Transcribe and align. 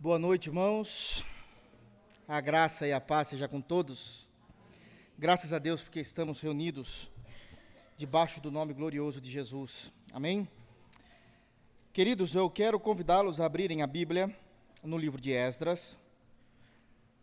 Boa 0.00 0.16
noite, 0.16 0.46
irmãos. 0.46 1.24
A 2.28 2.40
graça 2.40 2.86
e 2.86 2.92
a 2.92 3.00
paz 3.00 3.26
seja 3.26 3.48
com 3.48 3.60
todos. 3.60 4.28
Graças 5.18 5.52
a 5.52 5.58
Deus 5.58 5.82
porque 5.82 5.98
estamos 5.98 6.40
reunidos 6.40 7.10
debaixo 7.96 8.40
do 8.40 8.48
nome 8.48 8.72
glorioso 8.72 9.20
de 9.20 9.28
Jesus. 9.28 9.92
Amém? 10.12 10.48
Queridos, 11.92 12.32
eu 12.36 12.48
quero 12.48 12.78
convidá-los 12.78 13.40
a 13.40 13.46
abrirem 13.46 13.82
a 13.82 13.88
Bíblia 13.88 14.32
no 14.84 14.96
livro 14.96 15.20
de 15.20 15.32
Esdras, 15.32 15.98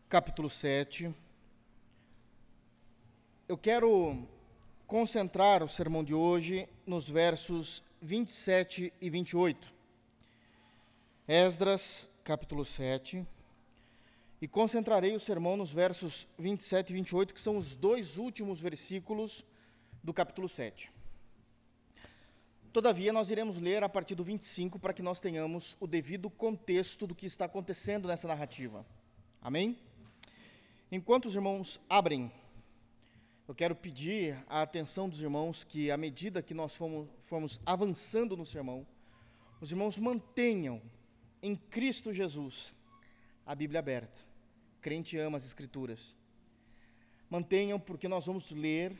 capítulo 0.09 0.49
7. 0.49 1.15
Eu 3.47 3.57
quero 3.57 4.27
concentrar 4.85 5.63
o 5.63 5.69
sermão 5.69 6.03
de 6.03 6.13
hoje 6.13 6.67
nos 6.85 7.07
versos 7.07 7.81
27 8.01 8.91
e 8.99 9.09
28. 9.09 9.73
Esdras, 11.25 12.09
capítulo 12.25 12.65
7. 12.65 13.23
E 14.41 14.47
concentrarei 14.47 15.15
o 15.15 15.19
sermão 15.19 15.55
nos 15.55 15.71
versos 15.71 16.27
27 16.39 16.89
e 16.89 16.93
28, 16.93 17.33
que 17.35 17.39
são 17.39 17.55
os 17.55 17.75
dois 17.75 18.17
últimos 18.17 18.59
versículos 18.59 19.45
do 20.03 20.11
capítulo 20.11 20.49
7. 20.49 20.91
Todavia, 22.73 23.13
nós 23.13 23.29
iremos 23.29 23.59
ler 23.59 23.83
a 23.83 23.87
partir 23.87 24.15
do 24.15 24.23
25 24.23 24.79
para 24.79 24.91
que 24.91 25.03
nós 25.03 25.19
tenhamos 25.19 25.77
o 25.79 25.85
devido 25.85 26.27
contexto 26.27 27.05
do 27.05 27.13
que 27.13 27.27
está 27.27 27.45
acontecendo 27.45 28.07
nessa 28.07 28.27
narrativa. 28.27 28.83
Amém? 29.39 29.77
Enquanto 30.91 31.27
os 31.27 31.35
irmãos 31.35 31.79
abrem, 31.87 32.31
eu 33.47 33.53
quero 33.53 33.75
pedir 33.75 34.43
a 34.49 34.63
atenção 34.63 35.07
dos 35.07 35.21
irmãos 35.21 35.63
que, 35.63 35.91
à 35.91 35.95
medida 35.95 36.41
que 36.41 36.55
nós 36.55 36.75
fomos, 36.75 37.07
fomos 37.19 37.61
avançando 37.63 38.35
no 38.35 38.47
sermão, 38.47 38.85
os 39.61 39.71
irmãos 39.71 39.97
mantenham 39.99 40.81
em 41.45 41.55
Cristo 41.55 42.11
Jesus 42.11 42.75
a 43.45 43.53
Bíblia 43.53 43.79
aberta. 43.79 44.17
Crente 44.81 45.17
ama 45.17 45.37
as 45.37 45.45
Escrituras. 45.45 46.15
Mantenham, 47.29 47.79
porque 47.79 48.07
nós 48.07 48.25
vamos 48.25 48.51
ler, 48.51 48.95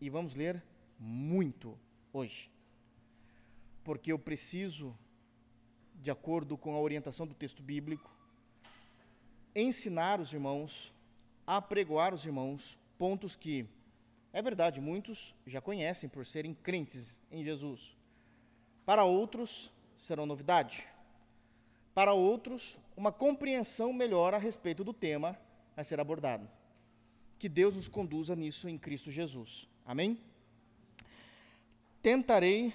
e 0.00 0.08
vamos 0.08 0.34
ler 0.34 0.62
muito 0.98 1.78
hoje 2.12 2.50
porque 3.88 4.12
eu 4.12 4.18
preciso, 4.18 4.94
de 5.94 6.10
acordo 6.10 6.58
com 6.58 6.74
a 6.74 6.78
orientação 6.78 7.26
do 7.26 7.32
texto 7.32 7.62
bíblico, 7.62 8.14
ensinar 9.56 10.20
os 10.20 10.30
irmãos, 10.30 10.92
apregoar 11.46 12.12
os 12.12 12.26
irmãos 12.26 12.78
pontos 12.98 13.34
que, 13.34 13.66
é 14.30 14.42
verdade, 14.42 14.78
muitos 14.78 15.34
já 15.46 15.62
conhecem 15.62 16.06
por 16.06 16.26
serem 16.26 16.52
crentes 16.52 17.18
em 17.32 17.42
Jesus. 17.42 17.96
Para 18.84 19.04
outros, 19.04 19.72
serão 19.96 20.26
novidade. 20.26 20.86
Para 21.94 22.12
outros, 22.12 22.78
uma 22.96 23.10
compreensão 23.10 23.92
melhor 23.92 24.34
a 24.34 24.38
respeito 24.38 24.84
do 24.84 24.92
tema 24.92 25.38
a 25.76 25.84
ser 25.84 26.00
abordado. 26.00 26.48
Que 27.38 27.48
Deus 27.48 27.76
nos 27.76 27.88
conduza 27.88 28.34
nisso 28.34 28.68
em 28.68 28.76
Cristo 28.76 29.10
Jesus. 29.10 29.68
Amém? 29.86 30.18
Tentarei 32.02 32.72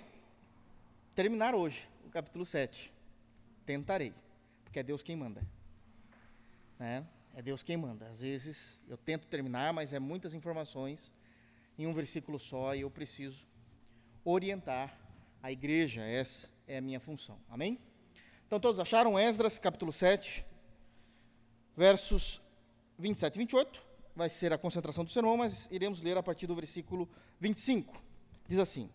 terminar 1.15 1.53
hoje 1.53 1.87
o 2.05 2.09
capítulo 2.09 2.45
7. 2.45 2.91
Tentarei, 3.65 4.13
porque 4.63 4.79
é 4.79 4.83
Deus 4.83 5.03
quem 5.03 5.15
manda. 5.15 5.41
Né? 6.79 7.05
É 7.35 7.41
Deus 7.41 7.63
quem 7.63 7.77
manda. 7.77 8.07
Às 8.07 8.19
vezes 8.19 8.79
eu 8.87 8.97
tento 8.97 9.27
terminar, 9.27 9.73
mas 9.73 9.93
é 9.93 9.99
muitas 9.99 10.33
informações 10.33 11.11
em 11.77 11.87
um 11.87 11.93
versículo 11.93 12.39
só 12.39 12.75
e 12.75 12.81
eu 12.81 12.91
preciso 12.91 13.45
orientar 14.23 14.95
a 15.41 15.51
igreja. 15.51 16.01
Essa 16.01 16.49
é 16.67 16.77
a 16.77 16.81
minha 16.81 16.99
função. 16.99 17.37
Amém? 17.49 17.79
Então 18.53 18.59
todos 18.59 18.79
acharam 18.79 19.17
Esdras, 19.17 19.57
capítulo 19.57 19.91
7, 19.91 20.45
versos 21.75 22.39
27 22.99 23.33
e 23.33 23.39
28. 23.39 23.83
Vai 24.15 24.29
ser 24.29 24.53
a 24.53 24.59
concentração 24.59 25.03
do 25.03 25.09
sermão, 25.09 25.35
mas 25.35 25.67
iremos 25.71 26.03
ler 26.03 26.19
a 26.19 26.21
partir 26.21 26.45
do 26.45 26.53
versículo 26.53 27.09
25. 27.39 27.99
Diz 28.47 28.59
assim: 28.59 28.91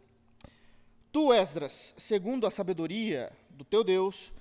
Tu, 1.10 1.32
Esdras, 1.32 1.92
segundo 1.98 2.46
a 2.46 2.52
sabedoria 2.52 3.32
do 3.50 3.64
teu 3.64 3.82
Deus, 3.82 4.32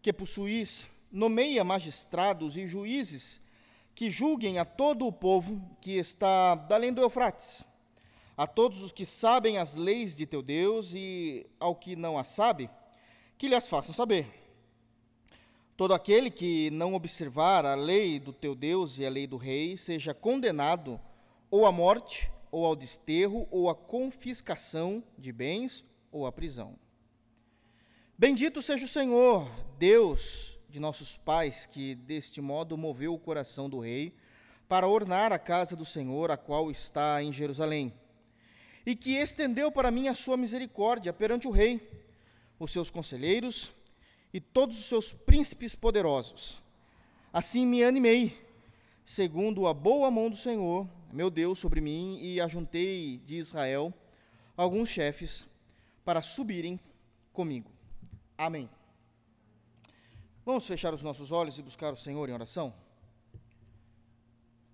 que 0.00 0.10
possuís, 0.10 0.88
nomeia 1.10 1.62
magistrados 1.62 2.56
e 2.56 2.66
juízes 2.66 3.42
que 3.94 4.10
julguem 4.10 4.58
a 4.58 4.64
todo 4.64 5.06
o 5.06 5.12
povo 5.12 5.60
que 5.82 5.98
está 5.98 6.66
além 6.70 6.94
do 6.94 7.02
Eufrates, 7.02 7.62
a 8.34 8.46
todos 8.46 8.82
os 8.82 8.90
que 8.90 9.04
sabem 9.04 9.58
as 9.58 9.74
leis 9.74 10.16
de 10.16 10.24
teu 10.24 10.40
Deus 10.40 10.94
e 10.94 11.44
ao 11.60 11.76
que 11.76 11.94
não 11.94 12.16
as 12.16 12.28
sabe, 12.28 12.70
que 13.36 13.48
lhes 13.48 13.68
façam 13.68 13.94
saber. 13.94 14.40
Todo 15.76 15.94
aquele 15.94 16.30
que 16.30 16.70
não 16.70 16.94
observar 16.94 17.64
a 17.64 17.74
lei 17.74 18.20
do 18.20 18.32
teu 18.32 18.54
Deus 18.54 18.98
e 18.98 19.06
a 19.06 19.10
lei 19.10 19.26
do 19.26 19.36
rei, 19.36 19.76
seja 19.76 20.12
condenado 20.12 21.00
ou 21.50 21.66
à 21.66 21.72
morte, 21.72 22.30
ou 22.50 22.66
ao 22.66 22.76
desterro, 22.76 23.48
ou 23.50 23.70
à 23.70 23.74
confiscação 23.74 25.02
de 25.18 25.32
bens, 25.32 25.82
ou 26.10 26.26
a 26.26 26.32
prisão. 26.32 26.76
Bendito 28.18 28.60
seja 28.60 28.84
o 28.84 28.88
Senhor, 28.88 29.50
Deus 29.78 30.58
de 30.68 30.78
nossos 30.78 31.16
pais, 31.16 31.66
que 31.66 31.94
deste 31.94 32.40
modo 32.40 32.76
moveu 32.76 33.14
o 33.14 33.18
coração 33.18 33.68
do 33.68 33.80
rei 33.80 34.14
para 34.68 34.86
ornar 34.86 35.32
a 35.32 35.38
casa 35.38 35.74
do 35.74 35.84
Senhor, 35.84 36.30
a 36.30 36.36
qual 36.36 36.70
está 36.70 37.22
em 37.22 37.32
Jerusalém, 37.32 37.92
e 38.84 38.94
que 38.94 39.16
estendeu 39.16 39.72
para 39.72 39.90
mim 39.90 40.08
a 40.08 40.14
sua 40.14 40.36
misericórdia 40.36 41.12
perante 41.12 41.48
o 41.48 41.50
rei, 41.50 41.80
os 42.58 42.70
seus 42.70 42.90
conselheiros 42.90 43.74
e 44.32 44.40
todos 44.40 44.78
os 44.78 44.86
seus 44.86 45.12
príncipes 45.12 45.74
poderosos. 45.74 46.62
Assim 47.32 47.66
me 47.66 47.84
animei, 47.84 48.38
segundo 49.04 49.66
a 49.66 49.74
boa 49.74 50.10
mão 50.10 50.30
do 50.30 50.36
Senhor, 50.36 50.88
meu 51.12 51.30
Deus, 51.30 51.58
sobre 51.58 51.80
mim, 51.80 52.18
e 52.20 52.40
ajuntei 52.40 53.18
de 53.18 53.36
Israel 53.36 53.92
alguns 54.56 54.88
chefes 54.88 55.46
para 56.04 56.22
subirem 56.22 56.80
comigo. 57.32 57.70
Amém. 58.36 58.68
Vamos 60.44 60.66
fechar 60.66 60.92
os 60.92 61.02
nossos 61.02 61.30
olhos 61.30 61.58
e 61.58 61.62
buscar 61.62 61.92
o 61.92 61.96
Senhor 61.96 62.28
em 62.28 62.32
oração? 62.32 62.74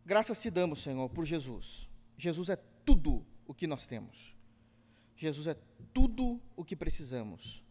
Graças 0.04 0.40
te 0.40 0.50
damos, 0.50 0.82
Senhor, 0.82 1.08
por 1.10 1.26
Jesus. 1.26 1.88
Jesus 2.16 2.48
é 2.48 2.56
tudo 2.84 3.26
o 3.46 3.52
que 3.52 3.66
nós 3.66 3.86
temos. 3.86 4.34
Jesus 5.14 5.46
é 5.46 5.54
tudo 5.92 6.40
o 6.56 6.64
que 6.64 6.74
precisamos. 6.74 7.62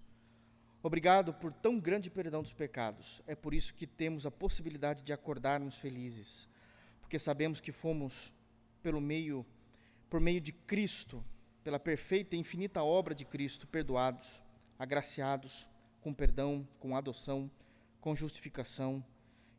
Obrigado 0.81 1.33
por 1.33 1.51
tão 1.51 1.79
grande 1.79 2.09
perdão 2.09 2.41
dos 2.41 2.53
pecados. 2.53 3.21
É 3.27 3.35
por 3.35 3.53
isso 3.53 3.73
que 3.73 3.87
temos 3.87 4.25
a 4.25 4.31
possibilidade 4.31 5.01
de 5.01 5.11
acordarmos 5.11 5.77
felizes, 5.77 6.47
porque 7.01 7.19
sabemos 7.19 7.59
que 7.59 7.71
fomos 7.71 8.33
pelo 8.81 9.01
meio 9.01 9.45
por 10.09 10.21
meio 10.21 10.39
de 10.39 10.53
Cristo 10.53 11.23
pela 11.67 11.77
perfeita 11.77 12.33
e 12.33 12.39
infinita 12.39 12.81
obra 12.81 13.13
de 13.13 13.25
Cristo, 13.25 13.67
perdoados, 13.67 14.41
agraciados, 14.79 15.67
com 15.99 16.13
perdão, 16.13 16.65
com 16.79 16.95
adoção, 16.95 17.51
com 17.99 18.15
justificação, 18.15 19.03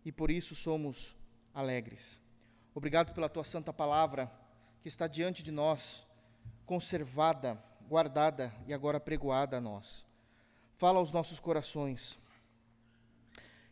e 0.06 0.10
por 0.10 0.30
isso 0.30 0.54
somos 0.54 1.14
alegres. 1.52 2.18
Obrigado 2.74 3.12
pela 3.12 3.28
tua 3.28 3.44
santa 3.44 3.74
palavra 3.74 4.32
que 4.80 4.88
está 4.88 5.06
diante 5.06 5.42
de 5.42 5.50
nós, 5.50 6.06
conservada, 6.64 7.62
guardada 7.86 8.54
e 8.66 8.72
agora 8.72 8.98
pregoada 8.98 9.58
a 9.58 9.60
nós. 9.60 10.06
Fala 10.78 11.00
aos 11.00 11.10
nossos 11.10 11.40
corações. 11.40 12.16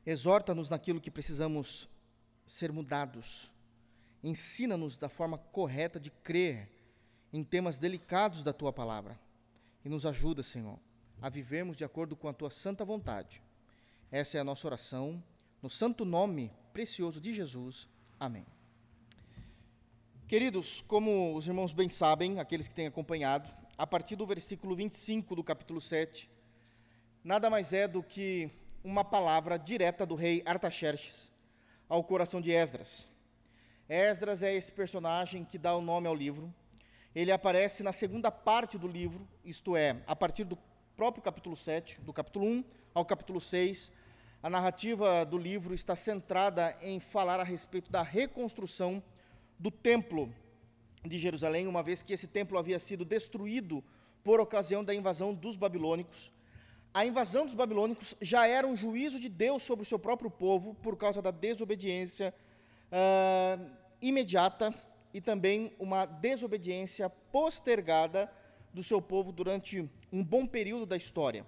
Exorta-nos 0.05 0.69
naquilo 0.69 1.01
que 1.01 1.09
precisamos 1.09 1.89
ser 2.45 2.73
mudados. 2.73 3.49
Ensina-nos 4.25 4.97
da 4.97 5.09
forma 5.09 5.39
correta 5.39 6.01
de 6.01 6.11
crer 6.11 6.69
em 7.33 7.45
temas 7.45 7.79
delicados 7.79 8.43
da 8.43 8.53
tua 8.53 8.73
palavra. 8.73 9.17
E 9.85 9.89
nos 9.89 10.05
ajuda, 10.05 10.43
Senhor, 10.43 10.81
a 11.23 11.29
vivermos 11.29 11.77
de 11.77 11.85
acordo 11.85 12.17
com 12.17 12.27
a 12.27 12.33
tua 12.33 12.51
santa 12.51 12.85
vontade. 12.85 13.41
Essa 14.11 14.39
é 14.39 14.41
a 14.41 14.45
nossa 14.45 14.67
oração, 14.67 15.23
no 15.63 15.71
santo 15.71 16.05
nome 16.05 16.53
precioso 16.73 17.21
de 17.21 17.33
Jesus. 17.33 17.89
Amém. 18.19 18.45
Queridos, 20.27 20.83
como 20.83 21.37
os 21.37 21.47
irmãos 21.47 21.73
bem 21.73 21.89
sabem, 21.89 22.41
aqueles 22.41 22.67
que 22.67 22.75
têm 22.75 22.89
acompanhado, 22.89 23.49
a 23.79 23.87
partir 23.87 24.17
do 24.17 24.27
versículo 24.27 24.75
25 24.75 25.37
do 25.37 25.45
capítulo 25.45 25.81
7, 25.81 26.35
nada 27.27 27.51
mais 27.51 27.73
é 27.73 27.89
do 27.89 28.05
que 28.05 28.49
uma 28.85 29.05
palavra 29.05 29.59
direta 29.59 30.07
do 30.07 30.15
rei 30.15 30.45
Artaxerxes 30.47 31.29
ao 31.89 32.05
coração 32.05 32.41
de 32.41 32.53
Esdras. 32.53 33.05
Esdras 33.89 34.45
é 34.45 34.55
esse 34.55 34.71
personagem 34.71 35.45
que 35.45 35.59
dá 35.59 35.75
o 35.75 35.81
nome 35.81 36.07
ao 36.07 36.15
livro, 36.15 36.55
ele 37.13 37.33
aparece 37.33 37.83
na 37.83 37.93
segunda 37.93 38.31
parte 38.31 38.79
do 38.79 38.87
livro, 38.87 39.27
isto 39.45 39.75
é, 39.75 39.97
a 40.07 40.15
partir 40.15 40.45
do 40.45 40.57
próprio 40.97 41.21
capítulo 41.21 41.57
7, 41.57 42.01
do 42.01 42.13
capítulo 42.13 42.47
1 42.47 42.65
ao 42.95 43.05
capítulo 43.05 43.41
6. 43.41 43.91
A 44.41 44.49
narrativa 44.49 45.27
do 45.27 45.37
livro 45.37 45.75
está 45.75 45.97
centrada 45.97 46.77
em 46.81 47.01
falar 47.01 47.41
a 47.41 47.45
respeito 47.45 47.91
da 47.91 48.05
reconstrução 48.05 49.03
do 49.59 49.73
templo 49.73 50.33
de 51.05 51.19
Jerusalém, 51.19 51.67
uma 51.67 51.83
vez 51.83 52.05
que 52.05 52.13
esse 52.13 52.29
templo 52.29 52.57
havia 52.57 52.79
sido 52.79 53.05
destruído 53.05 53.83
por 54.23 54.39
ocasião 54.39 54.85
da 54.85 54.95
invasão 54.95 55.35
dos 55.35 55.57
babilônicos. 55.57 56.36
A 56.97 57.05
invasão 57.05 57.45
dos 57.45 57.55
babilônicos 57.55 58.15
já 58.23 58.47
era 58.47 58.67
um 58.67 58.75
juízo 58.75 59.21
de 59.21 59.29
Deus 59.29 59.63
sobre 59.63 59.83
o 59.83 59.85
seu 59.85 59.99
próprio 59.99 60.31
povo 60.31 60.73
por 60.77 60.97
causa 60.97 61.21
da 61.21 61.31
desobediência 61.31 62.33
uh, 62.91 63.71
imediata 64.01 64.75
e 65.13 65.21
também 65.21 65.75
uma 65.79 66.07
desobediência 66.07 67.11
postergada 67.11 68.33
do 68.73 68.83
seu 68.83 69.03
povo 69.03 69.31
durante 69.31 69.87
um 70.11 70.25
bom 70.25 70.47
período 70.47 70.87
da 70.87 70.97
história. 70.97 71.45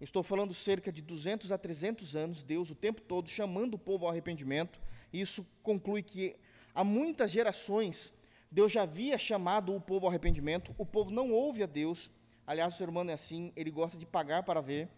Estou 0.00 0.22
falando 0.22 0.54
cerca 0.54 0.90
de 0.90 1.02
200 1.02 1.52
a 1.52 1.58
300 1.58 2.16
anos, 2.16 2.42
Deus 2.42 2.70
o 2.70 2.74
tempo 2.74 3.02
todo 3.02 3.28
chamando 3.28 3.74
o 3.74 3.78
povo 3.78 4.06
ao 4.06 4.12
arrependimento. 4.12 4.80
Isso 5.12 5.46
conclui 5.62 6.02
que 6.02 6.36
há 6.74 6.82
muitas 6.82 7.30
gerações 7.30 8.14
Deus 8.50 8.72
já 8.72 8.84
havia 8.84 9.18
chamado 9.18 9.74
o 9.74 9.80
povo 9.80 10.06
ao 10.06 10.10
arrependimento, 10.10 10.74
o 10.78 10.86
povo 10.86 11.10
não 11.10 11.32
ouve 11.32 11.62
a 11.62 11.66
Deus. 11.66 12.10
Aliás, 12.46 12.74
o 12.74 12.76
ser 12.76 12.88
humano 12.88 13.10
é 13.10 13.14
assim, 13.14 13.52
ele 13.56 13.70
gosta 13.70 13.98
de 13.98 14.06
pagar 14.06 14.42
para 14.44 14.60
ver, 14.60 14.88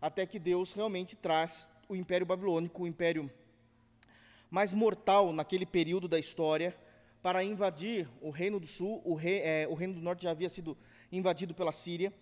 até 0.00 0.26
que 0.26 0.38
Deus 0.38 0.72
realmente 0.72 1.14
traz 1.14 1.70
o 1.88 1.94
Império 1.94 2.26
Babilônico, 2.26 2.82
o 2.82 2.86
império 2.86 3.30
mais 4.50 4.72
mortal 4.72 5.32
naquele 5.32 5.64
período 5.64 6.08
da 6.08 6.18
história, 6.18 6.76
para 7.22 7.44
invadir 7.44 8.08
o 8.20 8.30
Reino 8.30 8.58
do 8.58 8.66
Sul. 8.66 9.02
O, 9.04 9.14
rei, 9.14 9.40
é, 9.40 9.66
o 9.68 9.74
Reino 9.74 9.94
do 9.94 10.00
Norte 10.00 10.22
já 10.22 10.30
havia 10.30 10.48
sido 10.48 10.76
invadido 11.12 11.54
pela 11.54 11.72
Síria. 11.72 12.12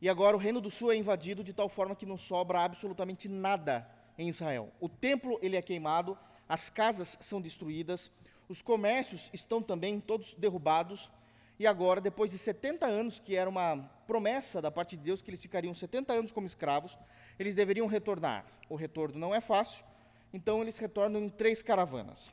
E 0.00 0.08
agora 0.08 0.36
o 0.36 0.40
Reino 0.40 0.60
do 0.60 0.70
Sul 0.70 0.92
é 0.92 0.96
invadido 0.96 1.42
de 1.42 1.52
tal 1.52 1.68
forma 1.68 1.94
que 1.96 2.06
não 2.06 2.16
sobra 2.16 2.60
absolutamente 2.60 3.28
nada 3.28 3.88
em 4.16 4.28
Israel. 4.28 4.72
O 4.80 4.88
templo 4.88 5.38
ele 5.42 5.56
é 5.56 5.62
queimado, 5.62 6.16
as 6.48 6.70
casas 6.70 7.18
são 7.20 7.40
destruídas, 7.40 8.10
os 8.48 8.62
comércios 8.62 9.28
estão 9.32 9.60
também 9.60 10.00
todos 10.00 10.34
derrubados. 10.34 11.10
E 11.58 11.66
agora, 11.66 12.00
depois 12.00 12.30
de 12.30 12.38
70 12.38 12.86
anos, 12.86 13.18
que 13.18 13.34
era 13.34 13.50
uma 13.50 13.78
promessa 14.06 14.62
da 14.62 14.70
parte 14.70 14.96
de 14.96 15.02
Deus 15.02 15.20
que 15.20 15.30
eles 15.30 15.42
ficariam 15.42 15.74
70 15.74 16.12
anos 16.12 16.30
como 16.30 16.46
escravos, 16.46 16.96
eles 17.38 17.56
deveriam 17.56 17.86
retornar. 17.86 18.44
O 18.68 18.76
retorno 18.76 19.18
não 19.18 19.34
é 19.34 19.40
fácil, 19.40 19.84
então 20.32 20.62
eles 20.62 20.78
retornam 20.78 21.20
em 21.20 21.28
três 21.28 21.60
caravanas. 21.60 22.30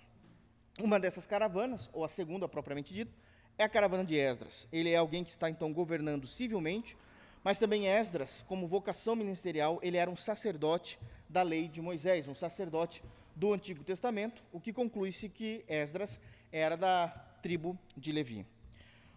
Uma 0.79 0.99
dessas 0.99 1.25
caravanas, 1.25 1.89
ou 1.91 2.03
a 2.03 2.09
segunda 2.09 2.47
propriamente 2.47 2.93
dito, 2.93 3.11
é 3.57 3.63
a 3.63 3.69
caravana 3.69 4.03
de 4.03 4.15
Esdras. 4.15 4.67
Ele 4.71 4.91
é 4.91 4.97
alguém 4.97 5.23
que 5.23 5.31
está 5.31 5.49
então 5.49 5.73
governando 5.73 6.27
civilmente, 6.27 6.95
mas 7.43 7.57
também 7.57 7.87
Esdras, 7.87 8.43
como 8.47 8.67
vocação 8.67 9.15
ministerial, 9.15 9.79
ele 9.81 9.97
era 9.97 10.09
um 10.09 10.15
sacerdote 10.15 10.99
da 11.27 11.41
lei 11.41 11.67
de 11.67 11.81
Moisés, 11.81 12.27
um 12.27 12.35
sacerdote 12.35 13.03
do 13.35 13.53
Antigo 13.53 13.83
Testamento, 13.83 14.43
o 14.51 14.59
que 14.59 14.71
conclui-se 14.71 15.29
que 15.29 15.63
Esdras 15.67 16.19
era 16.51 16.75
da 16.77 17.07
tribo 17.41 17.77
de 17.95 18.11
Levi. 18.11 18.45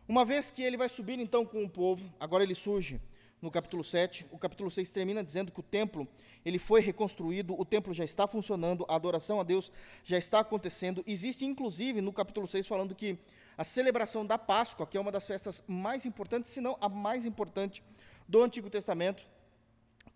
Uma 0.09 0.25
vez 0.25 0.51
que 0.51 0.63
ele 0.63 0.79
vai 0.79 0.89
subir 0.89 1.19
então 1.19 1.45
com 1.45 1.63
o 1.63 1.69
povo, 1.69 2.11
agora 2.19 2.43
ele 2.43 2.55
surge 2.55 2.99
no 3.43 3.51
capítulo 3.51 3.85
7, 3.85 4.25
o 4.31 4.39
capítulo 4.39 4.71
6 4.71 4.89
termina 4.89 5.23
dizendo 5.23 5.53
que 5.53 5.61
o 5.61 5.63
templo 5.63 6.09
ele 6.47 6.59
foi 6.59 6.81
reconstruído, 6.81 7.55
o 7.61 7.63
templo 7.63 7.93
já 7.93 8.07
está 8.07 8.27
funcionando, 8.27 8.87
a 8.89 8.97
adoração 8.97 9.39
a 9.39 9.43
Deus 9.43 9.71
já 10.03 10.17
está 10.17 10.41
acontecendo. 10.41 11.05
Existe, 11.07 11.45
inclusive, 11.45 12.01
no 12.01 12.11
capítulo 12.11 12.49
6, 12.49 12.67
falando 12.67 12.95
que 12.95 13.19
a 13.59 13.65
celebração 13.65 14.25
da 14.25 14.39
Páscoa, 14.39 14.87
que 14.87 14.97
é 14.97 15.01
uma 15.01 15.13
das 15.13 15.27
festas 15.27 15.63
mais 15.69 16.07
importantes, 16.07 16.53
se 16.53 16.61
não 16.63 16.79
a 16.81 16.89
mais 16.89 17.27
importante 17.27 17.83
do 18.27 18.43
Antigo 18.43 18.71
Testamento, 18.71 19.27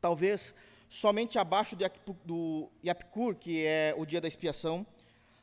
talvez 0.00 0.54
somente 0.88 1.38
abaixo 1.38 1.76
do 2.24 2.70
Yapkur, 2.82 3.34
que 3.34 3.62
é 3.66 3.94
o 3.98 4.06
dia 4.06 4.22
da 4.22 4.28
expiação, 4.28 4.86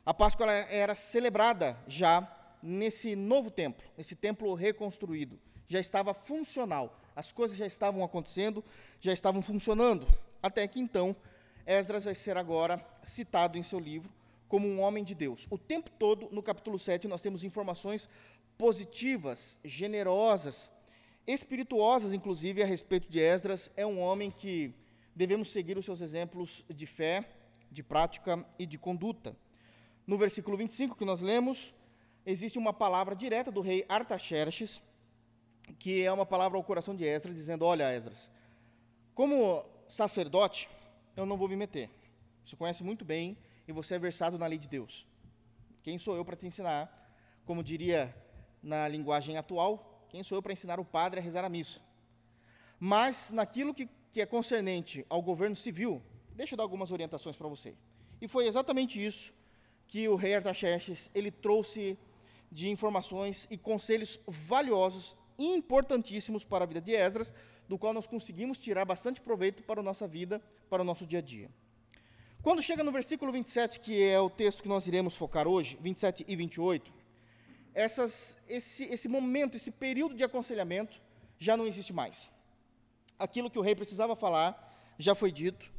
a 0.04 0.12
Páscoa 0.12 0.50
era 0.50 0.96
celebrada 0.96 1.78
já 1.86 2.36
nesse 2.62 3.14
novo 3.16 3.50
templo, 3.50 3.84
nesse 3.96 4.14
templo 4.14 4.54
reconstruído. 4.54 5.38
Já 5.68 5.80
estava 5.80 6.12
funcional, 6.12 7.00
as 7.14 7.32
coisas 7.32 7.56
já 7.56 7.66
estavam 7.66 8.02
acontecendo, 8.02 8.64
já 9.00 9.12
estavam 9.12 9.40
funcionando. 9.40 10.06
Até 10.42 10.66
que 10.66 10.80
então, 10.80 11.14
Esdras 11.66 12.04
vai 12.04 12.14
ser 12.14 12.36
agora 12.36 12.84
citado 13.02 13.56
em 13.56 13.62
seu 13.62 13.78
livro 13.78 14.12
como 14.48 14.66
um 14.66 14.80
homem 14.80 15.04
de 15.04 15.14
Deus. 15.14 15.46
O 15.48 15.56
tempo 15.56 15.90
todo, 15.90 16.28
no 16.32 16.42
capítulo 16.42 16.78
7, 16.78 17.06
nós 17.06 17.22
temos 17.22 17.44
informações 17.44 18.08
positivas, 18.58 19.56
generosas, 19.64 20.70
espirituosas, 21.26 22.12
inclusive, 22.12 22.62
a 22.62 22.66
respeito 22.66 23.08
de 23.08 23.20
Esdras. 23.20 23.70
É 23.76 23.86
um 23.86 24.00
homem 24.00 24.30
que 24.30 24.74
devemos 25.14 25.50
seguir 25.50 25.78
os 25.78 25.84
seus 25.84 26.00
exemplos 26.00 26.64
de 26.68 26.84
fé, 26.84 27.28
de 27.70 27.82
prática 27.82 28.44
e 28.58 28.66
de 28.66 28.76
conduta. 28.76 29.36
No 30.06 30.18
versículo 30.18 30.56
25 30.56 30.96
que 30.96 31.04
nós 31.04 31.20
lemos, 31.20 31.72
existe 32.24 32.58
uma 32.58 32.72
palavra 32.72 33.14
direta 33.14 33.50
do 33.50 33.60
rei 33.60 33.84
Artaxerxes, 33.88 34.82
que 35.78 36.02
é 36.02 36.12
uma 36.12 36.26
palavra 36.26 36.58
ao 36.58 36.64
coração 36.64 36.94
de 36.94 37.04
Esdras, 37.04 37.36
dizendo: 37.36 37.64
Olha, 37.64 37.92
Esdras, 37.92 38.30
como 39.14 39.64
sacerdote, 39.88 40.68
eu 41.16 41.26
não 41.26 41.36
vou 41.36 41.48
me 41.48 41.56
meter. 41.56 41.90
Você 42.44 42.56
conhece 42.56 42.82
muito 42.82 43.04
bem 43.04 43.36
e 43.66 43.72
você 43.72 43.94
é 43.94 43.98
versado 43.98 44.38
na 44.38 44.46
lei 44.46 44.58
de 44.58 44.68
Deus. 44.68 45.06
Quem 45.82 45.98
sou 45.98 46.16
eu 46.16 46.24
para 46.24 46.36
te 46.36 46.46
ensinar? 46.46 46.88
Como 47.44 47.62
diria 47.62 48.14
na 48.62 48.86
linguagem 48.88 49.36
atual, 49.36 50.06
quem 50.08 50.22
sou 50.22 50.36
eu 50.36 50.42
para 50.42 50.52
ensinar 50.52 50.78
o 50.80 50.84
padre 50.84 51.20
a 51.20 51.22
rezar 51.22 51.44
a 51.44 51.48
missa? 51.48 51.80
Mas 52.78 53.30
naquilo 53.30 53.74
que, 53.74 53.88
que 54.10 54.20
é 54.20 54.26
concernente 54.26 55.04
ao 55.08 55.22
governo 55.22 55.56
civil, 55.56 56.02
deixa 56.34 56.54
eu 56.54 56.56
dar 56.56 56.62
algumas 56.62 56.90
orientações 56.90 57.36
para 57.36 57.48
você. 57.48 57.74
E 58.20 58.28
foi 58.28 58.46
exatamente 58.46 59.04
isso 59.04 59.32
que 59.86 60.08
o 60.08 60.16
rei 60.16 60.34
Artaxerxes 60.34 61.10
ele 61.14 61.30
trouxe 61.30 61.98
de 62.50 62.68
informações 62.68 63.46
e 63.50 63.56
conselhos 63.56 64.18
valiosos, 64.26 65.16
importantíssimos 65.38 66.44
para 66.44 66.64
a 66.64 66.66
vida 66.66 66.80
de 66.80 66.92
Esdras, 66.94 67.32
do 67.68 67.78
qual 67.78 67.94
nós 67.94 68.06
conseguimos 68.06 68.58
tirar 68.58 68.84
bastante 68.84 69.20
proveito 69.20 69.62
para 69.62 69.80
a 69.80 69.82
nossa 69.82 70.06
vida, 70.06 70.42
para 70.68 70.82
o 70.82 70.84
nosso 70.84 71.06
dia 71.06 71.20
a 71.20 71.22
dia. 71.22 71.48
Quando 72.42 72.62
chega 72.62 72.82
no 72.82 72.90
versículo 72.90 73.30
27, 73.30 73.80
que 73.80 74.02
é 74.02 74.18
o 74.18 74.30
texto 74.30 74.62
que 74.62 74.68
nós 74.68 74.86
iremos 74.86 75.14
focar 75.14 75.46
hoje, 75.46 75.78
27 75.80 76.24
e 76.26 76.34
28, 76.34 76.92
essas, 77.72 78.36
esse, 78.48 78.84
esse 78.84 79.08
momento, 79.08 79.56
esse 79.56 79.70
período 79.70 80.14
de 80.14 80.24
aconselhamento 80.24 81.00
já 81.38 81.56
não 81.56 81.66
existe 81.66 81.92
mais. 81.92 82.30
Aquilo 83.18 83.50
que 83.50 83.58
o 83.58 83.62
rei 83.62 83.74
precisava 83.74 84.16
falar 84.16 84.74
já 84.98 85.14
foi 85.14 85.30
dito, 85.30 85.70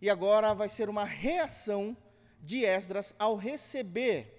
e 0.00 0.10
agora 0.10 0.54
vai 0.54 0.68
ser 0.68 0.88
uma 0.88 1.04
reação 1.04 1.96
de 2.42 2.64
Esdras 2.64 3.14
ao 3.18 3.36
receber 3.36 4.35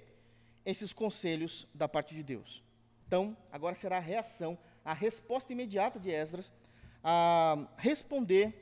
esses 0.67 0.91
conselhos 0.91 1.65
da 1.73 1.87
parte 1.87 2.13
de 2.13 2.21
Deus. 2.21 2.61
Então, 3.07 3.37
agora 3.49 3.73
será 3.73 3.95
a 3.95 4.01
reação, 4.01 4.57
a 4.83 4.93
resposta 4.93 5.53
imediata 5.53 5.97
de 5.97 6.11
Esdras 6.11 6.51
a 7.01 7.69
responder 7.77 8.53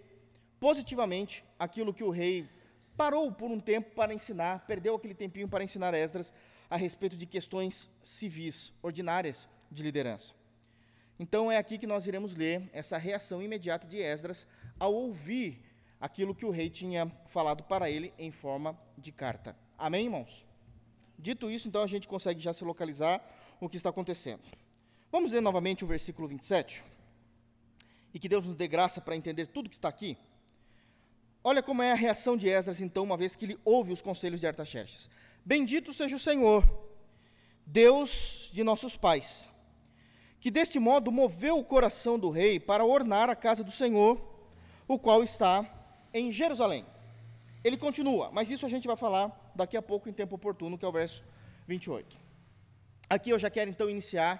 positivamente 0.59 1.43
aquilo 1.57 1.91
que 1.91 2.03
o 2.03 2.11
rei 2.11 2.47
parou 2.95 3.31
por 3.31 3.49
um 3.49 3.59
tempo 3.59 3.95
para 3.95 4.13
ensinar, 4.13 4.67
perdeu 4.67 4.93
aquele 4.93 5.15
tempinho 5.15 5.49
para 5.49 5.63
ensinar 5.63 5.95
Esdras 5.95 6.31
a 6.69 6.77
respeito 6.77 7.17
de 7.17 7.25
questões 7.25 7.89
civis, 8.03 8.71
ordinárias 8.83 9.49
de 9.71 9.81
liderança. 9.81 10.31
Então 11.17 11.51
é 11.51 11.57
aqui 11.57 11.75
que 11.75 11.87
nós 11.87 12.05
iremos 12.05 12.35
ler 12.35 12.69
essa 12.71 12.99
reação 12.99 13.41
imediata 13.41 13.87
de 13.87 13.97
Esdras 13.97 14.45
ao 14.79 14.93
ouvir 14.93 15.59
aquilo 15.99 16.35
que 16.35 16.45
o 16.45 16.51
rei 16.51 16.69
tinha 16.69 17.11
falado 17.25 17.63
para 17.63 17.89
ele 17.89 18.13
em 18.19 18.29
forma 18.29 18.79
de 18.95 19.11
carta. 19.11 19.55
Amém, 19.75 20.05
irmãos? 20.05 20.45
Dito 21.17 21.49
isso, 21.49 21.67
então 21.67 21.81
a 21.81 21.87
gente 21.87 22.07
consegue 22.07 22.41
já 22.41 22.53
se 22.53 22.63
localizar 22.63 23.21
o 23.59 23.69
que 23.69 23.77
está 23.77 23.89
acontecendo. 23.89 24.41
Vamos 25.11 25.31
ler 25.31 25.41
novamente 25.41 25.83
o 25.83 25.87
versículo 25.87 26.27
27 26.27 26.83
e 28.13 28.19
que 28.19 28.29
Deus 28.29 28.45
nos 28.47 28.55
dê 28.55 28.67
graça 28.67 29.01
para 29.01 29.15
entender 29.15 29.47
tudo 29.47 29.69
que 29.69 29.75
está 29.75 29.89
aqui. 29.89 30.17
Olha 31.43 31.61
como 31.61 31.81
é 31.81 31.91
a 31.91 31.95
reação 31.95 32.35
de 32.35 32.49
Esdras, 32.49 32.81
então, 32.81 33.03
uma 33.03 33.15
vez 33.15 33.35
que 33.35 33.45
ele 33.45 33.59
ouve 33.63 33.91
os 33.91 34.01
conselhos 34.01 34.39
de 34.39 34.47
Artaxerxes. 34.47 35.09
Bendito 35.43 35.93
seja 35.93 36.15
o 36.15 36.19
Senhor, 36.19 36.67
Deus 37.65 38.49
de 38.51 38.63
nossos 38.63 38.95
pais, 38.95 39.49
que 40.39 40.49
deste 40.49 40.79
modo 40.79 41.11
moveu 41.11 41.59
o 41.59 41.63
coração 41.63 42.17
do 42.17 42.29
rei 42.29 42.59
para 42.59 42.83
ornar 42.83 43.29
a 43.29 43.35
casa 43.35 43.63
do 43.63 43.71
Senhor, 43.71 44.19
o 44.87 44.97
qual 44.97 45.23
está 45.23 45.69
em 46.13 46.31
Jerusalém. 46.31 46.85
Ele 47.65 47.77
continua, 47.77 48.29
mas 48.31 48.51
isso 48.51 48.63
a 48.63 48.69
gente 48.69 48.85
vai 48.85 48.95
falar 48.95 49.25
daqui 49.55 49.75
a 49.75 49.81
pouco 49.81 50.07
em 50.07 50.13
tempo 50.13 50.35
oportuno, 50.35 50.77
que 50.77 50.85
é 50.85 50.87
o 50.87 50.91
verso 50.91 51.23
28. 51.67 52.15
Aqui 53.09 53.31
eu 53.31 53.39
já 53.39 53.49
quero 53.49 53.71
então 53.71 53.89
iniciar 53.89 54.33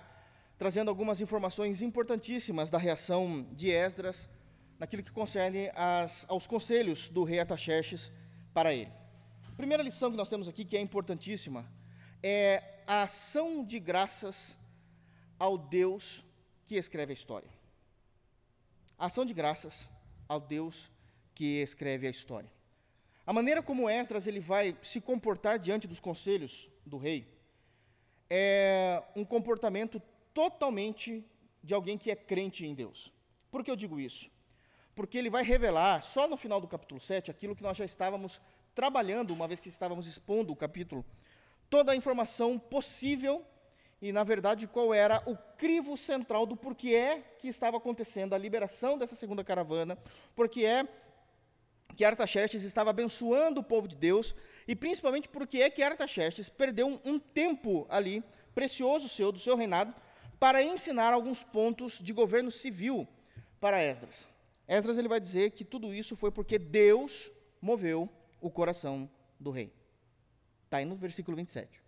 trazendo 0.59 0.89
algumas 0.89 1.19
informações 1.19 1.81
importantíssimas 1.81 2.69
da 2.69 2.77
reação 2.77 3.41
de 3.53 3.71
Esdras 3.71 4.29
naquilo 4.77 5.01
que 5.01 5.11
concerne 5.11 5.71
as, 5.73 6.23
aos 6.29 6.45
conselhos 6.45 7.09
do 7.09 7.23
rei 7.23 7.39
Artaxerxes 7.39 8.11
para 8.53 8.71
ele. 8.71 8.91
A 9.51 9.55
primeira 9.57 9.81
lição 9.81 10.11
que 10.11 10.17
nós 10.17 10.29
temos 10.29 10.47
aqui, 10.47 10.63
que 10.63 10.77
é 10.77 10.79
importantíssima, 10.79 11.65
é 12.21 12.61
a 12.85 13.01
ação 13.01 13.65
de 13.65 13.79
graças 13.79 14.55
ao 15.39 15.57
Deus 15.57 16.23
que 16.67 16.75
escreve 16.75 17.11
a 17.11 17.15
história. 17.15 17.49
A 18.99 19.07
ação 19.07 19.25
de 19.25 19.33
graças 19.33 19.89
ao 20.29 20.39
Deus 20.39 20.91
que 21.33 21.59
escreve 21.63 22.05
a 22.05 22.11
história. 22.11 22.53
A 23.25 23.33
maneira 23.33 23.61
como 23.61 23.89
Esdras 23.89 24.27
ele 24.27 24.39
vai 24.39 24.77
se 24.81 25.01
comportar 25.01 25.57
diante 25.59 25.87
dos 25.87 25.99
conselhos 25.99 26.69
do 26.85 26.97
rei 26.97 27.27
é 28.29 29.03
um 29.15 29.25
comportamento 29.25 30.01
totalmente 30.33 31.23
de 31.63 31.73
alguém 31.73 31.97
que 31.97 32.11
é 32.11 32.15
crente 32.15 32.65
em 32.65 32.73
Deus. 32.73 33.11
Por 33.51 33.63
que 33.63 33.71
eu 33.71 33.75
digo 33.75 33.99
isso? 33.99 34.29
porque 34.95 35.17
ele 35.17 35.29
vai 35.29 35.43
revelar, 35.43 36.01
só 36.01 36.27
no 36.27 36.37
final 36.37 36.61
do 36.61 36.67
capítulo 36.67 37.01
7, 37.01 37.29
aquilo 37.29 37.55
que 37.55 37.61
nós 37.61 37.75
já 37.75 37.83
estávamos 37.83 38.41
trabalhando, 38.73 39.31
uma 39.31 39.47
vez 39.47 39.59
que 39.59 39.67
estávamos 39.67 40.07
expondo 40.07 40.53
o 40.53 40.55
capítulo, 40.55 41.05
toda 41.69 41.91
a 41.91 41.95
informação 41.95 42.57
possível 42.57 43.45
e, 44.01 44.13
na 44.13 44.23
verdade, 44.23 44.67
qual 44.67 44.93
era 44.93 45.21
o 45.25 45.35
crivo 45.57 45.97
central 45.97 46.45
do 46.45 46.55
porquê 46.55 46.95
é 46.95 47.19
que 47.39 47.49
estava 47.49 47.77
acontecendo 47.77 48.33
a 48.33 48.37
liberação 48.37 48.97
dessa 48.97 49.15
segunda 49.15 49.43
caravana, 49.43 49.97
porque 50.33 50.65
é 50.65 50.87
que 51.95 52.05
Artaxerxes 52.05 52.63
estava 52.63 52.89
abençoando 52.89 53.61
o 53.61 53.63
povo 53.63 53.87
de 53.87 53.95
Deus, 53.95 54.35
e 54.67 54.75
principalmente 54.75 55.29
porque 55.29 55.59
é 55.59 55.69
que 55.69 55.81
Artaxerxes 55.81 56.49
perdeu 56.49 56.87
um, 56.87 56.99
um 57.05 57.19
tempo 57.19 57.85
ali, 57.89 58.23
precioso 58.53 59.07
seu, 59.07 59.31
do 59.31 59.39
seu 59.39 59.55
reinado, 59.55 59.93
para 60.39 60.61
ensinar 60.61 61.13
alguns 61.13 61.41
pontos 61.41 61.99
de 61.99 62.13
governo 62.13 62.51
civil 62.51 63.07
para 63.59 63.81
Esdras. 63.81 64.27
Esdras 64.67 64.97
ele 64.97 65.07
vai 65.07 65.19
dizer 65.19 65.51
que 65.51 65.63
tudo 65.63 65.93
isso 65.93 66.15
foi 66.15 66.31
porque 66.31 66.57
Deus 66.57 67.31
moveu 67.61 68.09
o 68.41 68.49
coração 68.49 69.09
do 69.39 69.51
rei. 69.51 69.71
Está 70.65 70.77
aí 70.77 70.85
no 70.85 70.95
versículo 70.95 71.37
27. 71.37 71.81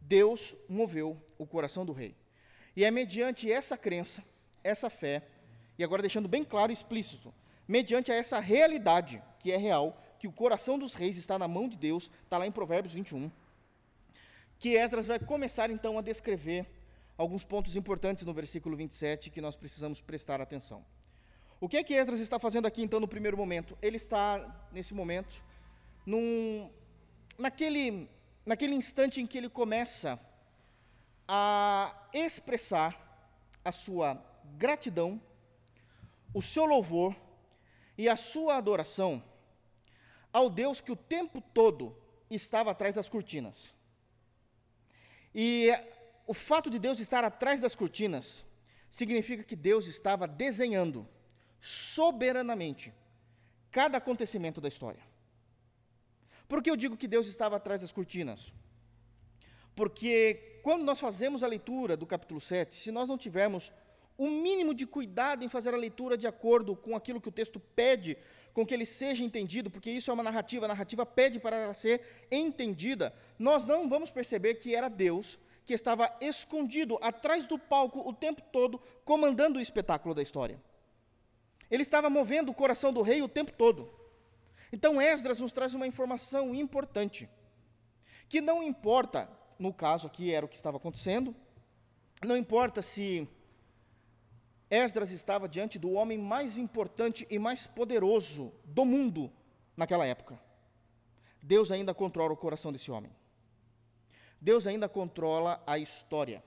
Deus 0.00 0.56
moveu 0.68 1.20
o 1.36 1.46
coração 1.46 1.84
do 1.84 1.92
rei. 1.92 2.16
E 2.74 2.84
é 2.84 2.90
mediante 2.90 3.50
essa 3.50 3.76
crença, 3.76 4.24
essa 4.64 4.88
fé, 4.88 5.22
e 5.78 5.84
agora 5.84 6.02
deixando 6.02 6.28
bem 6.28 6.44
claro 6.44 6.72
e 6.72 6.74
explícito, 6.74 7.32
mediante 7.68 8.10
essa 8.10 8.40
realidade 8.40 9.22
que 9.38 9.52
é 9.52 9.56
real, 9.56 10.02
que 10.18 10.26
o 10.26 10.32
coração 10.32 10.78
dos 10.78 10.94
reis 10.94 11.16
está 11.16 11.38
na 11.38 11.46
mão 11.46 11.68
de 11.68 11.76
Deus, 11.76 12.10
está 12.24 12.38
lá 12.38 12.46
em 12.46 12.50
Provérbios 12.50 12.94
21, 12.94 13.30
que 14.58 14.70
Esdras 14.70 15.06
vai 15.06 15.18
começar 15.20 15.70
então 15.70 15.98
a 15.98 16.02
descrever 16.02 16.66
alguns 17.16 17.44
pontos 17.44 17.76
importantes 17.76 18.24
no 18.24 18.32
versículo 18.32 18.76
27 18.76 19.30
que 19.30 19.40
nós 19.40 19.54
precisamos 19.54 20.00
prestar 20.00 20.40
atenção. 20.40 20.84
O 21.60 21.68
que 21.68 21.76
é 21.76 21.84
que 21.84 21.94
Esdras 21.94 22.20
está 22.20 22.38
fazendo 22.38 22.66
aqui 22.66 22.82
então 22.82 22.98
no 22.98 23.06
primeiro 23.06 23.36
momento? 23.36 23.76
Ele 23.82 23.96
está, 23.96 24.68
nesse 24.72 24.94
momento, 24.94 25.42
num, 26.06 26.70
naquele 27.36 28.08
naquele 28.48 28.74
instante 28.74 29.20
em 29.20 29.26
que 29.26 29.36
ele 29.36 29.50
começa 29.50 30.18
a 31.28 31.94
expressar 32.14 32.90
a 33.62 33.70
sua 33.70 34.18
gratidão, 34.56 35.20
o 36.32 36.40
seu 36.40 36.64
louvor 36.64 37.14
e 37.98 38.08
a 38.08 38.14
sua 38.14 38.56
adoração 38.56 39.22
ao 40.32 40.48
Deus 40.48 40.80
que 40.80 40.92
o 40.92 40.96
tempo 40.96 41.40
todo 41.40 41.96
estava 42.30 42.70
atrás 42.70 42.94
das 42.94 43.08
cortinas. 43.08 43.74
E 45.34 45.68
o 46.24 46.32
fato 46.32 46.70
de 46.70 46.78
Deus 46.78 47.00
estar 47.00 47.24
atrás 47.24 47.60
das 47.60 47.74
cortinas 47.74 48.46
significa 48.88 49.42
que 49.42 49.56
Deus 49.56 49.86
estava 49.86 50.28
desenhando 50.28 51.06
soberanamente 51.60 52.94
cada 53.70 53.98
acontecimento 53.98 54.60
da 54.60 54.68
história. 54.68 55.02
Por 56.46 56.62
que 56.62 56.70
eu 56.70 56.76
digo 56.76 56.96
que 56.96 57.08
Deus 57.08 57.26
estava 57.26 57.56
atrás 57.56 57.80
das 57.80 57.92
cortinas? 57.92 58.52
Porque 59.74 60.60
quando 60.62 60.84
nós 60.84 61.00
fazemos 61.00 61.42
a 61.42 61.48
leitura 61.48 61.96
do 61.96 62.06
capítulo 62.06 62.40
7, 62.40 62.74
se 62.74 62.90
nós 62.90 63.08
não 63.08 63.18
tivermos 63.18 63.72
o 64.18 64.28
mínimo 64.28 64.74
de 64.74 64.84
cuidado 64.84 65.44
em 65.44 65.48
fazer 65.48 65.72
a 65.72 65.76
leitura 65.76 66.18
de 66.18 66.26
acordo 66.26 66.74
com 66.74 66.96
aquilo 66.96 67.20
que 67.20 67.28
o 67.28 67.32
texto 67.32 67.60
pede, 67.60 68.18
com 68.52 68.66
que 68.66 68.74
ele 68.74 68.84
seja 68.84 69.22
entendido, 69.22 69.70
porque 69.70 69.88
isso 69.88 70.10
é 70.10 70.14
uma 70.14 70.24
narrativa, 70.24 70.64
a 70.64 70.68
narrativa 70.68 71.06
pede 71.06 71.38
para 71.38 71.56
ela 71.56 71.74
ser 71.74 72.26
entendida, 72.28 73.14
nós 73.38 73.64
não 73.64 73.88
vamos 73.88 74.10
perceber 74.10 74.56
que 74.56 74.74
era 74.74 74.88
Deus 74.88 75.38
que 75.64 75.72
estava 75.72 76.10
escondido 76.20 76.98
atrás 77.00 77.46
do 77.46 77.58
palco 77.58 78.00
o 78.00 78.12
tempo 78.12 78.42
todo, 78.50 78.80
comandando 79.04 79.58
o 79.58 79.62
espetáculo 79.62 80.14
da 80.14 80.22
história. 80.22 80.60
Ele 81.70 81.82
estava 81.82 82.10
movendo 82.10 82.50
o 82.50 82.54
coração 82.54 82.92
do 82.92 83.02
rei 83.02 83.22
o 83.22 83.28
tempo 83.28 83.52
todo. 83.52 83.88
Então 84.72 85.00
Esdras 85.00 85.40
nos 85.40 85.52
traz 85.52 85.74
uma 85.74 85.86
informação 85.86 86.54
importante, 86.54 87.28
que 88.28 88.40
não 88.40 88.62
importa, 88.62 89.30
no 89.58 89.72
caso 89.72 90.06
aqui 90.06 90.32
era 90.32 90.44
o 90.44 90.48
que 90.48 90.56
estava 90.56 90.78
acontecendo, 90.78 91.36
não 92.24 92.36
importa 92.36 92.82
se 92.82 93.28
Esdras 94.70 95.10
estava 95.10 95.48
diante 95.48 95.78
do 95.78 95.92
homem 95.92 96.18
mais 96.18 96.58
importante 96.58 97.26
e 97.30 97.38
mais 97.38 97.66
poderoso 97.66 98.52
do 98.64 98.84
mundo 98.84 99.32
naquela 99.76 100.04
época. 100.04 100.38
Deus 101.42 101.70
ainda 101.70 101.94
controla 101.94 102.32
o 102.34 102.36
coração 102.36 102.70
desse 102.70 102.90
homem. 102.90 103.10
Deus 104.40 104.66
ainda 104.66 104.88
controla 104.88 105.62
a 105.66 105.78
história. 105.78 106.42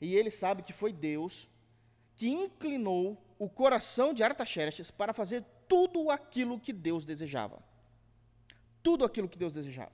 E 0.00 0.14
ele 0.14 0.30
sabe 0.30 0.62
que 0.62 0.72
foi 0.72 0.92
Deus 0.92 1.48
que 2.14 2.28
inclinou 2.28 3.20
o 3.38 3.48
coração 3.48 4.14
de 4.14 4.22
Artaxerxes 4.22 4.90
para 4.90 5.12
fazer 5.12 5.44
tudo 5.68 6.10
aquilo 6.10 6.58
que 6.58 6.72
Deus 6.72 7.04
desejava. 7.04 7.62
Tudo 8.82 9.04
aquilo 9.04 9.28
que 9.28 9.38
Deus 9.38 9.52
desejava. 9.52 9.92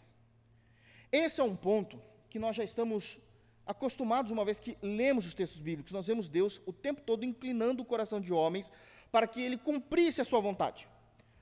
Esse 1.11 1.41
é 1.41 1.45
um 1.45 1.57
ponto 1.57 2.01
que 2.29 2.39
nós 2.39 2.57
já 2.57 2.65
estamos 2.65 3.19
acostumados, 3.67 4.31
uma 4.31 4.45
vez 4.45 4.61
que 4.61 4.77
lemos 4.83 5.27
os 5.27 5.35
textos 5.35 5.61
bíblicos, 5.61 5.93
nós 5.93 6.07
vemos 6.07 6.29
Deus 6.29 6.61
o 6.67 6.73
tempo 6.73 7.01
todo 7.01 7.25
inclinando 7.25 7.83
o 7.83 7.87
coração 7.87 8.21
de 8.21 8.33
homens 8.33 8.71
para 9.11 9.27
que 9.27 9.41
ele 9.41 9.57
cumprisse 9.57 10.21
a 10.21 10.25
sua 10.25 10.41
vontade, 10.41 10.89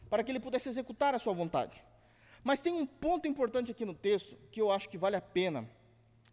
para 0.09 0.23
que 0.23 0.31
ele 0.31 0.41
pudesse 0.41 0.69
executar 0.69 1.15
a 1.15 1.19
sua 1.19 1.33
vontade. 1.33 1.83
Mas 2.45 2.61
tem 2.61 2.73
um 2.73 2.87
ponto 2.87 3.27
importante 3.29 3.71
aqui 3.71 3.85
no 3.85 3.95
texto 3.95 4.37
que 4.51 4.61
eu 4.61 4.71
acho 4.71 4.89
que 4.89 4.99
vale 4.99 5.17
a 5.17 5.21
pena, 5.21 5.69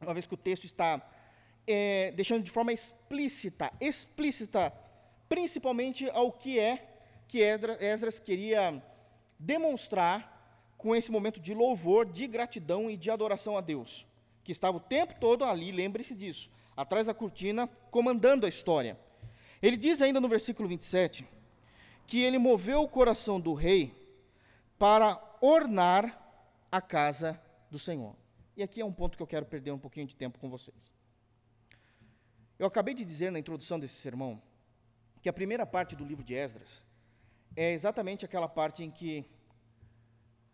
uma 0.01 0.13
vez 0.13 0.25
que 0.25 0.33
o 0.33 0.37
texto 0.37 0.65
está 0.65 1.01
é, 1.65 2.11
deixando 2.11 2.43
de 2.43 2.51
forma 2.51 2.73
explícita, 2.73 3.71
explícita, 3.79 4.73
principalmente 5.27 6.09
ao 6.09 6.31
que 6.31 6.59
é 6.59 6.85
que 7.27 7.41
Esdras 7.41 8.17
queria 8.17 8.83
demonstrar 9.37 10.39
com 10.75 10.95
esse 10.95 11.11
momento 11.11 11.39
de 11.39 11.53
louvor, 11.53 12.05
de 12.05 12.25
gratidão 12.25 12.89
e 12.89 12.97
de 12.97 13.11
adoração 13.11 13.55
a 13.55 13.61
Deus, 13.61 14.07
que 14.49 14.53
estava 14.53 14.77
o 14.77 14.79
tempo 14.79 15.13
todo 15.19 15.45
ali, 15.45 15.71
lembre-se 15.71 16.15
disso, 16.15 16.49
atrás 16.75 17.05
da 17.05 17.13
cortina, 17.13 17.67
comandando 17.91 18.47
a 18.47 18.49
história. 18.49 18.99
Ele 19.61 19.77
diz 19.77 20.01
ainda 20.01 20.19
no 20.19 20.27
versículo 20.27 20.67
27 20.67 21.23
que 22.07 22.23
ele 22.23 22.39
moveu 22.39 22.81
o 22.81 22.89
coração 22.89 23.39
do 23.39 23.53
rei 23.53 23.93
para 24.79 25.21
ornar 25.39 26.19
a 26.71 26.81
casa 26.81 27.39
do 27.69 27.77
Senhor. 27.77 28.15
E 28.57 28.63
aqui 28.63 28.81
é 28.81 28.85
um 28.85 28.91
ponto 28.91 29.15
que 29.15 29.21
eu 29.21 29.27
quero 29.27 29.45
perder 29.45 29.69
um 29.71 29.77
pouquinho 29.77 30.07
de 30.07 30.15
tempo 30.15 30.39
com 30.39 30.49
vocês. 30.49 30.91
Eu 32.57 32.65
acabei 32.65 32.95
de 32.95 33.05
dizer 33.05 33.31
na 33.31 33.37
introdução 33.37 33.77
desse 33.77 34.01
sermão 34.01 34.41
que 35.21 35.29
a 35.29 35.33
primeira 35.33 35.63
parte 35.63 35.95
do 35.95 36.03
livro 36.03 36.23
de 36.23 36.33
Esdras 36.33 36.83
é 37.55 37.71
exatamente 37.71 38.25
aquela 38.25 38.49
parte 38.49 38.83
em 38.83 38.89
que 38.89 39.23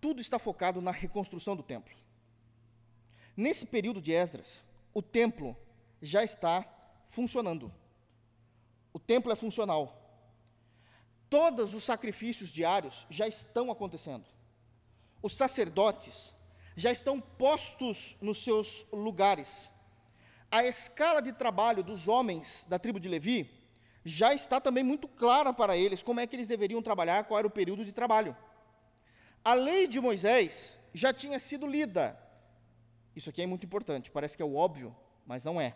tudo 0.02 0.20
está 0.20 0.38
focado 0.38 0.82
na 0.82 0.92
reconstrução 0.92 1.56
do 1.56 1.64
templo. 1.64 1.96
Nesse 3.36 3.66
período 3.66 4.02
de 4.02 4.14
Esdras, 4.14 4.64
o 4.94 5.02
templo 5.02 5.58
já 6.02 6.24
está 6.24 6.66
funcionando. 7.06 7.72
O 8.94 9.00
templo 9.00 9.32
é 9.32 9.36
funcional. 9.36 10.02
Todos 11.30 11.74
os 11.74 11.84
sacrifícios 11.84 12.50
diários 12.50 13.06
já 13.10 13.28
estão 13.28 13.70
acontecendo. 13.70 14.26
Os 15.22 15.34
sacerdotes 15.36 16.34
já 16.76 16.92
estão 16.92 17.20
postos 17.20 18.16
nos 18.22 18.44
seus 18.44 18.86
lugares. 18.92 19.70
A 20.52 20.64
escala 20.64 21.22
de 21.22 21.34
trabalho 21.34 21.84
dos 21.84 22.08
homens 22.08 22.66
da 22.70 22.80
tribo 22.80 23.00
de 23.00 23.10
Levi 23.10 23.50
já 24.06 24.34
está 24.34 24.62
também 24.62 24.84
muito 24.84 25.08
clara 25.08 25.52
para 25.52 25.76
eles 25.76 26.04
como 26.04 26.20
é 26.20 26.28
que 26.28 26.36
eles 26.36 26.48
deveriam 26.48 26.82
trabalhar, 26.82 27.26
qual 27.26 27.40
era 27.40 27.48
o 27.48 27.52
período 27.52 27.84
de 27.84 27.92
trabalho. 27.92 28.38
A 29.44 29.54
lei 29.54 29.88
de 29.88 30.00
Moisés 30.00 30.78
já 30.94 31.12
tinha 31.12 31.40
sido 31.40 31.68
lida. 31.68 32.18
Isso 33.16 33.30
aqui 33.30 33.42
é 33.42 33.46
muito 33.46 33.66
importante, 33.66 34.12
parece 34.12 34.36
que 34.36 34.44
é 34.44 34.46
o 34.46 34.56
óbvio, 34.56 34.96
mas 35.26 35.44
não 35.44 35.60
é. 35.60 35.76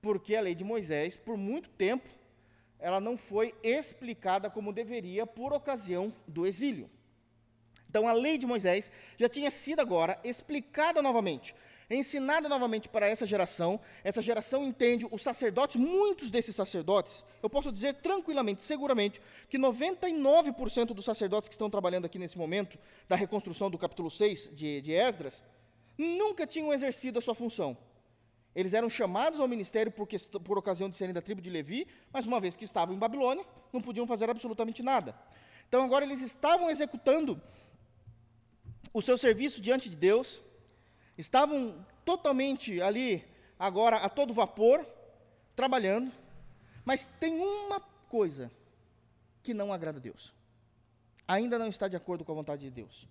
Porque 0.00 0.34
a 0.34 0.40
lei 0.40 0.54
de 0.54 0.64
Moisés, 0.64 1.16
por 1.16 1.36
muito 1.36 1.68
tempo, 1.70 2.08
ela 2.78 3.00
não 3.00 3.16
foi 3.16 3.54
explicada 3.62 4.50
como 4.50 4.72
deveria 4.72 5.26
por 5.26 5.52
ocasião 5.52 6.12
do 6.26 6.46
exílio. 6.46 6.90
Então 7.88 8.06
a 8.06 8.12
lei 8.12 8.36
de 8.36 8.46
Moisés 8.46 8.90
já 9.16 9.28
tinha 9.28 9.50
sido 9.50 9.80
agora 9.80 10.18
explicada 10.24 11.00
novamente 11.00 11.54
ensinada 11.94 12.48
novamente 12.48 12.88
para 12.88 13.06
essa 13.06 13.26
geração. 13.26 13.80
Essa 14.02 14.20
geração 14.20 14.64
entende 14.64 15.06
os 15.10 15.22
sacerdotes, 15.22 15.76
muitos 15.76 16.30
desses 16.30 16.56
sacerdotes, 16.56 17.24
eu 17.42 17.48
posso 17.48 17.70
dizer 17.70 17.94
tranquilamente, 17.94 18.62
seguramente, 18.62 19.20
que 19.48 19.58
99% 19.58 20.86
dos 20.86 21.04
sacerdotes 21.04 21.48
que 21.48 21.54
estão 21.54 21.70
trabalhando 21.70 22.06
aqui 22.06 22.18
nesse 22.18 22.36
momento, 22.36 22.78
da 23.08 23.16
reconstrução 23.16 23.70
do 23.70 23.78
capítulo 23.78 24.10
6 24.10 24.50
de, 24.54 24.80
de 24.80 24.92
Esdras, 24.92 25.44
nunca 25.96 26.46
tinham 26.46 26.72
exercido 26.72 27.18
a 27.18 27.22
sua 27.22 27.34
função. 27.34 27.76
Eles 28.54 28.72
eram 28.72 28.88
chamados 28.88 29.38
ao 29.38 29.46
ministério 29.46 29.92
por, 29.92 30.08
por 30.42 30.56
ocasião 30.56 30.88
de 30.88 30.96
serem 30.96 31.12
da 31.12 31.20
tribo 31.20 31.42
de 31.42 31.50
Levi, 31.50 31.86
mas 32.10 32.26
uma 32.26 32.40
vez 32.40 32.56
que 32.56 32.64
estavam 32.64 32.94
em 32.94 32.98
Babilônia, 32.98 33.44
não 33.72 33.82
podiam 33.82 34.06
fazer 34.06 34.30
absolutamente 34.30 34.82
nada. 34.82 35.14
Então 35.68 35.84
agora 35.84 36.04
eles 36.04 36.22
estavam 36.22 36.70
executando 36.70 37.40
o 38.94 39.02
seu 39.02 39.18
serviço 39.18 39.60
diante 39.60 39.90
de 39.90 39.96
Deus, 39.96 40.40
estavam 41.18 41.84
totalmente 42.04 42.80
ali, 42.80 43.22
agora 43.58 43.96
a 43.96 44.08
todo 44.08 44.32
vapor, 44.32 44.86
trabalhando, 45.54 46.10
mas 46.82 47.08
tem 47.20 47.38
uma 47.38 47.80
coisa 48.08 48.50
que 49.42 49.52
não 49.52 49.72
agrada 49.72 49.98
a 49.98 50.02
Deus. 50.02 50.32
Ainda 51.28 51.58
não 51.58 51.68
está 51.68 51.88
de 51.88 51.96
acordo 51.96 52.24
com 52.24 52.32
a 52.32 52.36
vontade 52.36 52.62
de 52.62 52.70
Deus. 52.70 53.08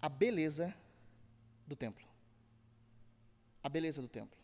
A 0.00 0.08
beleza 0.08 0.74
do 1.66 1.76
templo. 1.76 2.06
A 3.62 3.68
beleza 3.68 4.00
do 4.00 4.08
templo. 4.08 4.38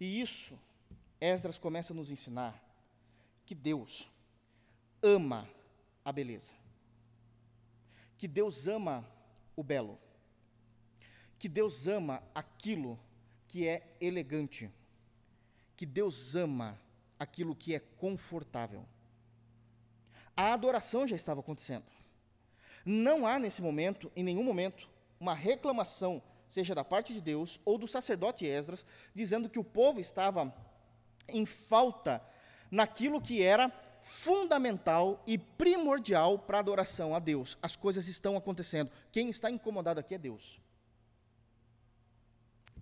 E 0.00 0.20
isso, 0.20 0.58
Esdras 1.20 1.58
começa 1.58 1.92
a 1.92 1.96
nos 1.96 2.10
ensinar 2.10 2.62
que 3.44 3.54
Deus 3.54 4.08
ama 5.02 5.48
a 6.04 6.12
beleza. 6.12 6.52
Que 8.16 8.28
Deus 8.28 8.66
ama 8.66 9.06
o 9.56 9.62
belo. 9.62 9.98
Que 11.38 11.48
Deus 11.48 11.86
ama 11.86 12.22
aquilo 12.34 12.98
que 13.46 13.66
é 13.66 13.96
elegante. 14.00 14.70
Que 15.76 15.86
Deus 15.86 16.34
ama 16.34 16.78
aquilo 17.18 17.54
que 17.54 17.74
é 17.74 17.80
confortável. 17.80 18.84
A 20.36 20.52
adoração 20.52 21.06
já 21.06 21.16
estava 21.16 21.40
acontecendo. 21.40 21.86
Não 22.84 23.26
há 23.26 23.38
nesse 23.38 23.60
momento, 23.60 24.10
em 24.14 24.22
nenhum 24.22 24.44
momento, 24.44 24.88
uma 25.20 25.34
reclamação, 25.34 26.22
seja 26.48 26.74
da 26.74 26.84
parte 26.84 27.12
de 27.12 27.20
Deus 27.20 27.60
ou 27.64 27.78
do 27.78 27.86
sacerdote 27.86 28.46
Esdras, 28.46 28.84
dizendo 29.14 29.48
que 29.48 29.58
o 29.58 29.64
povo 29.64 30.00
estava 30.00 30.54
em 31.28 31.44
falta 31.44 32.22
naquilo 32.70 33.20
que 33.20 33.42
era 33.42 33.70
fundamental 34.00 35.22
e 35.26 35.36
primordial 35.36 36.38
para 36.38 36.58
a 36.58 36.60
adoração 36.60 37.14
a 37.14 37.18
Deus. 37.18 37.58
As 37.62 37.76
coisas 37.76 38.08
estão 38.08 38.36
acontecendo. 38.36 38.90
Quem 39.10 39.28
está 39.28 39.50
incomodado 39.50 40.00
aqui 40.00 40.14
é 40.14 40.18
Deus. 40.18 40.60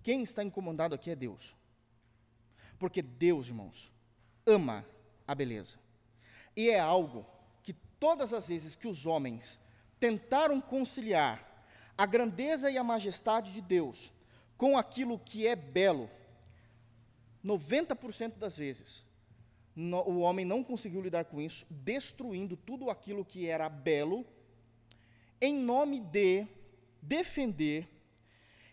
Quem 0.03 0.23
está 0.23 0.43
incomodado 0.43 0.95
aqui 0.95 1.11
é 1.11 1.15
Deus. 1.15 1.55
Porque 2.79 3.01
Deus, 3.01 3.47
irmãos, 3.47 3.91
ama 4.45 4.85
a 5.27 5.33
beleza. 5.33 5.77
E 6.55 6.69
é 6.69 6.79
algo 6.79 7.25
que 7.61 7.73
todas 7.73 8.31
as 8.33 8.47
vezes 8.47 8.75
que 8.75 8.87
os 8.87 9.05
homens 9.05 9.59
tentaram 9.99 10.61
conciliar 10.61 11.56
a 11.97 12.05
grandeza 12.05 12.69
e 12.69 12.77
a 12.77 12.83
majestade 12.83 13.51
de 13.51 13.61
Deus 13.61 14.11
com 14.57 14.77
aquilo 14.77 15.19
que 15.19 15.45
é 15.45 15.55
belo, 15.55 16.09
90% 17.45 18.37
das 18.37 18.57
vezes 18.57 19.05
no, 19.75 20.01
o 20.01 20.19
homem 20.19 20.43
não 20.43 20.63
conseguiu 20.63 21.01
lidar 21.01 21.25
com 21.25 21.39
isso, 21.39 21.65
destruindo 21.69 22.57
tudo 22.57 22.89
aquilo 22.89 23.23
que 23.23 23.47
era 23.47 23.69
belo, 23.69 24.25
em 25.39 25.53
nome 25.53 25.99
de 25.99 26.47
defender 26.99 27.87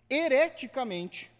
hereticamente, 0.08 1.30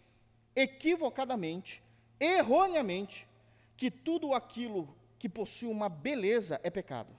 equivocadamente, 0.55 1.81
erroneamente, 2.19 3.27
que 3.75 3.89
tudo 3.89 4.33
aquilo 4.33 4.95
que 5.17 5.27
possui 5.27 5.67
uma 5.67 5.89
beleza 5.89 6.59
é 6.63 6.69
pecado. 6.69 7.17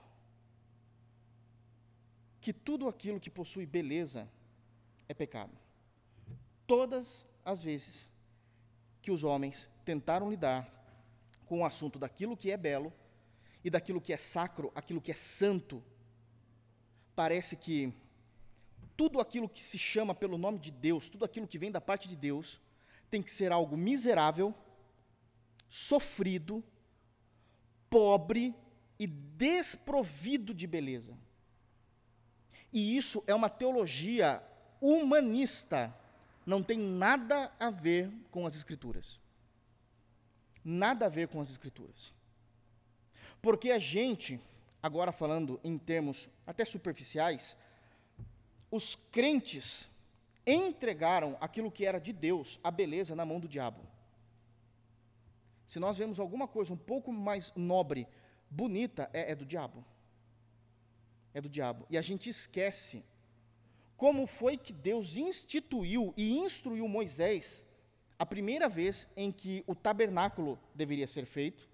Que 2.39 2.53
tudo 2.53 2.87
aquilo 2.87 3.19
que 3.19 3.29
possui 3.29 3.65
beleza 3.65 4.27
é 5.07 5.13
pecado. 5.13 5.51
Todas 6.65 7.25
as 7.43 7.63
vezes 7.63 8.09
que 9.01 9.11
os 9.11 9.23
homens 9.23 9.69
tentaram 9.85 10.29
lidar 10.29 10.69
com 11.45 11.61
o 11.61 11.65
assunto 11.65 11.97
daquilo 11.97 12.35
que 12.35 12.51
é 12.51 12.57
belo 12.57 12.93
e 13.63 13.69
daquilo 13.69 14.01
que 14.01 14.11
é 14.11 14.17
sacro, 14.17 14.71
aquilo 14.75 15.01
que 15.01 15.11
é 15.11 15.15
santo, 15.15 15.83
parece 17.15 17.55
que 17.55 17.93
tudo 18.95 19.19
aquilo 19.19 19.47
que 19.47 19.63
se 19.63 19.77
chama 19.77 20.13
pelo 20.13 20.37
nome 20.37 20.59
de 20.59 20.71
Deus, 20.71 21.09
tudo 21.09 21.23
aquilo 21.23 21.47
que 21.47 21.57
vem 21.57 21.71
da 21.71 21.79
parte 21.79 22.07
de 22.07 22.15
Deus, 22.15 22.59
tem 23.09 23.21
que 23.21 23.31
ser 23.31 23.51
algo 23.51 23.77
miserável, 23.77 24.53
sofrido, 25.69 26.63
pobre 27.89 28.53
e 28.99 29.07
desprovido 29.07 30.53
de 30.53 30.67
beleza. 30.67 31.17
E 32.73 32.97
isso 32.97 33.23
é 33.27 33.33
uma 33.33 33.49
teologia 33.49 34.43
humanista, 34.81 35.93
não 36.45 36.63
tem 36.63 36.77
nada 36.77 37.51
a 37.59 37.69
ver 37.69 38.11
com 38.31 38.45
as 38.45 38.55
Escrituras 38.55 39.19
nada 40.67 41.05
a 41.05 41.09
ver 41.09 41.29
com 41.29 41.39
as 41.39 41.49
Escrituras. 41.49 42.13
Porque 43.41 43.71
a 43.71 43.79
gente, 43.79 44.39
agora 44.83 45.13
falando 45.13 45.59
em 45.63 45.77
termos 45.77 46.29
até 46.45 46.65
superficiais, 46.65 47.55
os 48.69 48.95
crentes 48.95 49.87
entregaram 50.45 51.37
aquilo 51.39 51.71
que 51.71 51.85
era 51.85 51.99
de 51.99 52.11
Deus, 52.11 52.59
a 52.61 52.69
beleza, 52.69 53.15
na 53.15 53.25
mão 53.25 53.39
do 53.39 53.47
diabo. 53.47 53.81
Se 55.65 55.79
nós 55.79 55.97
vemos 55.97 56.19
alguma 56.19 56.47
coisa 56.47 56.73
um 56.73 56.77
pouco 56.77 57.13
mais 57.13 57.53
nobre, 57.55 58.05
bonita, 58.49 59.09
é, 59.13 59.31
é 59.31 59.35
do 59.35 59.45
diabo. 59.45 59.83
É 61.33 61.39
do 61.39 61.49
diabo. 61.49 61.85
E 61.89 61.97
a 61.97 62.01
gente 62.01 62.29
esquece 62.29 63.05
como 63.97 64.27
foi 64.27 64.55
que 64.55 64.71
Deus 64.71 65.17
instituiu 65.17 66.13
e 66.15 66.37
instruiu 66.37 66.87
Moisés 66.87 67.65
a 68.19 68.25
primeira 68.25 68.69
vez 68.69 69.07
em 69.17 69.31
que 69.31 69.63
o 69.67 69.75
tabernáculo 69.75 70.57
deveria 70.73 71.07
ser 71.07 71.25
feito, 71.25 71.67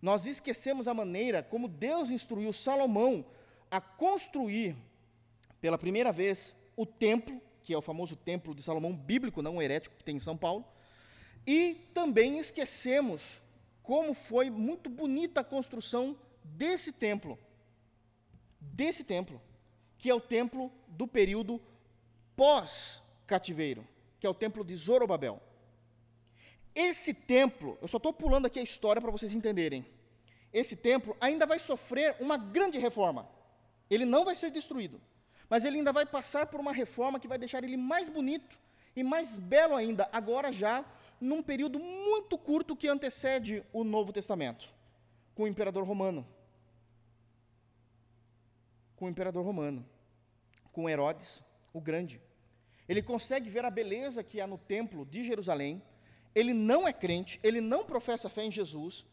nós 0.00 0.26
esquecemos 0.26 0.86
a 0.86 0.94
maneira 0.94 1.42
como 1.42 1.66
Deus 1.66 2.10
instruiu 2.10 2.52
Salomão 2.52 3.24
a 3.70 3.80
construir, 3.80 4.76
pela 5.60 5.78
primeira 5.78 6.12
vez, 6.12 6.54
o 6.76 6.84
templo, 6.84 7.40
que 7.62 7.72
é 7.72 7.76
o 7.76 7.82
famoso 7.82 8.14
templo 8.14 8.54
de 8.54 8.62
Salomão 8.62 8.94
bíblico, 8.94 9.40
não 9.40 9.60
herético, 9.60 9.96
que 9.96 10.04
tem 10.04 10.16
em 10.16 10.20
São 10.20 10.36
Paulo, 10.36 10.64
e 11.46 11.74
também 11.94 12.38
esquecemos 12.38 13.42
como 13.82 14.14
foi 14.14 14.50
muito 14.50 14.88
bonita 14.90 15.40
a 15.40 15.44
construção 15.44 16.16
desse 16.42 16.92
templo, 16.92 17.38
desse 18.60 19.04
templo, 19.04 19.40
que 20.04 20.10
é 20.10 20.14
o 20.14 20.20
templo 20.20 20.70
do 20.86 21.08
período 21.08 21.58
pós-cativeiro, 22.36 23.88
que 24.20 24.26
é 24.26 24.28
o 24.28 24.34
templo 24.34 24.62
de 24.62 24.76
Zorobabel. 24.76 25.40
Esse 26.74 27.14
templo, 27.14 27.78
eu 27.80 27.88
só 27.88 27.96
estou 27.96 28.12
pulando 28.12 28.44
aqui 28.44 28.58
a 28.58 28.62
história 28.62 29.00
para 29.00 29.10
vocês 29.10 29.32
entenderem. 29.32 29.86
Esse 30.52 30.76
templo 30.76 31.16
ainda 31.18 31.46
vai 31.46 31.58
sofrer 31.58 32.16
uma 32.20 32.36
grande 32.36 32.78
reforma. 32.78 33.26
Ele 33.88 34.04
não 34.04 34.26
vai 34.26 34.36
ser 34.36 34.50
destruído, 34.50 35.00
mas 35.48 35.64
ele 35.64 35.78
ainda 35.78 35.90
vai 35.90 36.04
passar 36.04 36.48
por 36.48 36.60
uma 36.60 36.74
reforma 36.74 37.18
que 37.18 37.26
vai 37.26 37.38
deixar 37.38 37.64
ele 37.64 37.78
mais 37.78 38.10
bonito 38.10 38.58
e 38.94 39.02
mais 39.02 39.38
belo 39.38 39.74
ainda, 39.74 40.06
agora 40.12 40.52
já 40.52 40.84
num 41.18 41.42
período 41.42 41.78
muito 41.78 42.36
curto 42.36 42.76
que 42.76 42.88
antecede 42.88 43.64
o 43.72 43.82
Novo 43.82 44.12
Testamento, 44.12 44.68
com 45.34 45.44
o 45.44 45.48
imperador 45.48 45.82
romano. 45.82 46.26
Com 48.96 49.06
o 49.06 49.08
imperador 49.08 49.42
romano, 49.42 49.93
com 50.74 50.90
Herodes 50.90 51.42
o 51.72 51.80
Grande. 51.80 52.20
Ele 52.86 53.00
consegue 53.00 53.48
ver 53.48 53.64
a 53.64 53.70
beleza 53.70 54.22
que 54.22 54.40
há 54.40 54.46
no 54.46 54.58
templo 54.58 55.06
de 55.06 55.24
Jerusalém 55.24 55.82
ele 56.34 56.52
não 56.52 56.86
é 56.86 56.92
crente, 56.92 57.38
ele 57.42 57.60
não 57.60 57.84
professa 57.84 58.28
fé 58.28 58.44
em 58.44 58.50
Jesus, 58.50 59.06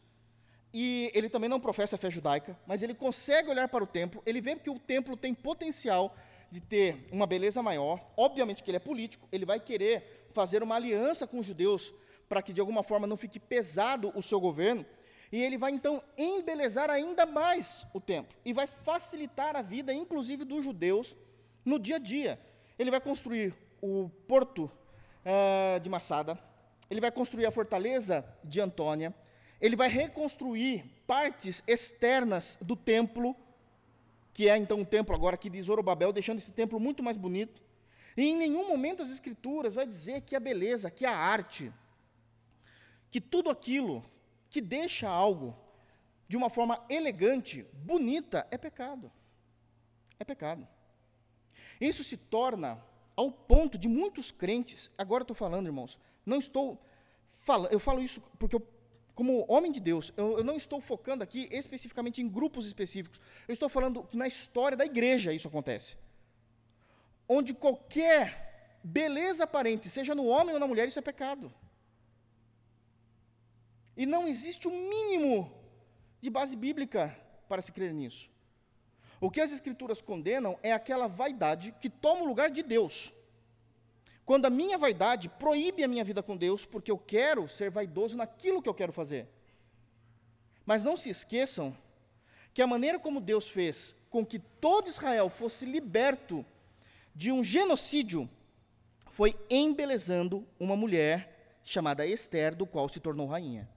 e 0.74 1.10
ele 1.14 1.28
também 1.28 1.48
não 1.48 1.60
professa 1.60 1.96
fé 1.96 2.10
judaica, 2.10 2.58
mas 2.66 2.82
ele 2.82 2.94
consegue 2.94 3.48
olhar 3.48 3.68
para 3.68 3.84
o 3.84 3.86
templo, 3.86 4.22
ele 4.26 4.40
vê 4.40 4.56
que 4.56 4.70
o 4.70 4.78
templo 4.78 5.16
tem 5.16 5.32
potencial 5.32 6.16
de 6.50 6.60
ter 6.60 7.06
uma 7.12 7.26
beleza 7.26 7.62
maior, 7.62 8.00
obviamente 8.16 8.62
que 8.62 8.70
ele 8.70 8.78
é 8.78 8.80
político, 8.80 9.28
ele 9.30 9.46
vai 9.46 9.60
querer 9.60 10.26
fazer 10.32 10.62
uma 10.62 10.76
aliança 10.76 11.26
com 11.26 11.38
os 11.38 11.46
judeus 11.46 11.94
para 12.28 12.42
que 12.42 12.52
de 12.52 12.60
alguma 12.60 12.82
forma 12.82 13.06
não 13.06 13.16
fique 13.16 13.38
pesado 13.38 14.12
o 14.16 14.22
seu 14.22 14.40
governo, 14.40 14.84
e 15.30 15.40
ele 15.40 15.56
vai 15.56 15.70
então 15.70 16.02
embelezar 16.18 16.90
ainda 16.90 17.24
mais 17.24 17.86
o 17.94 18.00
templo 18.00 18.36
e 18.44 18.52
vai 18.52 18.66
facilitar 18.66 19.56
a 19.56 19.62
vida, 19.62 19.92
inclusive 19.92 20.44
dos 20.44 20.64
judeus, 20.64 21.16
no 21.64 21.78
dia 21.78 21.96
a 21.96 21.98
dia. 21.98 22.40
Ele 22.78 22.90
vai 22.90 23.00
construir 23.00 23.54
o 23.80 24.08
porto 24.26 24.64
uh, 24.64 25.80
de 25.80 25.88
Massada, 25.88 26.38
ele 26.90 27.00
vai 27.00 27.10
construir 27.10 27.46
a 27.46 27.50
fortaleza 27.50 28.24
de 28.44 28.60
Antônia, 28.60 29.14
ele 29.60 29.76
vai 29.76 29.88
reconstruir 29.88 30.84
partes 31.06 31.62
externas 31.66 32.58
do 32.60 32.76
templo, 32.76 33.36
que 34.32 34.48
é 34.48 34.56
então 34.56 34.80
o 34.80 34.86
templo 34.86 35.14
agora 35.14 35.34
aqui 35.34 35.48
de 35.48 35.60
Zorobabel, 35.62 36.12
deixando 36.12 36.38
esse 36.38 36.52
templo 36.52 36.80
muito 36.80 37.02
mais 37.02 37.16
bonito. 37.16 37.62
E 38.16 38.22
em 38.22 38.36
nenhum 38.36 38.68
momento 38.68 39.02
as 39.02 39.10
escrituras 39.10 39.74
vai 39.74 39.86
dizer 39.86 40.22
que 40.22 40.36
a 40.36 40.40
beleza, 40.40 40.90
que 40.90 41.06
a 41.06 41.16
arte, 41.16 41.72
que 43.10 43.20
tudo 43.20 43.50
aquilo 43.50 44.04
que 44.50 44.60
deixa 44.60 45.08
algo 45.08 45.56
de 46.28 46.36
uma 46.36 46.50
forma 46.50 46.82
elegante, 46.88 47.62
bonita, 47.72 48.46
é 48.50 48.58
pecado. 48.58 49.10
É 50.18 50.24
pecado. 50.24 50.66
Isso 51.80 52.02
se 52.02 52.16
torna 52.16 52.82
ao 53.16 53.30
ponto 53.30 53.76
de 53.76 53.88
muitos 53.88 54.30
crentes, 54.30 54.90
agora 54.96 55.22
estou 55.22 55.34
falando, 55.34 55.66
irmãos, 55.66 55.98
não 56.24 56.38
estou 56.38 56.80
falando, 57.30 57.72
eu 57.72 57.78
falo 57.78 58.00
isso 58.00 58.22
porque 58.38 58.56
eu, 58.56 58.66
como 59.14 59.44
homem 59.48 59.70
de 59.70 59.80
Deus, 59.80 60.12
eu, 60.16 60.38
eu, 60.38 60.44
não 60.44 60.56
estou 60.56 60.80
focando 60.80 61.22
aqui 61.22 61.48
especificamente 61.50 62.22
em 62.22 62.28
grupos 62.28 62.66
específicos. 62.66 63.20
Eu 63.46 63.52
estou 63.52 63.68
falando 63.68 64.08
na 64.12 64.26
história 64.26 64.76
da 64.76 64.86
igreja 64.86 65.32
isso 65.32 65.48
acontece. 65.48 65.96
Onde 67.28 67.52
qualquer 67.52 68.78
beleza 68.82 69.44
aparente, 69.44 69.90
seja 69.90 70.14
no 70.14 70.26
homem 70.26 70.54
ou 70.54 70.60
na 70.60 70.66
mulher, 70.66 70.88
isso 70.88 70.98
é 70.98 71.02
pecado. 71.02 71.52
E 73.96 74.06
não 74.06 74.26
existe 74.26 74.66
o 74.66 74.70
um 74.70 74.88
mínimo 74.88 75.52
de 76.20 76.30
base 76.30 76.56
bíblica 76.56 77.14
para 77.48 77.60
se 77.60 77.70
crer 77.70 77.92
nisso. 77.92 78.31
O 79.22 79.30
que 79.30 79.40
as 79.40 79.52
Escrituras 79.52 80.02
condenam 80.02 80.58
é 80.64 80.72
aquela 80.72 81.06
vaidade 81.06 81.72
que 81.80 81.88
toma 81.88 82.22
o 82.22 82.26
lugar 82.26 82.50
de 82.50 82.60
Deus. 82.60 83.14
Quando 84.24 84.46
a 84.46 84.50
minha 84.50 84.76
vaidade 84.76 85.28
proíbe 85.28 85.84
a 85.84 85.86
minha 85.86 86.02
vida 86.02 86.24
com 86.24 86.36
Deus, 86.36 86.64
porque 86.64 86.90
eu 86.90 86.98
quero 86.98 87.48
ser 87.48 87.70
vaidoso 87.70 88.16
naquilo 88.16 88.60
que 88.60 88.68
eu 88.68 88.74
quero 88.74 88.92
fazer. 88.92 89.28
Mas 90.66 90.82
não 90.82 90.96
se 90.96 91.08
esqueçam 91.08 91.72
que 92.52 92.60
a 92.60 92.66
maneira 92.66 92.98
como 92.98 93.20
Deus 93.20 93.48
fez 93.48 93.94
com 94.10 94.26
que 94.26 94.40
todo 94.40 94.88
Israel 94.88 95.28
fosse 95.28 95.64
liberto 95.64 96.44
de 97.14 97.30
um 97.30 97.44
genocídio 97.44 98.28
foi 99.06 99.38
embelezando 99.48 100.44
uma 100.58 100.76
mulher 100.76 101.60
chamada 101.62 102.04
Esther, 102.04 102.56
do 102.56 102.66
qual 102.66 102.88
se 102.88 102.98
tornou 102.98 103.28
rainha. 103.28 103.70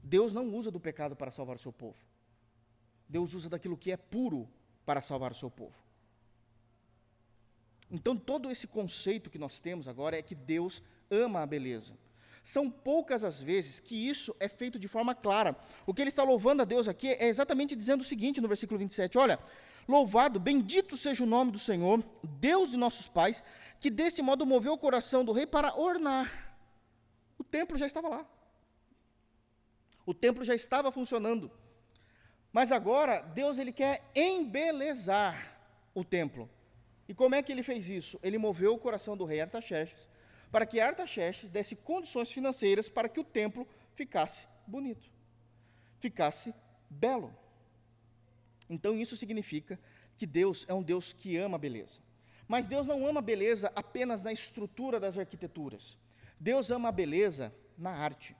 Deus 0.00 0.32
não 0.32 0.48
usa 0.54 0.70
do 0.70 0.78
pecado 0.78 1.16
para 1.16 1.32
salvar 1.32 1.56
o 1.56 1.58
seu 1.58 1.72
povo. 1.72 2.11
Deus 3.14 3.34
usa 3.34 3.48
daquilo 3.50 3.76
que 3.76 3.92
é 3.92 3.96
puro 3.96 4.48
para 4.86 5.02
salvar 5.02 5.32
o 5.32 5.34
seu 5.34 5.50
povo. 5.50 5.76
Então, 7.90 8.16
todo 8.16 8.50
esse 8.50 8.66
conceito 8.66 9.28
que 9.28 9.38
nós 9.44 9.60
temos 9.60 9.86
agora 9.86 10.16
é 10.18 10.22
que 10.22 10.34
Deus 10.34 10.82
ama 11.10 11.42
a 11.42 11.46
beleza. 11.46 11.94
São 12.42 12.70
poucas 12.70 13.22
as 13.22 13.38
vezes 13.40 13.80
que 13.80 13.94
isso 14.08 14.34
é 14.40 14.48
feito 14.48 14.78
de 14.78 14.88
forma 14.88 15.14
clara. 15.14 15.54
O 15.86 15.92
que 15.92 16.00
ele 16.00 16.08
está 16.08 16.24
louvando 16.24 16.62
a 16.62 16.64
Deus 16.64 16.88
aqui 16.88 17.08
é 17.08 17.28
exatamente 17.28 17.76
dizendo 17.76 18.00
o 18.00 18.04
seguinte 18.12 18.40
no 18.40 18.48
versículo 18.48 18.78
27, 18.78 19.18
olha, 19.18 19.38
louvado, 19.86 20.40
bendito 20.40 20.96
seja 20.96 21.22
o 21.22 21.26
nome 21.26 21.52
do 21.52 21.58
Senhor, 21.58 22.02
Deus 22.40 22.70
de 22.70 22.78
nossos 22.78 23.06
pais, 23.06 23.44
que 23.78 23.90
deste 23.90 24.22
modo 24.22 24.46
moveu 24.46 24.72
o 24.72 24.78
coração 24.78 25.22
do 25.22 25.32
rei 25.32 25.46
para 25.46 25.78
ornar. 25.78 26.56
O 27.38 27.44
templo 27.44 27.76
já 27.76 27.86
estava 27.86 28.08
lá. 28.08 28.26
O 30.06 30.14
templo 30.14 30.42
já 30.44 30.54
estava 30.54 30.90
funcionando. 30.90 31.50
Mas 32.52 32.70
agora 32.70 33.20
Deus 33.20 33.58
ele 33.58 33.72
quer 33.72 34.02
embelezar 34.14 35.56
o 35.94 36.04
templo. 36.04 36.48
E 37.08 37.14
como 37.14 37.34
é 37.34 37.42
que 37.42 37.50
ele 37.50 37.62
fez 37.62 37.88
isso? 37.88 38.18
Ele 38.22 38.38
moveu 38.38 38.74
o 38.74 38.78
coração 38.78 39.16
do 39.16 39.24
rei 39.24 39.40
Artaxerxes 39.40 40.08
para 40.52 40.66
que 40.66 40.78
Artaxerxes 40.78 41.48
desse 41.48 41.74
condições 41.74 42.30
financeiras 42.30 42.88
para 42.90 43.08
que 43.08 43.18
o 43.18 43.24
templo 43.24 43.66
ficasse 43.94 44.46
bonito, 44.66 45.10
ficasse 45.98 46.54
belo. 46.90 47.34
Então 48.68 48.96
isso 48.96 49.16
significa 49.16 49.80
que 50.16 50.26
Deus 50.26 50.66
é 50.68 50.74
um 50.74 50.82
Deus 50.82 51.12
que 51.12 51.38
ama 51.38 51.56
a 51.56 51.58
beleza. 51.58 52.00
Mas 52.46 52.66
Deus 52.66 52.86
não 52.86 53.06
ama 53.06 53.20
a 53.20 53.22
beleza 53.22 53.72
apenas 53.74 54.22
na 54.22 54.30
estrutura 54.30 55.00
das 55.00 55.16
arquiteturas. 55.16 55.96
Deus 56.38 56.70
ama 56.70 56.90
a 56.90 56.92
beleza 56.92 57.54
na 57.78 57.90
arte. 57.90 58.36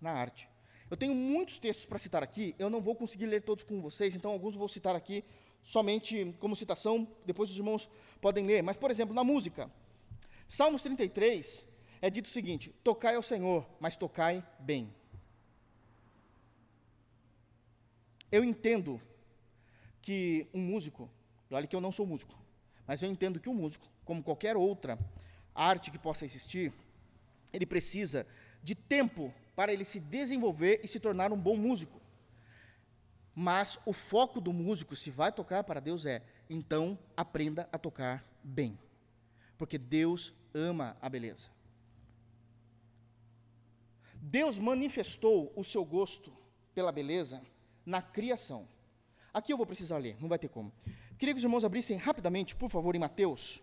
Na 0.00 0.12
arte. 0.12 0.48
Eu 0.94 0.96
tenho 0.96 1.12
muitos 1.12 1.58
textos 1.58 1.84
para 1.84 1.98
citar 1.98 2.22
aqui, 2.22 2.54
eu 2.56 2.70
não 2.70 2.80
vou 2.80 2.94
conseguir 2.94 3.26
ler 3.26 3.42
todos 3.42 3.64
com 3.64 3.82
vocês, 3.82 4.14
então 4.14 4.30
alguns 4.30 4.54
vou 4.54 4.68
citar 4.68 4.94
aqui 4.94 5.24
somente 5.60 6.32
como 6.38 6.54
citação, 6.54 7.08
depois 7.26 7.50
os 7.50 7.56
irmãos 7.56 7.90
podem 8.20 8.46
ler. 8.46 8.62
Mas, 8.62 8.76
por 8.76 8.92
exemplo, 8.92 9.12
na 9.12 9.24
música, 9.24 9.68
Salmos 10.46 10.82
33 10.82 11.66
é 12.00 12.08
dito 12.08 12.26
o 12.26 12.28
seguinte: 12.28 12.72
Tocai 12.84 13.16
ao 13.16 13.24
Senhor, 13.24 13.66
mas 13.80 13.96
tocai 13.96 14.46
bem. 14.60 14.94
Eu 18.30 18.44
entendo 18.44 19.00
que 20.00 20.46
um 20.54 20.60
músico, 20.60 21.10
olha 21.50 21.66
que 21.66 21.74
eu 21.74 21.80
não 21.80 21.90
sou 21.90 22.06
músico, 22.06 22.38
mas 22.86 23.02
eu 23.02 23.10
entendo 23.10 23.40
que 23.40 23.48
um 23.48 23.54
músico, 23.54 23.84
como 24.04 24.22
qualquer 24.22 24.56
outra 24.56 24.96
arte 25.52 25.90
que 25.90 25.98
possa 25.98 26.24
existir, 26.24 26.72
ele 27.52 27.66
precisa 27.66 28.24
de 28.62 28.76
tempo 28.76 29.34
para 29.54 29.72
ele 29.72 29.84
se 29.84 30.00
desenvolver 30.00 30.80
e 30.82 30.88
se 30.88 31.00
tornar 31.00 31.32
um 31.32 31.38
bom 31.38 31.56
músico. 31.56 32.00
Mas 33.34 33.78
o 33.84 33.92
foco 33.92 34.40
do 34.40 34.52
músico, 34.52 34.94
se 34.94 35.10
vai 35.10 35.32
tocar 35.32 35.64
para 35.64 35.80
Deus, 35.80 36.06
é 36.06 36.22
então 36.48 36.98
aprenda 37.16 37.68
a 37.72 37.78
tocar 37.78 38.24
bem. 38.42 38.78
Porque 39.58 39.78
Deus 39.78 40.32
ama 40.54 40.96
a 41.00 41.08
beleza. 41.08 41.48
Deus 44.14 44.58
manifestou 44.58 45.52
o 45.54 45.64
seu 45.64 45.84
gosto 45.84 46.32
pela 46.74 46.92
beleza 46.92 47.42
na 47.84 48.00
criação. 48.00 48.66
Aqui 49.32 49.52
eu 49.52 49.56
vou 49.56 49.66
precisar 49.66 49.98
ler, 49.98 50.16
não 50.20 50.28
vai 50.28 50.38
ter 50.38 50.48
como. 50.48 50.72
Queria 51.18 51.34
que 51.34 51.38
os 51.38 51.44
irmãos 51.44 51.64
abrissem 51.64 51.96
rapidamente, 51.96 52.54
por 52.54 52.70
favor, 52.70 52.94
em 52.94 53.00
Mateus, 53.00 53.62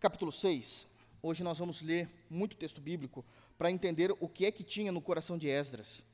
capítulo 0.00 0.32
6. 0.32 0.88
Hoje 1.22 1.44
nós 1.44 1.58
vamos 1.58 1.80
ler 1.80 2.10
muito 2.28 2.56
texto 2.56 2.80
bíblico 2.80 3.24
para 3.58 3.70
entender 3.70 4.14
o 4.20 4.28
que 4.28 4.46
é 4.46 4.50
que 4.50 4.64
tinha 4.64 4.90
no 4.90 5.00
coração 5.00 5.38
de 5.38 5.48
Esdras 5.48 6.04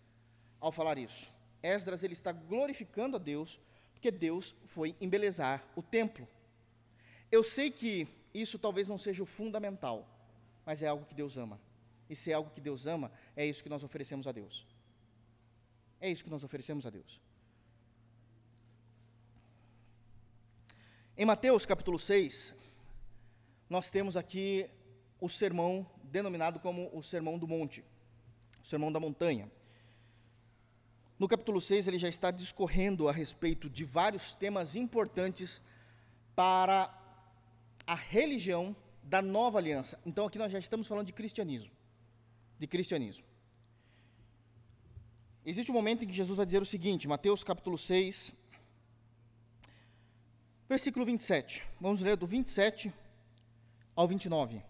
ao 0.61 0.73
falar 0.73 0.99
isso. 0.99 1.31
Esdras 1.63 2.03
ele 2.03 2.13
está 2.13 2.33
glorificando 2.33 3.17
a 3.17 3.19
Deus, 3.19 3.59
porque 3.93 4.11
Deus 4.11 4.55
foi 4.65 4.97
embelezar 5.01 5.65
o 5.75 5.83
templo. 5.83 6.29
Eu 7.31 7.43
sei 7.43 7.71
que 7.71 8.07
isso 8.33 8.59
talvez 8.59 8.89
não 8.89 8.99
seja 8.99 9.23
o 9.23 9.27
fundamental, 9.27 10.09
mas 10.65 10.83
é 10.83 10.87
algo 10.87 11.05
que 11.05 11.15
Deus 11.15 11.37
ama. 11.37 11.61
E 12.09 12.17
se 12.17 12.31
é 12.31 12.35
algo 12.35 12.51
que 12.51 12.61
Deus 12.61 12.87
ama, 12.87 13.11
é 13.37 13.45
isso 13.45 13.63
que 13.63 13.69
nós 13.69 13.85
oferecemos 13.85 14.27
a 14.27 14.33
Deus. 14.33 14.67
É 16.01 16.11
isso 16.11 16.25
que 16.25 16.31
nós 16.31 16.45
oferecemos 16.45 16.87
a 16.87 16.91
Deus. 16.91 17.21
Em 21.17 21.25
Mateus 21.25 21.67
capítulo 21.67 21.99
6, 21.99 22.55
nós 23.69 23.91
temos 23.91 24.17
aqui 24.17 24.71
o 25.21 25.29
sermão 25.29 25.85
denominado 26.11 26.59
como 26.59 26.91
o 26.93 27.03
Sermão 27.03 27.39
do 27.39 27.47
Monte, 27.47 27.85
o 28.63 28.67
Sermão 28.67 28.91
da 28.91 29.01
Montanha. 29.01 29.51
No 31.19 31.27
capítulo 31.27 31.61
6, 31.61 31.89
ele 31.89 31.99
já 31.99 32.09
está 32.09 32.31
discorrendo 32.31 33.09
a 33.09 33.13
respeito 33.13 33.69
de 33.69 33.85
vários 33.85 34.35
temas 34.35 34.75
importantes 34.75 35.61
para 36.35 36.95
a 37.87 37.95
religião 37.95 38.77
da 39.03 39.21
nova 39.21 39.59
aliança. 39.59 39.99
Então 40.05 40.27
aqui 40.27 40.39
nós 40.39 40.53
já 40.53 40.59
estamos 40.59 40.87
falando 40.87 41.07
de 41.07 41.13
cristianismo. 41.13 41.71
De 42.59 42.67
cristianismo. 42.67 43.25
Existe 45.45 45.71
um 45.71 45.75
momento 45.75 46.05
em 46.05 46.07
que 46.07 46.13
Jesus 46.13 46.37
vai 46.37 46.45
dizer 46.45 46.61
o 46.61 46.67
seguinte, 46.67 47.09
Mateus 47.09 47.43
capítulo 47.43 47.79
6, 47.79 48.33
versículo 50.69 51.07
27. 51.07 51.65
Vamos 51.81 52.01
ler 52.01 52.17
do 52.17 52.27
27 52.27 52.93
ao 53.97 54.07
29. 54.07 54.63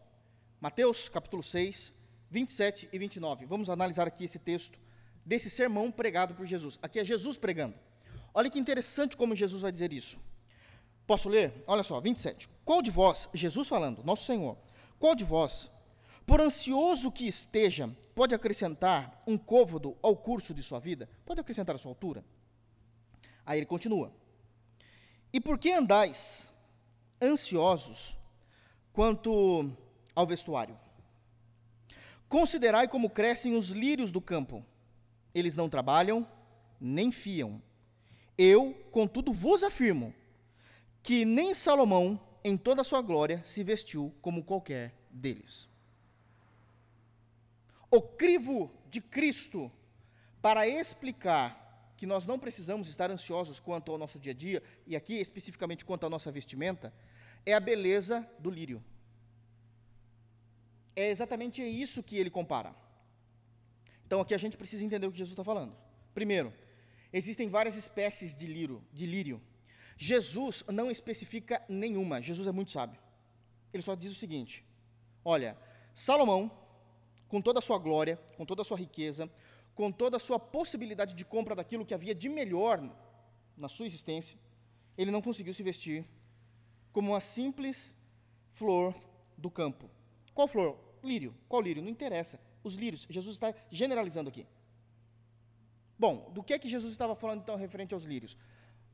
Mateus 0.60 1.08
capítulo 1.08 1.40
6, 1.40 1.92
27 2.28 2.88
e 2.92 2.98
29. 2.98 3.46
Vamos 3.46 3.70
analisar 3.70 4.08
aqui 4.08 4.24
esse 4.24 4.40
texto 4.40 4.76
desse 5.24 5.48
sermão 5.48 5.88
pregado 5.88 6.34
por 6.34 6.44
Jesus. 6.44 6.76
Aqui 6.82 6.98
é 6.98 7.04
Jesus 7.04 7.36
pregando. 7.36 7.76
Olha 8.34 8.50
que 8.50 8.58
interessante 8.58 9.16
como 9.16 9.36
Jesus 9.36 9.62
vai 9.62 9.70
dizer 9.70 9.92
isso. 9.92 10.18
Posso 11.06 11.28
ler? 11.28 11.62
Olha 11.64 11.84
só, 11.84 12.00
27. 12.00 12.50
Qual 12.64 12.82
de 12.82 12.90
vós, 12.90 13.28
Jesus 13.32 13.68
falando, 13.68 14.02
nosso 14.02 14.24
Senhor, 14.24 14.58
qual 14.98 15.14
de 15.14 15.22
vós, 15.22 15.70
por 16.26 16.40
ansioso 16.40 17.12
que 17.12 17.28
esteja, 17.28 17.88
pode 18.12 18.34
acrescentar 18.34 19.22
um 19.28 19.38
côvado 19.38 19.96
ao 20.02 20.16
curso 20.16 20.52
de 20.52 20.62
sua 20.64 20.80
vida? 20.80 21.08
Pode 21.24 21.40
acrescentar 21.40 21.76
a 21.76 21.78
sua 21.78 21.92
altura? 21.92 22.24
Aí 23.46 23.60
ele 23.60 23.66
continua. 23.66 24.12
E 25.32 25.40
por 25.40 25.56
que 25.56 25.70
andais 25.70 26.52
ansiosos 27.22 28.18
quanto 28.92 29.70
ao 30.18 30.26
vestuário? 30.26 30.76
Considerai 32.28 32.86
como 32.88 33.08
crescem 33.18 33.56
os 33.56 33.70
lírios 33.70 34.10
do 34.10 34.20
campo 34.20 34.64
eles 35.34 35.54
não 35.54 35.68
trabalham, 35.68 36.26
nem 36.80 37.12
fiam. 37.12 37.62
Eu, 38.36 38.74
contudo, 38.90 39.32
vos 39.32 39.62
afirmo 39.62 40.14
que 41.02 41.24
nem 41.24 41.54
Salomão, 41.54 42.20
em 42.42 42.56
toda 42.56 42.82
a 42.82 42.84
sua 42.84 43.00
glória, 43.00 43.42
se 43.44 43.62
vestiu 43.62 44.12
como 44.20 44.44
qualquer 44.44 44.94
deles. 45.10 45.68
O 47.90 48.02
crivo 48.02 48.70
de 48.90 49.00
Cristo 49.00 49.70
para 50.42 50.66
explicar 50.68 51.94
que 51.96 52.06
nós 52.06 52.26
não 52.26 52.38
precisamos 52.38 52.88
estar 52.88 53.10
ansiosos 53.10 53.58
quanto 53.58 53.90
ao 53.90 53.98
nosso 53.98 54.18
dia 54.18 54.32
a 54.32 54.34
dia, 54.34 54.62
e 54.86 54.94
aqui 54.94 55.14
especificamente 55.14 55.84
quanto 55.84 56.06
à 56.06 56.10
nossa 56.10 56.30
vestimenta, 56.30 56.92
é 57.44 57.54
a 57.54 57.60
beleza 57.60 58.28
do 58.38 58.50
lírio. 58.50 58.82
É 61.02 61.10
exatamente 61.10 61.62
isso 61.62 62.02
que 62.02 62.16
ele 62.16 62.28
compara. 62.28 62.74
Então 64.04 64.20
aqui 64.20 64.34
a 64.34 64.38
gente 64.44 64.56
precisa 64.56 64.84
entender 64.84 65.06
o 65.06 65.12
que 65.12 65.18
Jesus 65.18 65.34
está 65.34 65.44
falando. 65.44 65.72
Primeiro, 66.12 66.52
existem 67.12 67.48
várias 67.48 67.76
espécies 67.76 68.34
de 68.34 68.46
lírio, 68.48 68.82
de 68.92 69.06
lírio. 69.06 69.40
Jesus 69.96 70.64
não 70.78 70.90
especifica 70.90 71.62
nenhuma. 71.68 72.20
Jesus 72.20 72.48
é 72.48 72.50
muito 72.50 72.72
sábio. 72.72 73.00
Ele 73.72 73.84
só 73.88 73.94
diz 73.94 74.10
o 74.10 74.20
seguinte: 74.22 74.64
Olha, 75.24 75.56
Salomão, 75.94 76.50
com 77.28 77.40
toda 77.40 77.60
a 77.60 77.62
sua 77.62 77.78
glória, 77.78 78.16
com 78.36 78.44
toda 78.44 78.62
a 78.62 78.64
sua 78.64 78.76
riqueza, 78.76 79.30
com 79.76 79.92
toda 79.92 80.16
a 80.16 80.20
sua 80.26 80.40
possibilidade 80.40 81.14
de 81.14 81.24
compra 81.24 81.54
daquilo 81.54 81.86
que 81.86 81.94
havia 81.94 82.14
de 82.14 82.28
melhor 82.28 82.76
na 83.56 83.68
sua 83.68 83.86
existência, 83.86 84.36
ele 84.96 85.12
não 85.12 85.22
conseguiu 85.22 85.54
se 85.54 85.62
vestir 85.62 86.04
como 86.92 87.12
uma 87.12 87.20
simples 87.20 87.94
flor 88.54 88.92
do 89.36 89.48
campo. 89.48 89.88
Qual 90.34 90.48
flor? 90.48 90.87
Lírio. 91.02 91.34
Qual 91.48 91.62
lírio? 91.62 91.82
Não 91.82 91.90
interessa 91.90 92.40
os 92.62 92.74
lírios. 92.74 93.06
Jesus 93.08 93.36
está 93.36 93.54
generalizando 93.70 94.28
aqui. 94.28 94.46
Bom, 95.98 96.30
do 96.32 96.42
que 96.42 96.52
é 96.52 96.58
que 96.58 96.68
Jesus 96.68 96.92
estava 96.92 97.14
falando 97.16 97.40
então 97.40 97.56
referente 97.56 97.92
aos 97.94 98.04
lírios? 98.04 98.36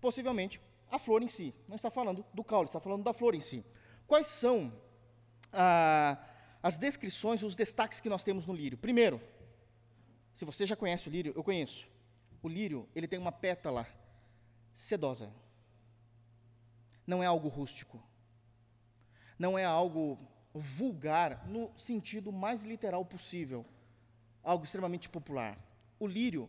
Possivelmente 0.01 0.61
a 0.91 0.99
flor 0.99 1.23
em 1.23 1.29
si. 1.29 1.55
Não 1.69 1.77
está 1.77 1.91
falando 1.91 2.25
do 2.33 2.43
caule, 2.43 2.69
está 2.69 2.81
falando 2.81 3.03
da 3.03 3.13
flor 3.13 3.35
em 3.35 3.41
si. 3.41 3.65
Quais 4.07 4.27
são 4.27 4.73
ah, 5.53 6.19
as 6.63 6.79
descrições, 6.79 7.43
os 7.43 7.55
destaques 7.55 8.01
que 8.01 8.09
nós 8.09 8.25
temos 8.25 8.47
no 8.47 8.55
lírio? 8.55 8.79
Primeiro, 8.79 9.21
se 10.33 10.45
você 10.45 10.67
já 10.67 10.77
conhece 10.77 11.09
o 11.09 11.13
lírio, 11.13 11.33
eu 11.37 11.45
conheço. 11.45 11.87
O 12.43 12.49
lírio, 12.49 12.89
ele 12.95 13.09
tem 13.09 13.19
uma 13.19 13.33
pétala 13.33 13.87
sedosa. 14.75 15.33
Não 17.07 17.23
é 17.23 17.27
algo 17.27 17.49
rústico. 17.49 18.03
Não 19.39 19.59
é 19.59 19.65
algo 19.65 20.19
vulgar 20.55 21.47
no 21.49 21.71
sentido 21.77 22.33
mais 22.33 22.65
literal 22.65 23.05
possível. 23.05 23.67
Algo 24.43 24.65
extremamente 24.65 25.09
popular. 25.09 25.59
O 25.99 26.07
lírio, 26.07 26.49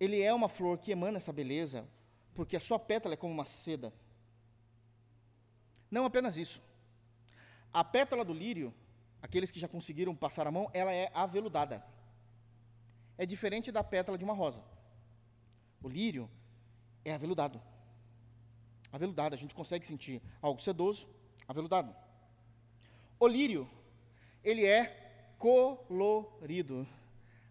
ele 0.00 0.20
é 0.20 0.34
uma 0.34 0.48
flor 0.48 0.78
que 0.78 0.90
emana 0.90 1.18
essa 1.18 1.32
beleza, 1.32 1.86
porque 2.34 2.56
a 2.56 2.60
sua 2.60 2.78
pétala 2.78 3.14
é 3.14 3.16
como 3.16 3.32
uma 3.32 3.44
seda. 3.44 3.92
Não 5.90 6.04
apenas 6.04 6.36
isso. 6.36 6.60
A 7.72 7.84
pétala 7.84 8.24
do 8.24 8.32
lírio, 8.32 8.74
aqueles 9.22 9.50
que 9.50 9.60
já 9.60 9.68
conseguiram 9.68 10.14
passar 10.14 10.46
a 10.46 10.50
mão, 10.50 10.68
ela 10.72 10.92
é 10.92 11.10
aveludada. 11.14 11.84
É 13.16 13.24
diferente 13.24 13.70
da 13.70 13.84
pétala 13.84 14.18
de 14.18 14.24
uma 14.24 14.34
rosa. 14.34 14.62
O 15.82 15.88
lírio 15.88 16.28
é 17.04 17.12
aveludado. 17.12 17.60
Aveludado, 18.92 19.34
a 19.34 19.38
gente 19.38 19.54
consegue 19.54 19.86
sentir 19.86 20.20
algo 20.42 20.60
sedoso, 20.60 21.08
aveludado. 21.46 21.94
O 23.22 23.28
lírio, 23.28 23.70
ele 24.42 24.64
é 24.64 25.34
colorido. 25.36 26.88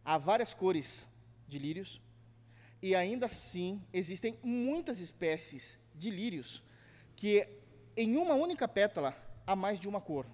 Há 0.03 0.17
várias 0.17 0.51
cores 0.51 1.08
de 1.47 1.60
lírios, 1.60 2.01
e 2.82 2.95
ainda 2.95 3.27
assim 3.27 3.79
existem 3.93 4.39
muitas 4.41 4.99
espécies 4.99 5.77
de 5.93 6.10
lírios 6.10 6.63
que 7.15 7.47
em 7.95 8.17
uma 8.17 8.34
única 8.34 8.67
pétala 8.67 9.15
há 9.45 9.55
mais 9.55 9.79
de 9.79 9.88
uma 9.88 10.01
cor. 10.01 10.25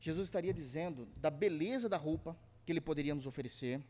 Jesus 0.00 0.26
estaria 0.26 0.54
dizendo 0.54 1.06
da 1.16 1.28
beleza 1.28 1.86
da 1.86 1.98
roupa 1.98 2.34
que 2.64 2.72
ele 2.72 2.80
poderia 2.80 3.14
nos 3.14 3.26
oferecer, 3.26 3.82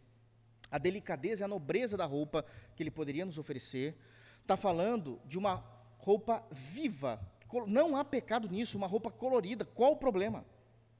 a 0.68 0.78
delicadeza 0.78 1.42
e 1.42 1.44
a 1.44 1.48
nobreza 1.48 1.96
da 1.96 2.06
roupa 2.06 2.44
que 2.74 2.82
ele 2.82 2.90
poderia 2.90 3.24
nos 3.24 3.38
oferecer. 3.38 3.94
Está 4.42 4.56
falando 4.56 5.20
de 5.26 5.38
uma 5.38 5.64
roupa 5.98 6.44
viva, 6.50 7.20
não 7.66 7.96
há 7.96 8.04
pecado 8.04 8.48
nisso, 8.48 8.76
uma 8.76 8.86
roupa 8.86 9.10
colorida. 9.10 9.64
Qual 9.64 9.92
o 9.92 9.96
problema? 9.96 10.44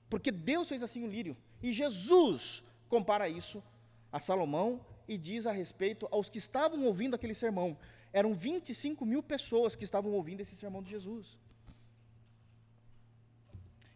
Porque 0.09 0.31
Deus 0.31 0.69
fez 0.69 0.83
assim 0.83 1.03
o 1.05 1.09
lírio. 1.09 1.37
E 1.63 1.73
Jesus 1.73 2.63
compara 2.89 3.29
isso 3.29 3.63
a 4.13 4.21
Salomão 4.21 4.81
e 5.09 5.19
diz 5.19 5.47
a 5.47 5.53
respeito 5.53 6.09
aos 6.11 6.29
que 6.29 6.39
estavam 6.39 6.85
ouvindo 6.85 7.15
aquele 7.15 7.35
sermão. 7.35 7.77
Eram 8.13 8.35
25 8.35 9.05
mil 9.05 9.23
pessoas 9.23 9.75
que 9.77 9.85
estavam 9.85 10.13
ouvindo 10.13 10.41
esse 10.41 10.57
sermão 10.57 10.83
de 10.83 10.91
Jesus. 10.91 11.37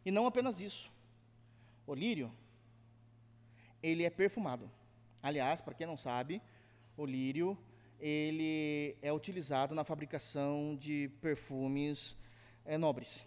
E 0.05 0.11
não 0.11 0.27
apenas 0.27 0.61
isso. 0.61 0.93
O 1.87 1.95
lírio, 1.95 2.33
ele 3.83 4.05
é 4.05 4.11
perfumado. 4.11 4.71
Aliás, 5.23 5.61
para 5.61 5.75
quem 5.75 5.87
não 5.87 5.97
sabe, 5.97 6.41
o 6.97 7.05
lírio, 7.05 7.57
ele 7.99 8.97
é 9.03 9.13
utilizado 9.13 9.75
na 9.75 9.85
fabricação 9.85 10.77
de 10.77 11.11
perfumes 11.21 12.17
é, 12.65 12.77
nobres. 12.79 13.27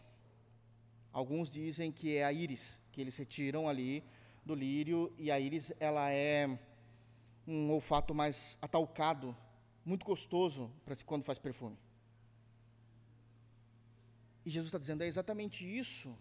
Alguns 1.12 1.52
dizem 1.52 1.92
que 1.92 2.18
é 2.18 2.24
a 2.24 2.34
íris, 2.34 2.80
que 2.92 3.00
eles 3.00 3.16
retiram 3.16 3.68
ali 3.70 4.04
do 4.46 4.56
lírio, 4.56 5.14
e 5.18 5.32
a 5.32 5.40
íris, 5.40 5.72
ela 5.80 6.12
é 6.12 6.60
um 7.48 7.72
olfato 7.72 8.14
mais 8.14 8.58
atalcado, 8.62 9.36
muito 9.86 10.06
gostoso 10.06 10.72
para 10.86 10.96
quando 11.06 11.24
faz 11.24 11.38
perfume. 11.38 11.78
E 14.46 14.50
Jesus 14.50 14.68
está 14.68 14.78
dizendo, 14.78 15.04
é 15.04 15.08
exatamente 15.08 15.66
isso 15.66 16.18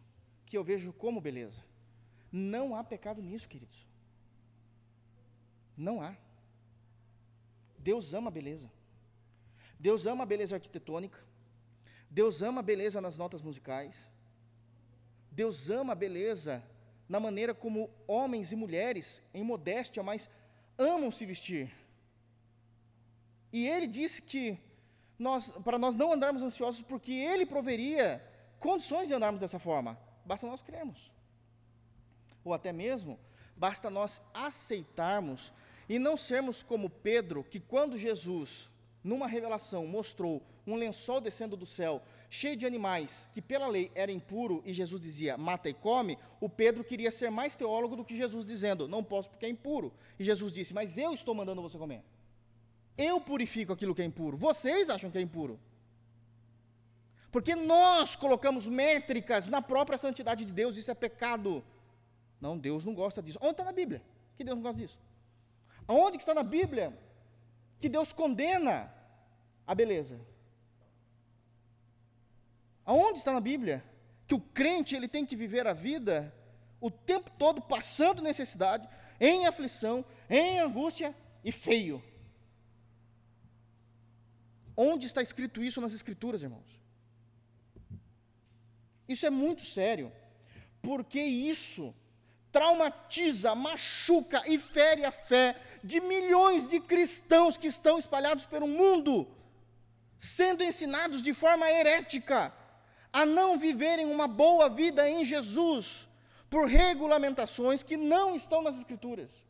que 0.47 0.57
eu 0.57 0.63
vejo 0.63 0.93
como 0.93 1.21
beleza. 1.21 1.65
Não 2.31 2.75
há 2.75 2.85
pecado 2.85 3.21
nisso, 3.21 3.49
queridos. 3.49 3.87
Não 5.77 6.01
há. 6.01 6.15
Deus 7.79 8.15
ama 8.15 8.29
a 8.29 8.31
beleza. 8.31 8.71
Deus 9.79 10.07
ama 10.07 10.23
a 10.23 10.27
beleza 10.27 10.55
arquitetônica. 10.55 11.19
Deus 12.13 12.43
ama 12.43 12.61
a 12.61 12.63
beleza 12.63 13.01
nas 13.01 13.17
notas 13.17 13.41
musicais. 13.41 13.97
Deus 15.31 15.71
ama 15.71 15.95
a 15.95 15.97
beleza 15.97 16.63
na 17.09 17.19
maneira 17.19 17.55
como 17.55 17.89
homens 18.07 18.53
e 18.53 18.57
mulheres, 18.57 19.23
em 19.33 19.43
modéstia, 19.43 20.03
mas 20.03 20.29
amam 20.77 21.11
se 21.11 21.25
vestir. 21.25 21.73
E 23.51 23.67
ele 23.67 23.87
disse 23.87 24.21
que 24.21 24.59
nós, 25.19 25.51
para 25.65 25.79
nós 25.79 25.95
não 25.95 26.13
andarmos 26.13 26.43
ansiosos, 26.43 26.83
porque 26.83 27.13
ele 27.13 27.47
proveria 27.47 28.23
condições 28.59 29.09
de 29.09 29.15
andarmos 29.15 29.41
dessa 29.41 29.59
forma. 29.59 29.99
Basta 30.27 30.47
nós 30.47 30.61
crermos. 30.61 31.11
Ou 32.45 32.53
até 32.53 32.73
mesmo, 32.73 33.19
basta 33.57 33.89
nós 33.89 34.21
aceitarmos 34.35 35.51
e 35.89 35.99
não 35.99 36.19
sermos 36.19 36.63
como 36.63 36.91
Pedro, 36.91 37.43
que 37.43 37.59
quando 37.59 37.97
Jesus, 37.97 38.71
numa 39.03 39.27
revelação, 39.27 39.87
mostrou 39.87 40.43
um 40.67 40.77
lençol 40.77 41.21
descendo 41.21 41.57
do 41.57 41.67
céu, 41.67 42.03
cheio 42.31 42.57
de 42.57 42.65
animais, 42.65 43.29
que 43.33 43.43
pela 43.43 43.67
lei 43.67 43.91
era 43.95 44.13
impuro, 44.13 44.63
e 44.65 44.73
Jesus 44.73 45.01
dizia, 45.01 45.37
mata 45.37 45.69
e 45.69 45.75
come, 45.75 46.19
o 46.41 46.49
Pedro 46.49 46.85
queria 46.85 47.11
ser 47.11 47.31
mais 47.31 47.57
teólogo 47.57 47.97
do 47.97 48.05
que 48.05 48.17
Jesus, 48.17 48.47
dizendo, 48.47 48.87
não 48.89 49.03
posso 49.03 49.29
porque 49.31 49.47
é 49.47 49.49
impuro. 49.49 49.93
E 50.19 50.25
Jesus 50.25 50.53
disse, 50.53 50.73
mas 50.73 50.97
eu 50.97 51.13
estou 51.13 51.35
mandando 51.35 51.63
você 51.63 51.77
comer. 51.77 52.03
Eu 52.97 53.21
purifico 53.21 53.73
aquilo 53.73 53.95
que 53.95 54.03
é 54.03 54.05
impuro. 54.05 54.37
Vocês 54.37 54.89
acham 54.91 55.11
que 55.11 55.19
é 55.19 55.21
impuro. 55.21 55.59
Porque 57.31 57.55
nós 57.55 58.15
colocamos 58.15 58.69
métricas 58.69 59.49
na 59.49 59.63
própria 59.63 59.97
santidade 59.97 60.45
de 60.45 60.53
Deus, 60.53 60.77
isso 60.77 60.91
é 60.91 60.95
pecado. 60.95 61.65
Não, 62.41 62.59
Deus 62.59 62.85
não 62.85 62.95
gosta 62.95 63.23
disso. 63.23 63.39
Onde 63.41 63.53
está 63.53 63.65
na 63.65 63.73
Bíblia? 63.73 64.03
Que 64.37 64.45
Deus 64.45 64.57
não 64.57 64.63
gosta 64.63 64.81
disso. 64.81 64.99
Aonde 65.87 66.19
que 66.19 66.23
está 66.23 66.35
na 66.35 66.43
Bíblia 66.43 66.97
que 67.81 67.89
Deus 67.89 68.13
condena 68.13 68.93
a 69.67 69.75
beleza? 69.75 70.21
Aonde 72.85 73.19
está 73.19 73.33
na 73.33 73.41
Bíblia 73.41 73.85
que 74.27 74.35
o 74.35 74.41
crente 74.41 74.95
ele 74.95 75.09
tem 75.09 75.25
que 75.25 75.37
viver 75.37 75.67
a 75.67 75.73
vida 75.73 76.35
o 76.81 76.91
tempo 76.91 77.31
todo 77.39 77.63
passando 77.63 78.23
necessidade, 78.23 78.89
em 79.21 79.47
aflição, 79.47 80.05
em 80.29 80.61
angústia 80.61 81.15
e 81.45 81.53
feio? 81.53 82.03
Onde 84.77 85.07
está 85.07 85.23
escrito 85.23 85.63
isso 85.63 85.81
nas 85.81 85.93
Escrituras, 85.93 86.43
irmãos? 86.43 86.81
Isso 89.07 89.27
é 89.27 89.31
muito 89.31 89.63
sério, 89.63 90.11
porque 90.81 91.21
isso 91.21 91.95
traumatiza, 92.51 93.55
machuca 93.55 94.43
e 94.47 94.59
fere 94.59 95.05
a 95.05 95.13
fé 95.13 95.57
de 95.85 96.01
milhões 96.01 96.67
de 96.67 96.81
cristãos 96.81 97.57
que 97.57 97.67
estão 97.67 97.99
espalhados 97.99 98.45
pelo 98.45 98.67
mundo, 98.67 99.29
sendo 100.19 100.65
ensinados 100.65 101.23
de 101.23 101.33
forma 101.33 101.71
herética 101.71 102.53
a 103.13 103.27
não 103.27 103.59
viverem 103.59 104.07
uma 104.07 104.27
boa 104.27 104.69
vida 104.69 105.09
em 105.09 105.25
Jesus 105.25 106.09
por 106.49 106.67
regulamentações 106.67 107.83
que 107.83 107.97
não 107.97 108.35
estão 108.35 108.63
nas 108.63 108.77
Escrituras. 108.77 109.45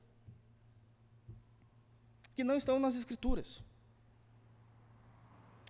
Que 2.34 2.42
não 2.42 2.56
estão 2.56 2.78
nas 2.78 2.94
Escrituras. 2.96 3.62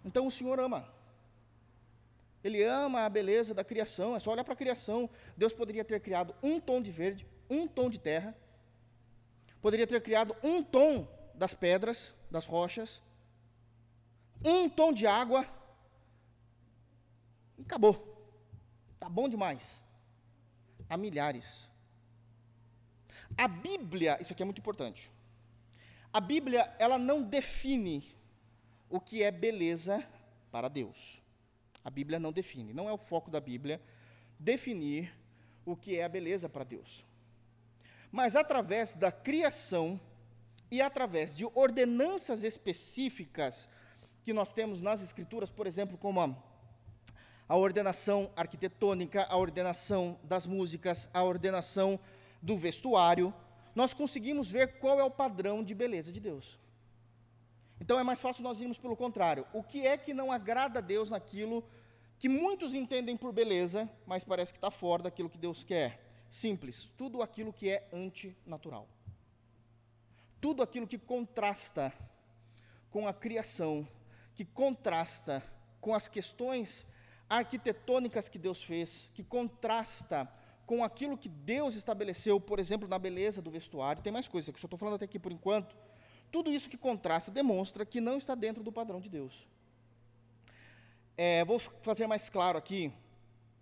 Então 0.05 0.27
o 0.27 0.31
Senhor 0.31 0.59
ama. 0.59 0.89
Ele 2.43 2.63
ama 2.65 3.05
a 3.05 3.09
beleza 3.09 3.55
da 3.55 3.63
criação. 3.63 4.17
É 4.17 4.21
só 4.21 4.33
olhar 4.33 4.45
para 4.45 4.55
a 4.55 4.57
criação. 4.57 5.09
Deus 5.37 5.53
poderia 5.53 5.85
ter 5.85 6.01
criado 6.01 6.35
um 6.43 6.59
tom 6.59 6.81
de 6.81 6.91
verde, 6.91 7.27
um 7.49 7.69
tom 7.69 7.89
de 7.89 7.99
terra. 7.99 8.37
Poderia 9.61 9.87
ter 9.87 10.01
criado 10.03 10.37
um 10.43 10.63
tom 10.63 11.07
das 11.35 11.55
pedras, 11.55 12.13
das 12.31 12.47
rochas, 12.47 13.01
um 14.45 14.69
tom 14.69 14.93
de 14.93 15.07
água, 15.07 15.47
e 17.63 17.65
acabou. 17.65 17.97
Está 18.95 19.09
bom 19.09 19.29
demais. 19.29 19.83
Há 20.89 20.97
milhares. 20.97 21.69
A 23.37 23.49
Bíblia, 23.49 24.19
isso 24.21 24.33
aqui 24.33 24.43
é 24.43 24.45
muito 24.45 24.59
importante. 24.59 25.11
A 26.13 26.21
Bíblia, 26.21 26.75
ela 26.79 26.99
não 26.99 27.23
define 27.23 28.15
o 28.91 29.01
que 29.01 29.23
é 29.23 29.31
beleza 29.31 30.05
para 30.51 30.69
Deus. 30.69 31.23
A 31.85 31.91
Bíblia 31.91 32.19
não 32.19 32.33
define, 32.33 32.75
não 32.75 32.89
é 32.89 32.93
o 32.93 32.99
foco 32.99 33.31
da 33.31 33.41
Bíblia 33.41 33.81
definir 34.39 35.13
o 35.65 35.75
que 35.75 35.97
é 35.99 36.05
a 36.05 36.09
beleza 36.09 36.49
para 36.49 36.65
Deus. 36.65 37.07
Mas 38.11 38.37
através 38.37 38.95
da 38.95 39.11
criação 39.11 39.99
e 40.71 40.83
através 40.83 41.35
de 41.35 41.45
ordenanças 41.55 42.43
específicas 42.43 43.69
que 44.23 44.33
nós 44.33 44.53
temos 44.53 44.81
nas 44.81 45.03
Escrituras, 45.03 45.51
por 45.51 45.67
exemplo, 45.67 45.97
como 45.97 46.21
a 46.21 46.52
a 47.53 47.57
ordenação 47.57 48.31
arquitetônica, 48.35 49.27
a 49.29 49.37
ordenação 49.37 50.19
das 50.25 50.47
músicas, 50.47 51.11
a 51.13 51.23
ordenação 51.23 52.01
do 52.41 52.57
vestuário. 52.57 53.31
nós 53.75 53.93
conseguimos 53.93 54.51
ver 54.51 54.79
qual 54.79 54.99
é 54.99 55.05
o 55.05 55.11
padrão 55.11 55.63
de 55.63 55.75
beleza 55.75 56.11
de 56.11 56.19
Deus. 56.19 56.59
Então 57.79 57.99
é 57.99 58.03
mais 58.03 58.21
fácil 58.21 58.43
nós 58.43 58.59
irmos 58.59 58.79
pelo 58.79 58.97
contrário. 58.97 59.47
O 59.53 59.63
que 59.63 59.87
é 59.87 59.99
que 59.99 60.15
não 60.15 60.33
agrada 60.33 60.79
a 60.79 60.83
Deus 60.83 61.11
naquilo 61.11 61.63
que 62.19 62.27
muitos 62.27 62.73
entendem 62.73 63.19
por 63.19 63.35
beleza, 63.35 63.87
mas 64.07 64.25
parece 64.25 64.51
que 64.51 64.57
está 64.57 64.71
fora 64.71 65.03
daquilo 65.03 65.29
que 65.29 65.37
Deus 65.37 65.63
quer? 65.63 66.01
Simples, 66.31 66.91
tudo 66.97 67.21
aquilo 67.21 67.53
que 67.53 67.69
é 67.69 67.87
antinatural. 67.93 68.89
Tudo 70.41 70.63
aquilo 70.63 70.87
que 70.87 70.97
contrasta 70.97 71.93
com 72.91 73.07
a 73.07 73.13
criação, 73.13 73.87
que 74.35 74.43
contrasta 74.47 75.43
com 75.83 75.95
as 75.95 76.09
questões 76.09 76.87
arquitetônicas 77.39 78.29
que 78.29 78.39
Deus 78.39 78.63
fez, 78.63 79.11
que 79.15 79.25
contrasta 79.25 80.31
com 80.67 80.85
aquilo 80.85 81.17
que 81.17 81.29
Deus 81.29 81.75
estabeleceu, 81.75 82.41
por 82.41 82.59
exemplo, 82.59 82.87
na 82.89 82.99
beleza 82.99 83.41
do 83.41 83.51
vestuário. 83.51 84.03
Tem 84.03 84.13
mais 84.13 84.29
coisas 84.29 84.51
que 84.51 84.57
eu 84.57 84.67
estou 84.67 84.79
falando 84.79 84.97
até 84.97 85.07
aqui 85.07 85.19
por 85.19 85.33
enquanto. 85.33 85.77
Tudo 86.31 86.53
isso 86.53 86.69
que 86.69 86.77
contrasta 86.77 87.31
demonstra 87.31 87.85
que 87.85 88.01
não 88.01 88.17
está 88.17 88.35
dentro 88.35 88.63
do 88.63 88.73
padrão 88.73 89.01
de 89.01 89.09
Deus. 89.09 89.47
É, 91.17 91.45
vou 91.45 91.59
fazer 91.59 92.07
mais 92.07 92.29
claro 92.31 92.59
aqui, 92.59 92.93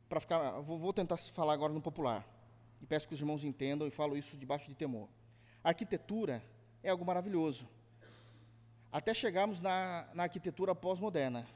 para 0.09 0.21
ficar, 0.21 0.61
vou, 0.61 0.79
vou 0.79 0.93
tentar 0.93 1.17
falar 1.17 1.53
agora 1.53 1.73
no 1.73 1.81
popular. 1.81 2.27
E 2.81 2.87
peço 2.87 3.07
que 3.07 3.15
os 3.15 3.21
irmãos 3.21 3.45
entendam 3.45 3.87
e 3.87 3.91
falo 3.91 4.17
isso 4.17 4.37
debaixo 4.37 4.69
de 4.69 4.75
temor. 4.75 5.09
A 5.63 5.69
arquitetura 5.69 6.43
é 6.83 6.91
algo 6.91 7.05
maravilhoso. 7.05 7.69
Até 8.91 9.15
chegarmos 9.15 9.61
na, 9.61 10.09
na 10.15 10.25
arquitetura 10.25 10.75
pós-moderna, 10.75 11.47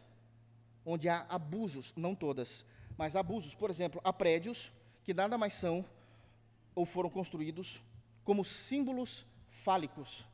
onde 0.84 1.08
há 1.08 1.26
abusos, 1.28 1.92
não 1.96 2.14
todas, 2.14 2.64
mas 2.96 3.16
abusos. 3.16 3.54
Por 3.54 3.70
exemplo, 3.70 4.00
há 4.04 4.12
prédios 4.12 4.72
que 5.02 5.14
nada 5.14 5.38
mais 5.38 5.54
são 5.54 5.84
ou 6.74 6.84
foram 6.84 7.10
construídos 7.10 7.82
como 8.24 8.44
símbolos 8.44 9.26
fálicos. 9.50 10.24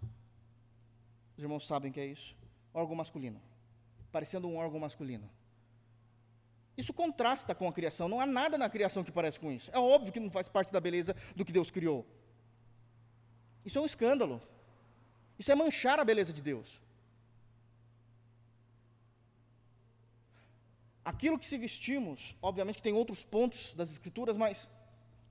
Os 1.37 1.43
irmãos 1.43 1.67
sabem 1.67 1.91
o 1.91 1.95
que 1.95 2.01
é 2.01 2.07
isso? 2.07 2.37
Órgão 2.73 2.95
masculino, 2.95 3.41
parecendo 4.13 4.49
um 4.49 4.57
órgão 4.57 4.81
masculino. 4.81 5.29
Isso 6.77 6.95
contrasta 6.95 7.55
com 7.55 7.69
a 7.69 7.73
criação, 7.73 8.09
não 8.09 8.21
há 8.21 8.27
nada 8.27 8.57
na 8.57 8.69
criação 8.69 9.05
que 9.05 9.13
parece 9.13 9.39
com 9.39 9.51
isso. 9.53 9.71
É 9.75 9.79
óbvio 9.79 10.13
que 10.13 10.21
não 10.21 10.31
faz 10.31 10.49
parte 10.49 10.73
da 10.73 10.81
beleza 10.81 11.15
do 11.37 11.45
que 11.45 11.53
Deus 11.53 11.71
criou. 11.71 12.07
Isso 13.65 13.79
é 13.79 13.81
um 13.81 13.87
escândalo. 13.87 14.41
Isso 15.39 15.51
é 15.53 15.55
manchar 15.55 15.99
a 15.99 16.05
beleza 16.05 16.33
de 16.33 16.41
Deus. 16.41 16.81
Aquilo 21.05 21.39
que 21.39 21.47
se 21.47 21.59
vestimos, 21.59 22.37
obviamente 22.43 22.83
tem 22.83 22.93
outros 22.93 23.25
pontos 23.25 23.73
das 23.75 23.91
Escrituras, 23.91 24.37
mas 24.37 24.69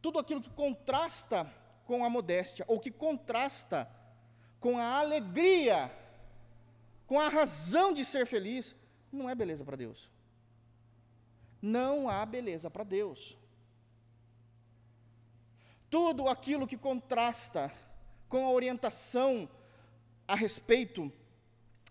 tudo 0.02 0.20
aquilo 0.20 0.42
que 0.42 0.50
contrasta 0.50 1.52
com 1.86 2.04
a 2.06 2.10
modéstia, 2.10 2.66
ou 2.68 2.80
que 2.80 2.92
contrasta 2.92 3.90
com 4.60 4.78
a 4.78 5.00
alegria, 5.00 5.92
com 7.08 7.20
a 7.20 7.30
razão 7.30 7.94
de 7.94 8.06
ser 8.06 8.26
feliz, 8.26 8.76
não 9.12 9.30
é 9.30 9.36
beleza 9.36 9.66
para 9.66 9.76
Deus. 9.76 10.10
Não 11.62 12.10
há 12.10 12.26
beleza 12.26 12.70
para 12.70 12.84
Deus. 12.84 13.38
Tudo 15.90 16.28
aquilo 16.28 16.68
que 16.68 16.78
contrasta 16.78 17.74
com 18.28 18.46
a 18.46 18.52
orientação 18.52 19.50
a 20.28 20.36
respeito 20.36 21.12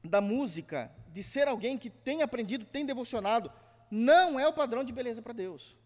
da 0.04 0.20
música, 0.20 0.90
de 1.08 1.22
ser 1.22 1.48
alguém 1.48 1.76
que 1.76 1.90
tem 1.90 2.22
aprendido, 2.22 2.64
tem 2.64 2.86
devocionado, 2.86 3.52
não 3.90 4.38
é 4.38 4.46
o 4.46 4.52
padrão 4.52 4.84
de 4.84 4.92
beleza 4.92 5.22
para 5.22 5.32
Deus. 5.32 5.76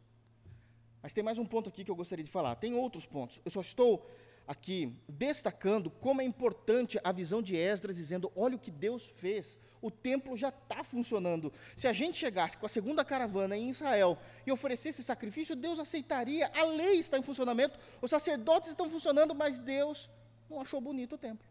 Mas 1.03 1.13
tem 1.13 1.25
mais 1.25 1.39
um 1.39 1.45
ponto 1.45 1.69
aqui 1.69 1.85
que 1.85 1.91
eu 1.91 1.97
gostaria 1.97 2.25
de 2.25 2.31
falar. 2.31 2.55
Tem 2.55 2.75
outros 2.75 3.05
pontos. 3.05 3.41
Eu 3.45 3.51
só 3.51 3.61
estou 3.61 4.09
aqui 4.47 4.97
destacando 5.09 5.91
como 5.91 6.21
é 6.21 6.25
importante 6.25 6.99
a 7.03 7.13
visão 7.13 7.43
de 7.43 7.57
Esdras, 7.57 7.97
dizendo: 7.97 8.31
olha 8.37 8.57
o 8.57 8.59
que 8.59 8.71
Deus 8.71 9.07
fez. 9.07 9.59
O 9.81 9.91
templo 9.91 10.37
já 10.37 10.51
está 10.51 10.85
funcionando. 10.85 11.53
Se 11.77 11.89
a 11.89 11.93
gente 11.93 12.17
chegasse 12.17 12.57
com 12.57 12.67
a 12.67 12.69
segunda 12.69 13.05
caravana 13.05 13.57
em 13.57 13.69
Israel 13.69 14.17
e 14.47 14.53
oferecesse 14.53 15.03
sacrifício, 15.03 15.57
Deus 15.57 15.81
aceitaria. 15.81 16.51
A 16.57 16.65
lei 16.65 17.01
está 17.01 17.19
em 17.19 17.23
funcionamento, 17.23 17.79
os 18.01 18.11
sacerdotes 18.11 18.71
estão 18.71 18.89
funcionando, 18.89 19.35
mas 19.35 19.59
Deus 19.59 20.09
não 20.49 20.61
achou 20.61 20.81
bonito 20.81 21.17
o 21.17 21.19
templo. 21.19 21.45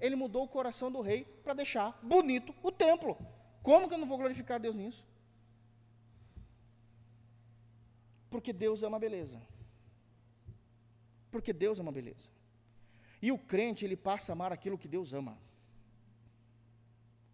Ele 0.00 0.16
mudou 0.16 0.44
o 0.44 0.48
coração 0.48 0.90
do 0.90 1.00
rei 1.00 1.24
para 1.44 1.54
deixar 1.54 1.96
bonito 2.02 2.52
o 2.60 2.72
templo. 2.72 3.16
Como 3.62 3.88
que 3.88 3.94
eu 3.94 3.98
não 3.98 4.06
vou 4.06 4.18
glorificar 4.18 4.58
Deus 4.58 4.74
nisso? 4.74 5.04
Porque 8.30 8.52
Deus 8.52 8.82
é 8.82 8.88
uma 8.88 8.98
beleza. 8.98 9.40
Porque 11.30 11.52
Deus 11.52 11.78
é 11.78 11.82
uma 11.82 11.92
beleza. 11.92 12.28
E 13.20 13.32
o 13.32 13.38
crente, 13.38 13.84
ele 13.84 13.96
passa 13.96 14.32
a 14.32 14.34
amar 14.34 14.52
aquilo 14.52 14.78
que 14.78 14.88
Deus 14.88 15.12
ama. 15.12 15.36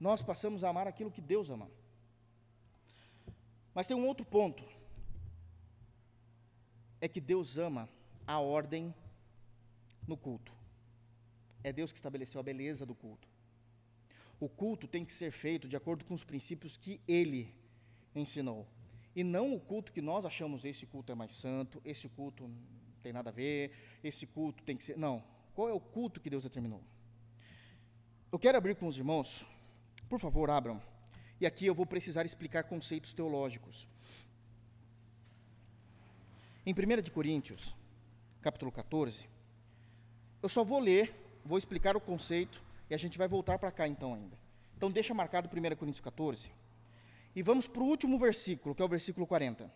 Nós 0.01 0.23
passamos 0.23 0.65
a 0.65 0.69
amar 0.69 0.87
aquilo 0.87 1.11
que 1.11 1.21
Deus 1.21 1.51
ama. 1.51 1.71
Mas 3.75 3.87
tem 3.87 3.97
um 3.97 4.07
outro 4.07 4.25
ponto. 4.25 4.65
É 7.01 7.09
que 7.09 7.21
Deus 7.21 7.59
ama 7.59 7.89
a 8.27 8.39
ordem 8.41 8.95
no 10.07 10.17
culto. 10.17 10.53
É 11.63 11.73
Deus 11.73 11.93
que 11.93 11.99
estabeleceu 11.99 12.41
a 12.41 12.45
beleza 12.45 12.87
do 12.87 12.95
culto. 12.95 13.29
O 14.41 14.49
culto 14.49 14.87
tem 14.87 15.05
que 15.05 15.13
ser 15.13 15.31
feito 15.33 15.69
de 15.69 15.77
acordo 15.77 16.05
com 16.05 16.15
os 16.15 16.25
princípios 16.25 16.77
que 16.77 17.01
Ele 17.07 17.55
ensinou. 18.15 18.67
E 19.15 19.23
não 19.23 19.55
o 19.55 19.61
culto 19.61 19.93
que 19.93 20.01
nós 20.01 20.25
achamos, 20.25 20.65
esse 20.65 20.87
culto 20.87 21.13
é 21.13 21.15
mais 21.15 21.35
santo, 21.35 21.81
esse 21.85 22.09
culto 22.09 22.49
não 22.49 22.57
tem 23.03 23.13
nada 23.13 23.31
a 23.31 23.33
ver, 23.33 23.73
esse 24.03 24.27
culto 24.27 24.63
tem 24.65 24.77
que 24.77 24.83
ser. 24.83 24.97
Não. 24.97 25.23
Qual 25.55 25.69
é 25.69 25.73
o 25.73 25.81
culto 25.81 26.21
que 26.21 26.29
Deus 26.29 26.43
determinou? 26.43 26.83
Eu 28.33 28.39
quero 28.39 28.59
abrir 28.59 28.75
com 28.75 28.89
os 28.89 28.99
irmãos, 28.99 29.45
por 30.09 30.19
favor, 30.19 30.51
abram. 30.51 30.83
E 31.41 31.47
aqui 31.47 31.67
eu 31.67 31.75
vou 31.75 31.87
precisar 31.87 32.25
explicar 32.25 32.65
conceitos 32.65 33.13
teológicos. 33.13 33.87
Em 36.67 36.73
1 36.73 37.03
de 37.03 37.11
Coríntios, 37.11 37.77
capítulo 38.41 38.73
14, 38.73 39.29
eu 40.43 40.49
só 40.49 40.65
vou 40.65 40.81
ler, 40.81 41.15
vou 41.45 41.59
explicar 41.59 41.97
o 41.97 42.01
conceito 42.01 42.63
e 42.91 42.95
a 42.95 42.99
gente 42.99 43.17
vai 43.17 43.29
voltar 43.29 43.59
para 43.59 43.71
cá 43.71 43.87
então 43.87 44.15
ainda. 44.15 44.37
Então 44.77 44.91
deixa 44.91 45.15
marcado 45.15 45.49
1 45.49 45.77
Coríntios 45.77 46.01
14. 46.01 46.51
E 47.35 47.43
vamos 47.43 47.67
para 47.67 47.83
o 47.83 47.87
último 47.87 48.19
versículo, 48.19 48.75
que 48.75 48.83
é 48.83 48.85
o 48.85 48.89
versículo 48.89 49.27
40. 49.27 49.71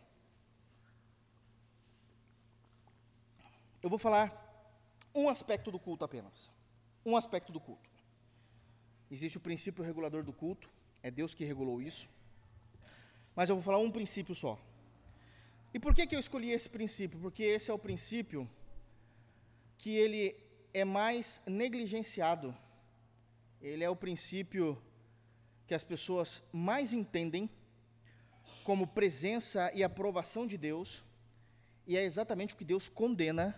Eu 3.83 3.91
vou 3.91 3.99
falar 3.99 4.29
um 5.15 5.29
aspecto 5.29 5.71
do 5.71 5.79
culto 5.79 6.05
apenas. 6.05 6.51
Um 7.05 7.17
aspecto 7.17 7.53
do 7.53 7.61
culto. 7.61 7.89
Existe 9.11 9.39
o 9.39 9.41
princípio 9.41 9.83
regulador 9.83 10.23
do 10.23 10.33
culto, 10.33 10.69
é 11.03 11.11
Deus 11.11 11.35
que 11.35 11.45
regulou 11.45 11.81
isso. 11.81 12.09
Mas 13.35 13.49
eu 13.49 13.57
vou 13.57 13.63
falar 13.63 13.79
um 13.79 13.91
princípio 13.91 14.35
só. 14.35 14.59
E 15.73 15.79
por 15.79 15.95
que, 15.95 16.07
que 16.07 16.15
eu 16.15 16.21
escolhi 16.21 16.51
esse 16.51 16.69
princípio? 16.69 17.19
Porque 17.19 17.43
esse 17.43 17.71
é 17.71 17.75
o 17.75 17.79
princípio 17.79 18.49
que 19.77 19.91
ele 19.97 20.37
é 20.73 20.85
mais 20.85 21.41
negligenciado. 21.47 22.55
Ele 23.61 23.85
é 23.85 23.91
o 23.91 23.97
princípio 23.97 24.81
que 25.69 25.75
as 25.75 25.85
pessoas 25.85 26.43
mais 26.51 26.95
entendem 26.95 27.49
como 28.65 28.87
presença 28.87 29.71
e 29.75 29.85
aprovação 29.85 30.47
de 30.47 30.57
Deus, 30.57 31.05
e 31.87 31.95
é 31.95 32.03
exatamente 32.03 32.55
o 32.55 32.57
que 32.57 32.65
Deus 32.65 32.89
condena 32.89 33.55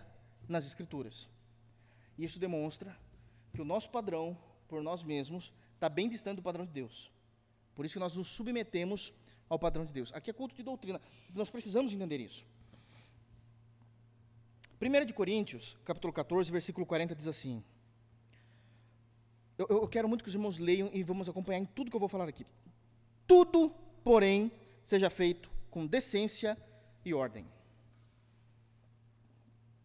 nas 0.47 0.65
Escrituras. 0.65 1.29
Isso 2.19 2.37
demonstra 2.37 2.95
que 3.53 3.61
o 3.61 3.65
nosso 3.65 3.89
padrão, 3.89 4.37
por 4.67 4.83
nós 4.83 5.03
mesmos, 5.03 5.53
está 5.73 5.87
bem 5.87 6.09
distante 6.09 6.35
do 6.35 6.41
padrão 6.41 6.65
de 6.65 6.73
Deus. 6.73 7.09
Por 7.73 7.85
isso 7.85 7.93
que 7.93 7.99
nós 7.99 8.15
nos 8.17 8.27
submetemos 8.27 9.13
ao 9.49 9.57
padrão 9.57 9.85
de 9.85 9.93
Deus. 9.93 10.11
Aqui 10.13 10.29
é 10.29 10.33
culto 10.33 10.53
de 10.53 10.63
doutrina. 10.63 10.99
Nós 11.33 11.49
precisamos 11.49 11.93
entender 11.93 12.19
isso. 12.19 12.45
1 14.81 15.05
de 15.05 15.13
Coríntios, 15.13 15.77
capítulo 15.85 16.11
14, 16.11 16.51
versículo 16.51 16.85
40, 16.85 17.15
diz 17.15 17.27
assim: 17.27 17.63
eu, 19.69 19.81
eu 19.81 19.87
quero 19.87 20.07
muito 20.07 20.23
que 20.23 20.29
os 20.29 20.35
irmãos 20.35 20.57
leiam 20.57 20.89
e 20.93 21.03
vamos 21.03 21.27
acompanhar 21.27 21.59
em 21.59 21.65
tudo 21.65 21.89
que 21.89 21.95
eu 21.95 21.99
vou 21.99 22.09
falar 22.09 22.27
aqui. 22.27 22.45
Tudo, 23.27 23.69
porém, 24.03 24.51
seja 24.85 25.09
feito 25.09 25.51
com 25.69 25.85
decência 25.85 26.57
e 27.05 27.13
ordem. 27.13 27.45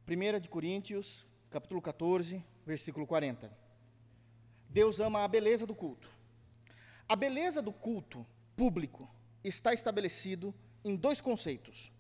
1 0.09 0.41
de 0.41 0.49
Coríntios, 0.49 1.27
capítulo 1.51 1.83
14, 1.83 2.45
versículo 2.65 3.07
40. 3.07 3.51
Deus 4.69 5.01
ama 5.01 5.25
a 5.25 5.29
beleza 5.29 5.67
do 5.67 5.75
culto. 5.75 6.09
A 7.09 7.17
beleza 7.17 7.63
do 7.63 7.73
culto 7.73 8.27
público 8.57 9.09
está 9.43 9.73
estabelecido 9.73 10.55
em 10.85 10.97
dois 10.97 11.21
conceitos: 11.21 11.93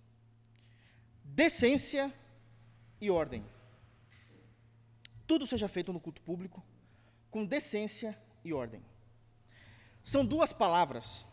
decência 1.24 2.12
e 3.00 3.10
ordem. 3.10 3.44
Tudo 5.26 5.46
seja 5.46 5.68
feito 5.68 5.92
no 5.92 6.00
culto 6.00 6.22
público 6.22 6.62
com 7.36 7.44
decência 7.44 8.18
e 8.42 8.54
ordem. 8.54 8.82
São 10.02 10.24
duas 10.24 10.54
palavras 10.54 11.26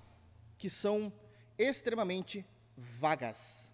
que 0.57 0.69
são 0.69 1.13
extremamente 1.57 2.45
vagas. 2.75 3.71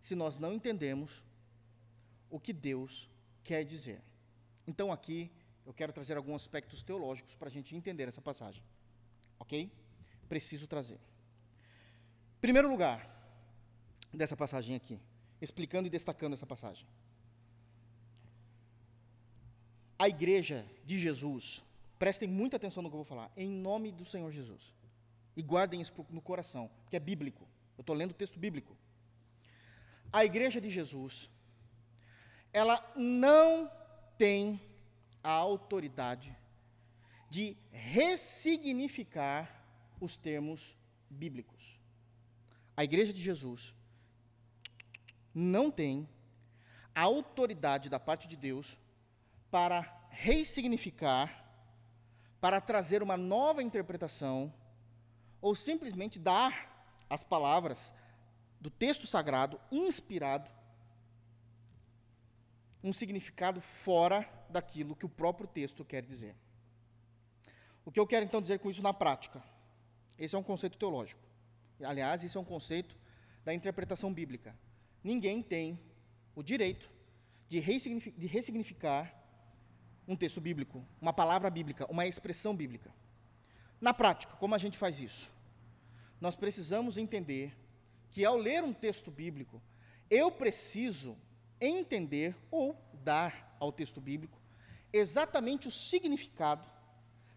Se 0.00 0.14
nós 0.14 0.38
não 0.38 0.54
entendemos 0.54 1.22
o 2.30 2.40
que 2.40 2.54
Deus 2.54 3.10
quer 3.44 3.62
dizer. 3.62 4.00
Então, 4.66 4.90
aqui, 4.90 5.30
eu 5.66 5.74
quero 5.74 5.92
trazer 5.92 6.16
alguns 6.16 6.40
aspectos 6.40 6.82
teológicos 6.82 7.36
para 7.36 7.48
a 7.48 7.52
gente 7.52 7.76
entender 7.76 8.08
essa 8.08 8.22
passagem. 8.22 8.64
Ok? 9.38 9.70
Preciso 10.30 10.66
trazer. 10.66 10.98
Primeiro 12.40 12.70
lugar 12.70 13.06
dessa 14.14 14.34
passagem 14.34 14.76
aqui, 14.76 14.98
explicando 15.42 15.88
e 15.88 15.90
destacando 15.90 16.32
essa 16.32 16.46
passagem. 16.46 16.86
A 20.02 20.08
igreja 20.08 20.66
de 20.86 20.98
Jesus, 20.98 21.62
prestem 21.98 22.26
muita 22.26 22.56
atenção 22.56 22.82
no 22.82 22.88
que 22.88 22.94
eu 22.94 23.04
vou 23.04 23.04
falar, 23.04 23.30
em 23.36 23.50
nome 23.50 23.92
do 23.92 24.06
Senhor 24.06 24.32
Jesus. 24.32 24.72
E 25.36 25.42
guardem 25.42 25.82
isso 25.82 25.92
no 26.08 26.22
coração, 26.22 26.70
porque 26.82 26.96
é 26.96 26.98
bíblico. 26.98 27.46
Eu 27.76 27.82
estou 27.82 27.94
lendo 27.94 28.12
o 28.12 28.14
texto 28.14 28.38
bíblico. 28.38 28.74
A 30.10 30.24
igreja 30.24 30.58
de 30.58 30.70
Jesus, 30.70 31.28
ela 32.50 32.82
não 32.96 33.70
tem 34.16 34.58
a 35.22 35.32
autoridade 35.32 36.34
de 37.28 37.54
ressignificar 37.70 39.42
os 40.00 40.16
termos 40.16 40.78
bíblicos. 41.10 41.78
A 42.74 42.84
igreja 42.84 43.12
de 43.12 43.22
Jesus 43.22 43.74
não 45.34 45.70
tem 45.70 46.08
a 46.94 47.02
autoridade 47.02 47.90
da 47.90 48.00
parte 48.00 48.26
de 48.26 48.34
Deus 48.34 48.78
para 49.50 49.82
ressignificar, 50.08 51.44
para 52.40 52.60
trazer 52.60 53.02
uma 53.02 53.16
nova 53.16 53.62
interpretação, 53.62 54.52
ou 55.40 55.54
simplesmente 55.54 56.18
dar 56.18 56.84
as 57.08 57.24
palavras 57.24 57.92
do 58.60 58.70
texto 58.70 59.06
sagrado 59.06 59.60
inspirado 59.70 60.50
um 62.82 62.92
significado 62.92 63.60
fora 63.60 64.28
daquilo 64.48 64.96
que 64.96 65.04
o 65.04 65.08
próprio 65.08 65.46
texto 65.46 65.84
quer 65.84 66.02
dizer. 66.02 66.34
O 67.84 67.92
que 67.92 68.00
eu 68.00 68.06
quero 68.06 68.24
então 68.24 68.40
dizer 68.40 68.58
com 68.58 68.70
isso 68.70 68.82
na 68.82 68.92
prática? 68.92 69.42
Esse 70.18 70.34
é 70.34 70.38
um 70.38 70.42
conceito 70.42 70.78
teológico. 70.78 71.20
Aliás, 71.82 72.22
isso 72.22 72.38
é 72.38 72.40
um 72.40 72.44
conceito 72.44 72.96
da 73.44 73.54
interpretação 73.54 74.12
bíblica. 74.12 74.56
Ninguém 75.02 75.42
tem 75.42 75.78
o 76.34 76.42
direito 76.42 76.90
de 77.48 77.58
ressignificar, 77.58 79.14
um 80.10 80.16
texto 80.16 80.40
bíblico, 80.40 80.84
uma 81.00 81.12
palavra 81.12 81.48
bíblica, 81.48 81.86
uma 81.88 82.04
expressão 82.04 82.52
bíblica. 82.54 82.92
Na 83.80 83.94
prática, 83.94 84.34
como 84.40 84.56
a 84.56 84.58
gente 84.58 84.76
faz 84.76 84.98
isso? 85.00 85.30
Nós 86.20 86.34
precisamos 86.34 86.96
entender 86.96 87.56
que 88.10 88.24
ao 88.24 88.36
ler 88.36 88.64
um 88.64 88.72
texto 88.72 89.08
bíblico, 89.08 89.62
eu 90.10 90.28
preciso 90.32 91.16
entender 91.60 92.34
ou 92.50 92.76
dar 93.04 93.56
ao 93.60 93.70
texto 93.70 94.00
bíblico 94.00 94.36
exatamente 94.92 95.68
o 95.68 95.70
significado 95.70 96.68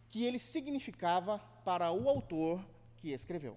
que 0.10 0.26
ele 0.26 0.40
significava 0.40 1.38
para 1.64 1.92
o 1.92 2.10
autor 2.10 2.60
que 2.98 3.12
escreveu. 3.12 3.56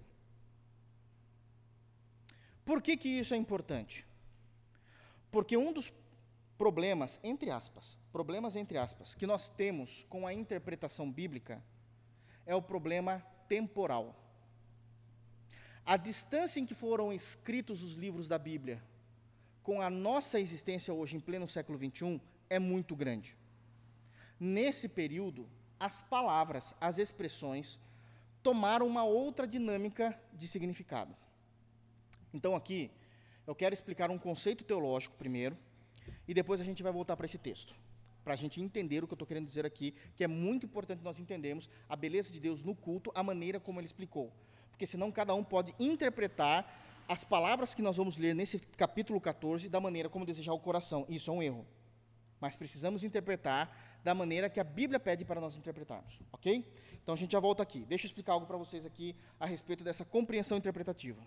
Por 2.63 2.83
que, 2.83 2.95
que 2.95 3.09
isso 3.09 3.33
é 3.33 3.37
importante? 3.37 4.05
Porque 5.31 5.57
um 5.57 5.73
dos 5.73 5.91
problemas, 6.55 7.19
entre 7.23 7.49
aspas, 7.49 7.97
problemas 8.17 8.55
entre 8.55 8.79
aspas, 8.79 9.13
que 9.13 9.27
nós 9.27 9.47
temos 9.47 10.03
com 10.09 10.25
a 10.25 10.33
interpretação 10.33 11.11
bíblica 11.11 11.63
é 12.47 12.55
o 12.55 12.61
problema 12.71 13.23
temporal. 13.47 14.05
A 15.85 15.95
distância 15.97 16.59
em 16.59 16.65
que 16.65 16.73
foram 16.73 17.13
escritos 17.13 17.83
os 17.83 17.93
livros 17.93 18.27
da 18.27 18.39
Bíblia 18.39 18.81
com 19.61 19.79
a 19.83 19.89
nossa 19.91 20.39
existência 20.39 20.91
hoje 20.91 21.15
em 21.15 21.19
pleno 21.19 21.47
século 21.47 21.77
XXI 21.77 22.19
é 22.49 22.57
muito 22.57 22.95
grande. 22.95 23.37
Nesse 24.39 24.89
período, 24.89 25.47
as 25.79 26.01
palavras, 26.01 26.73
as 26.81 26.97
expressões 26.97 27.77
tomaram 28.41 28.87
uma 28.87 29.03
outra 29.03 29.45
dinâmica 29.45 30.19
de 30.33 30.47
significado. 30.47 31.15
Então, 32.33 32.55
aqui, 32.55 32.89
eu 33.45 33.53
quero 33.53 33.75
explicar 33.75 34.09
um 34.09 34.17
conceito 34.17 34.63
teológico 34.63 35.15
primeiro, 35.17 35.55
e 36.27 36.33
depois 36.33 36.59
a 36.59 36.63
gente 36.63 36.81
vai 36.81 36.91
voltar 36.91 37.15
para 37.15 37.27
esse 37.27 37.37
texto, 37.37 37.73
para 38.27 38.33
a 38.33 38.37
gente 38.43 38.61
entender 38.61 39.03
o 39.03 39.07
que 39.07 39.13
eu 39.13 39.15
estou 39.15 39.27
querendo 39.31 39.47
dizer 39.47 39.65
aqui, 39.65 39.93
que 40.17 40.23
é 40.23 40.27
muito 40.27 40.65
importante 40.65 41.01
nós 41.01 41.17
entendermos 41.17 41.69
a 41.87 41.95
beleza 41.95 42.29
de 42.29 42.39
Deus 42.41 42.61
no 42.61 42.75
culto, 42.75 43.09
a 43.15 43.23
maneira 43.23 43.57
como 43.57 43.79
ele 43.79 43.87
explicou 43.87 44.33
porque 44.77 44.85
senão 44.85 45.11
cada 45.11 45.33
um 45.33 45.43
pode 45.43 45.73
interpretar 45.79 46.71
as 47.09 47.23
palavras 47.23 47.73
que 47.73 47.81
nós 47.81 47.97
vamos 47.97 48.15
ler 48.15 48.35
nesse 48.35 48.59
capítulo 48.59 49.19
14 49.19 49.67
da 49.69 49.79
maneira 49.79 50.07
como 50.07 50.23
desejar 50.23 50.53
o 50.53 50.59
coração. 50.59 51.03
Isso 51.09 51.31
é 51.31 51.33
um 51.33 51.41
erro. 51.41 51.65
Mas 52.39 52.55
precisamos 52.55 53.03
interpretar 53.03 53.75
da 54.03 54.13
maneira 54.13 54.47
que 54.51 54.59
a 54.59 54.63
Bíblia 54.63 54.99
pede 54.99 55.25
para 55.25 55.41
nós 55.41 55.57
interpretarmos, 55.57 56.19
ok? 56.31 56.71
Então 57.01 57.15
a 57.15 57.17
gente 57.17 57.31
já 57.31 57.39
volta 57.39 57.63
aqui. 57.63 57.85
Deixa 57.85 58.05
eu 58.05 58.09
explicar 58.09 58.33
algo 58.33 58.45
para 58.45 58.55
vocês 58.55 58.85
aqui 58.85 59.15
a 59.39 59.47
respeito 59.47 59.83
dessa 59.83 60.05
compreensão 60.05 60.55
interpretativa. 60.55 61.23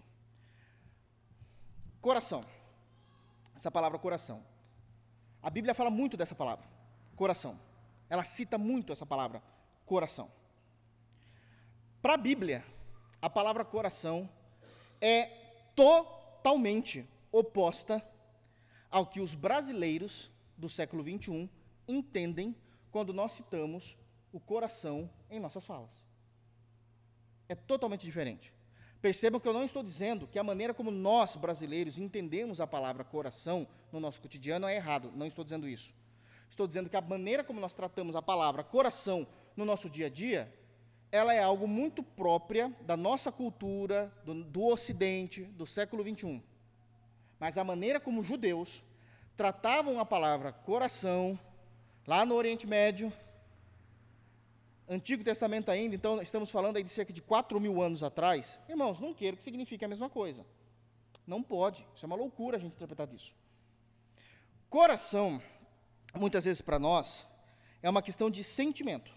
Coração. 2.01 2.41
Essa 3.57 3.69
palavra 3.69 3.99
coração. 3.99 4.45
A 5.43 5.51
Bíblia 5.51 5.75
fala 5.75 5.91
muito 5.91 6.17
dessa 6.17 6.37
palavra, 6.37 6.69
coração. 7.21 7.61
Ela 8.09 8.25
cita 8.25 8.57
muito 8.57 8.95
essa 8.95 9.05
palavra, 9.05 9.43
coração. 9.85 10.33
Para 12.01 12.15
a 12.15 12.17
Bíblia, 12.17 12.65
a 13.21 13.29
palavra 13.29 13.63
coração 13.63 14.27
é 15.03 15.27
totalmente 15.77 17.07
oposta 17.31 18.03
ao 18.91 19.05
que 19.05 19.21
os 19.21 19.35
brasileiros 19.35 20.31
do 20.57 20.67
século 20.67 21.03
XXI 21.03 21.51
entendem 21.87 22.57
quando 22.91 23.13
nós 23.13 23.33
citamos 23.33 23.99
o 24.33 24.41
coração 24.41 25.11
em 25.31 25.39
nossas 25.39 25.67
falas. 25.67 26.03
É 27.51 27.55
totalmente 27.55 28.07
diferente. 28.07 28.51
Percebam 29.03 29.39
que 29.39 29.47
eu 29.47 29.53
não 29.53 29.65
estou 29.65 29.83
dizendo 29.83 30.27
que 30.27 30.39
a 30.39 30.43
maneira 30.43 30.73
como 30.73 30.91
nós, 30.91 31.37
brasileiros, 31.37 31.99
entendemos 31.99 32.63
a 32.63 32.67
palavra 32.67 33.05
coração 33.05 33.69
no 33.93 34.01
nosso 34.01 34.23
cotidiano 34.23 34.67
é 34.67 34.75
errado. 34.75 35.13
Não 35.15 35.27
estou 35.27 35.45
dizendo 35.45 35.69
isso. 35.69 36.00
Estou 36.51 36.67
dizendo 36.67 36.91
que 36.91 36.97
a 36.97 37.01
maneira 37.01 37.43
como 37.43 37.61
nós 37.61 37.73
tratamos 37.73 38.15
a 38.15 38.21
palavra 38.21 38.63
coração 38.63 39.27
no 39.57 39.65
nosso 39.65 39.89
dia 39.89 40.07
a 40.07 40.11
dia 40.11 40.53
ela 41.13 41.35
é 41.35 41.43
algo 41.43 41.67
muito 41.67 42.03
própria 42.03 42.73
da 42.83 42.97
nossa 42.97 43.33
cultura, 43.33 44.13
do, 44.25 44.45
do 44.45 44.67
Ocidente, 44.67 45.43
do 45.43 45.67
século 45.67 46.05
XXI. 46.05 46.43
Mas 47.39 47.59
a 47.59 47.65
maneira 47.65 47.99
como 47.99 48.21
os 48.21 48.27
judeus 48.27 48.85
tratavam 49.37 49.99
a 49.99 50.05
palavra 50.05 50.53
coração, 50.53 51.39
lá 52.07 52.25
no 52.25 52.35
Oriente 52.35 52.67
Médio, 52.67 53.13
Antigo 54.89 55.25
Testamento 55.25 55.71
ainda, 55.71 55.95
então 55.95 56.21
estamos 56.21 56.51
falando 56.51 56.77
aí 56.77 56.83
de 56.83 56.91
cerca 56.91 57.13
de 57.13 57.23
4 57.23 57.61
mil 57.61 57.81
anos 57.81 58.03
atrás, 58.03 58.61
irmãos, 58.69 59.01
não 59.01 59.15
quero 59.15 59.37
que 59.37 59.43
signifique 59.43 59.85
a 59.85 59.89
mesma 59.89 60.09
coisa. 60.09 60.45
Não 61.27 61.43
pode, 61.43 61.87
isso 61.95 62.05
é 62.05 62.07
uma 62.07 62.17
loucura 62.17 62.57
a 62.57 62.61
gente 62.61 62.75
interpretar 62.75 63.09
isso. 63.13 63.35
Coração, 64.69 65.41
muitas 66.15 66.45
vezes 66.45 66.61
para 66.61 66.79
nós, 66.79 67.27
é 67.83 67.89
uma 67.89 68.03
questão 68.03 68.31
de 68.31 68.43
sentimento. 68.43 69.11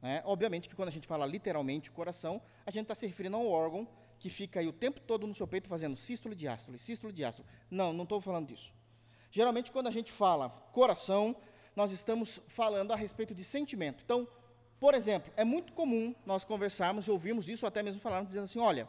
Né? 0.00 0.22
Obviamente 0.24 0.68
que 0.68 0.74
quando 0.74 0.88
a 0.88 0.92
gente 0.92 1.06
fala 1.06 1.26
literalmente 1.26 1.90
coração, 1.90 2.40
a 2.64 2.70
gente 2.70 2.82
está 2.82 2.94
se 2.94 3.06
referindo 3.06 3.36
a 3.36 3.40
um 3.40 3.48
órgão 3.48 3.88
que 4.18 4.30
fica 4.30 4.60
aí 4.60 4.68
o 4.68 4.72
tempo 4.72 5.00
todo 5.00 5.26
no 5.26 5.34
seu 5.34 5.46
peito 5.46 5.68
fazendo 5.68 5.96
sístole, 5.96 6.34
diástole, 6.34 6.78
sístole, 6.78 7.12
diástole. 7.12 7.46
Não, 7.70 7.92
não 7.92 8.04
estou 8.04 8.20
falando 8.20 8.48
disso. 8.48 8.72
Geralmente, 9.30 9.70
quando 9.70 9.88
a 9.88 9.90
gente 9.90 10.10
fala 10.10 10.48
coração, 10.72 11.36
nós 11.74 11.90
estamos 11.90 12.40
falando 12.48 12.92
a 12.92 12.96
respeito 12.96 13.34
de 13.34 13.44
sentimento. 13.44 14.02
Então, 14.02 14.26
por 14.80 14.94
exemplo, 14.94 15.30
é 15.36 15.44
muito 15.44 15.72
comum 15.72 16.14
nós 16.24 16.44
conversarmos 16.44 17.06
e 17.06 17.10
ouvirmos 17.10 17.48
isso, 17.48 17.66
ou 17.66 17.68
até 17.68 17.82
mesmo 17.82 18.00
falarmos 18.00 18.28
dizendo 18.28 18.44
assim: 18.44 18.58
olha, 18.58 18.88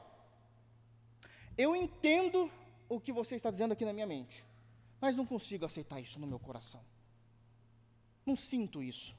eu 1.58 1.76
entendo 1.76 2.50
o 2.88 3.00
que 3.00 3.12
você 3.12 3.36
está 3.36 3.52
dizendo 3.52 3.74
aqui 3.74 3.84
na 3.84 3.92
minha 3.92 4.08
mente, 4.08 4.46
mas 5.00 5.16
não 5.16 5.26
consigo 5.26 5.66
aceitar 5.66 6.00
isso 6.00 6.20
no 6.20 6.28
meu 6.28 6.40
coração. 6.40 6.82
Não 8.26 8.36
sinto 8.36 8.82
isso. 8.82 9.16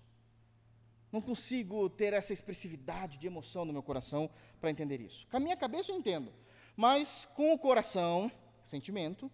Não 1.10 1.20
consigo 1.22 1.88
ter 1.88 2.12
essa 2.12 2.32
expressividade 2.32 3.16
de 3.16 3.26
emoção 3.26 3.64
no 3.64 3.72
meu 3.72 3.82
coração 3.82 4.28
para 4.60 4.70
entender 4.70 5.00
isso. 5.00 5.26
Com 5.30 5.38
a 5.38 5.40
minha 5.40 5.56
cabeça 5.56 5.90
eu 5.90 5.96
entendo, 5.96 6.32
mas 6.76 7.26
com 7.34 7.52
o 7.52 7.58
coração, 7.58 8.30
sentimento, 8.62 9.30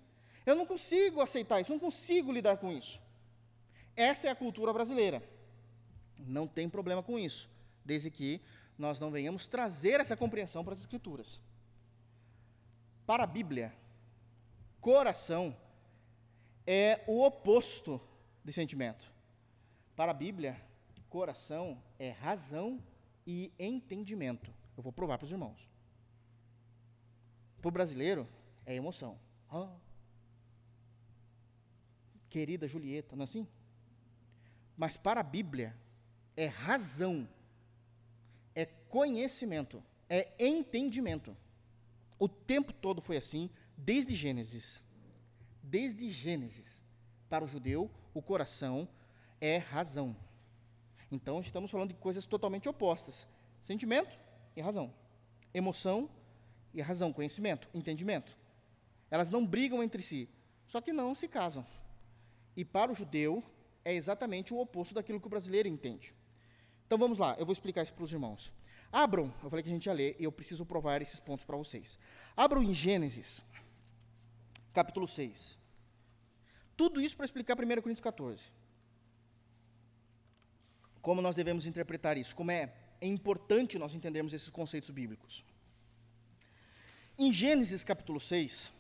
eu 0.47 0.55
não 0.55 0.66
consigo 0.66 1.20
aceitar 1.20 1.61
isso, 1.61 1.72
não 1.72 1.78
consigo 1.78 2.30
lidar 2.30 2.59
com 2.59 2.70
isso. 2.70 3.01
Essa 3.97 4.28
é 4.28 4.30
a 4.30 4.36
cultura 4.36 4.72
brasileira. 4.72 5.22
Não 6.20 6.47
tem 6.47 6.68
problema 6.68 7.03
com 7.03 7.18
isso, 7.18 7.51
desde 7.84 8.11
que 8.11 8.40
nós 8.78 9.01
não 9.01 9.11
venhamos 9.11 9.47
trazer 9.47 10.01
essa 10.01 10.16
compreensão 10.16 10.64
para 10.64 10.74
as 10.74 10.80
Escrituras. 10.80 11.40
Para 13.07 13.24
a 13.24 13.26
Bíblia, 13.26 13.74
coração 14.80 15.57
é 16.66 17.02
o 17.06 17.24
oposto 17.24 18.00
de 18.44 18.52
sentimento. 18.52 19.12
Para 19.96 20.10
a 20.10 20.14
Bíblia, 20.14 20.60
coração 21.14 21.80
é 21.96 22.10
razão 22.10 22.82
e 23.24 23.52
entendimento. 23.56 24.52
Eu 24.76 24.82
vou 24.82 24.92
provar 24.92 25.16
para 25.16 25.26
os 25.26 25.30
irmãos. 25.30 25.70
Para 27.62 27.68
o 27.68 27.72
brasileiro, 27.72 28.28
é 28.66 28.74
emoção. 28.74 29.16
Oh. 29.48 29.68
querida 32.28 32.66
Julieta, 32.66 33.14
não 33.14 33.22
é 33.22 33.24
assim? 33.26 33.46
Mas 34.76 34.96
para 34.96 35.20
a 35.20 35.22
Bíblia, 35.22 35.76
é 36.36 36.46
razão, 36.46 37.28
é 38.52 38.66
conhecimento, 38.66 39.80
é 40.08 40.34
entendimento. 40.36 41.36
O 42.18 42.28
tempo 42.28 42.72
todo 42.72 43.00
foi 43.00 43.16
assim, 43.16 43.48
desde 43.76 44.16
Gênesis. 44.16 44.84
Desde 45.66 46.10
Gênesis. 46.10 46.82
Para 47.28 47.44
o 47.44 47.48
judeu, 47.48 47.90
o 48.12 48.20
coração 48.20 48.86
é 49.40 49.56
razão. 49.56 50.14
Então, 51.10 51.40
estamos 51.40 51.70
falando 51.70 51.88
de 51.88 51.94
coisas 51.94 52.26
totalmente 52.26 52.68
opostas: 52.68 53.26
sentimento 53.62 54.16
e 54.54 54.60
razão, 54.60 54.92
emoção 55.52 56.08
e 56.72 56.82
razão, 56.82 57.12
conhecimento, 57.12 57.68
entendimento. 57.72 58.36
Elas 59.10 59.30
não 59.30 59.46
brigam 59.46 59.82
entre 59.82 60.02
si, 60.02 60.28
só 60.66 60.80
que 60.80 60.92
não 60.92 61.14
se 61.14 61.26
casam. 61.26 61.64
E 62.54 62.64
para 62.64 62.92
o 62.92 62.94
judeu, 62.94 63.42
é 63.84 63.94
exatamente 63.94 64.52
o 64.52 64.60
oposto 64.60 64.94
daquilo 64.94 65.18
que 65.20 65.26
o 65.26 65.30
brasileiro 65.30 65.68
entende. 65.68 66.14
Então 66.86 66.98
vamos 66.98 67.16
lá, 67.16 67.34
eu 67.38 67.46
vou 67.46 67.52
explicar 67.54 67.82
isso 67.82 67.94
para 67.94 68.04
os 68.04 68.12
irmãos. 68.12 68.52
Abram, 68.92 69.32
eu 69.42 69.50
falei 69.50 69.62
que 69.62 69.68
a 69.68 69.72
gente 69.72 69.86
ia 69.86 69.92
ler 69.92 70.14
e 70.20 70.24
eu 70.24 70.30
preciso 70.30 70.64
provar 70.64 71.02
esses 71.02 71.18
pontos 71.18 71.44
para 71.44 71.56
vocês. 71.56 71.98
Abram 72.36 72.62
em 72.62 72.72
Gênesis, 72.72 73.44
capítulo 74.75 75.07
6. 75.07 75.57
Tudo 76.77 77.01
isso 77.01 77.16
para 77.16 77.25
explicar 77.25 77.55
1 77.55 77.57
Coríntios 77.81 78.01
14. 78.01 78.51
Como 81.01 81.22
nós 81.22 81.37
devemos 81.37 81.64
interpretar 81.64 82.18
isso, 82.18 82.35
como 82.35 82.51
é, 82.51 82.75
é 83.01 83.07
importante 83.07 83.79
nós 83.79 83.95
entendermos 83.95 84.33
esses 84.33 84.51
conceitos 84.51 84.91
bíblicos. 84.91 85.45
Em 87.16 87.33
Gênesis 87.33 87.85
capítulo 87.85 88.18
6, 88.18 88.72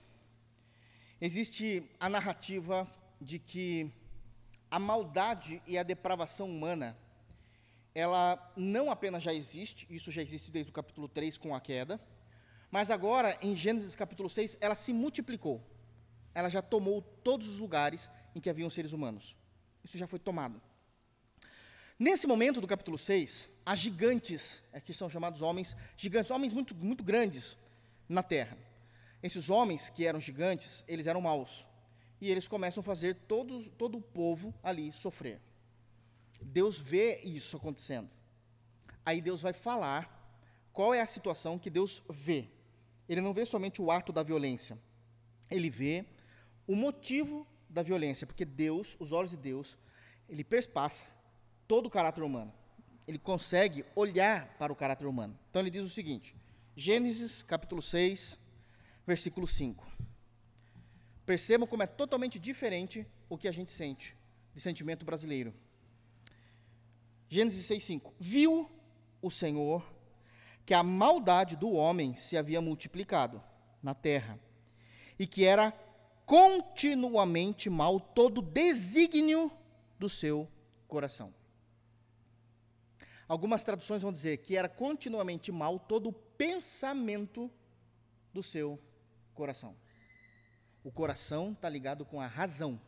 existe 1.20 1.88
a 2.00 2.08
narrativa 2.08 2.88
de 3.20 3.38
que 3.38 3.92
a 4.68 4.78
maldade 4.80 5.62
e 5.68 5.78
a 5.78 5.84
depravação 5.84 6.50
humana, 6.50 6.98
ela 7.94 8.52
não 8.56 8.90
apenas 8.90 9.22
já 9.22 9.32
existe, 9.32 9.86
isso 9.88 10.10
já 10.10 10.20
existe 10.20 10.50
desde 10.50 10.70
o 10.70 10.74
capítulo 10.74 11.06
3 11.06 11.38
com 11.38 11.54
a 11.54 11.60
queda, 11.60 12.00
mas 12.72 12.90
agora, 12.90 13.38
em 13.40 13.54
Gênesis 13.54 13.94
capítulo 13.94 14.28
6, 14.28 14.58
ela 14.60 14.74
se 14.74 14.92
multiplicou. 14.92 15.62
Ela 16.34 16.48
já 16.48 16.60
tomou 16.60 17.00
todos 17.00 17.48
os 17.48 17.58
lugares 17.58 18.10
em 18.34 18.40
que 18.40 18.50
haviam 18.50 18.68
seres 18.68 18.92
humanos. 18.92 19.36
Isso 19.84 19.96
já 19.96 20.06
foi 20.06 20.18
tomado. 20.18 20.60
Nesse 21.98 22.26
momento 22.26 22.60
do 22.60 22.66
capítulo 22.66 22.98
6, 22.98 23.48
há 23.64 23.74
gigantes, 23.74 24.62
é 24.72 24.80
que 24.80 24.92
são 24.92 25.08
chamados 25.08 25.40
homens 25.42 25.76
gigantes, 25.96 26.30
homens 26.30 26.52
muito, 26.52 26.74
muito 26.74 27.04
grandes 27.04 27.56
na 28.08 28.22
terra. 28.22 28.58
Esses 29.22 29.48
homens 29.48 29.90
que 29.90 30.04
eram 30.04 30.20
gigantes, 30.20 30.84
eles 30.88 31.06
eram 31.06 31.20
maus. 31.20 31.64
E 32.20 32.30
eles 32.30 32.48
começam 32.48 32.80
a 32.80 32.84
fazer 32.84 33.14
todos, 33.28 33.68
todo 33.78 33.98
o 33.98 34.02
povo 34.02 34.52
ali 34.62 34.92
sofrer. 34.92 35.40
Deus 36.40 36.78
vê 36.78 37.20
isso 37.22 37.56
acontecendo. 37.56 38.10
Aí 39.06 39.20
Deus 39.20 39.40
vai 39.40 39.52
falar 39.52 40.10
qual 40.72 40.92
é 40.92 41.00
a 41.00 41.06
situação 41.06 41.58
que 41.58 41.70
Deus 41.70 42.02
vê. 42.10 42.48
Ele 43.08 43.20
não 43.20 43.32
vê 43.32 43.46
somente 43.46 43.80
o 43.80 43.90
ato 43.90 44.12
da 44.12 44.22
violência, 44.22 44.78
ele 45.50 45.70
vê 45.70 46.04
o 46.66 46.74
motivo 46.74 47.46
da 47.68 47.82
violência, 47.82 48.26
porque 48.26 48.44
Deus, 48.44 48.96
os 48.98 49.12
olhos 49.12 49.30
de 49.30 49.36
Deus, 49.36 49.78
ele 50.28 50.44
perspassa 50.44 51.06
todo 51.66 51.86
o 51.86 51.90
caráter 51.90 52.22
humano. 52.22 52.52
Ele 53.06 53.18
consegue 53.18 53.84
olhar 53.94 54.56
para 54.58 54.72
o 54.72 54.76
caráter 54.76 55.06
humano. 55.06 55.38
Então 55.50 55.60
ele 55.60 55.70
diz 55.70 55.82
o 55.82 55.90
seguinte: 55.90 56.34
Gênesis 56.76 57.42
capítulo 57.42 57.82
6, 57.82 58.38
versículo 59.06 59.46
5. 59.46 59.86
Percebam 61.26 61.66
como 61.66 61.82
é 61.82 61.86
totalmente 61.86 62.38
diferente 62.38 63.06
o 63.28 63.36
que 63.36 63.48
a 63.48 63.52
gente 63.52 63.70
sente 63.70 64.16
de 64.54 64.60
sentimento 64.60 65.04
brasileiro. 65.04 65.52
Gênesis 67.28 67.66
6:5. 67.66 68.12
Viu 68.18 68.70
o 69.20 69.30
Senhor 69.30 69.84
que 70.64 70.72
a 70.72 70.82
maldade 70.82 71.56
do 71.56 71.72
homem 71.72 72.14
se 72.16 72.36
havia 72.36 72.60
multiplicado 72.60 73.42
na 73.82 73.94
terra 73.94 74.38
e 75.18 75.26
que 75.26 75.44
era 75.44 75.72
continuamente 76.24 77.68
mal 77.68 78.00
todo 78.00 78.42
desígnio 78.42 79.50
do 79.98 80.08
seu 80.08 80.48
coração. 80.88 81.34
Algumas 83.26 83.64
traduções 83.64 84.02
vão 84.02 84.12
dizer 84.12 84.38
que 84.38 84.56
era 84.56 84.68
continuamente 84.68 85.50
mal 85.50 85.78
todo 85.78 86.10
o 86.10 86.12
pensamento 86.12 87.50
do 88.32 88.42
seu 88.42 88.78
coração. 89.34 89.74
O 90.82 90.90
coração 90.90 91.52
está 91.52 91.68
ligado 91.68 92.04
com 92.04 92.20
a 92.20 92.26
razão. 92.26 92.80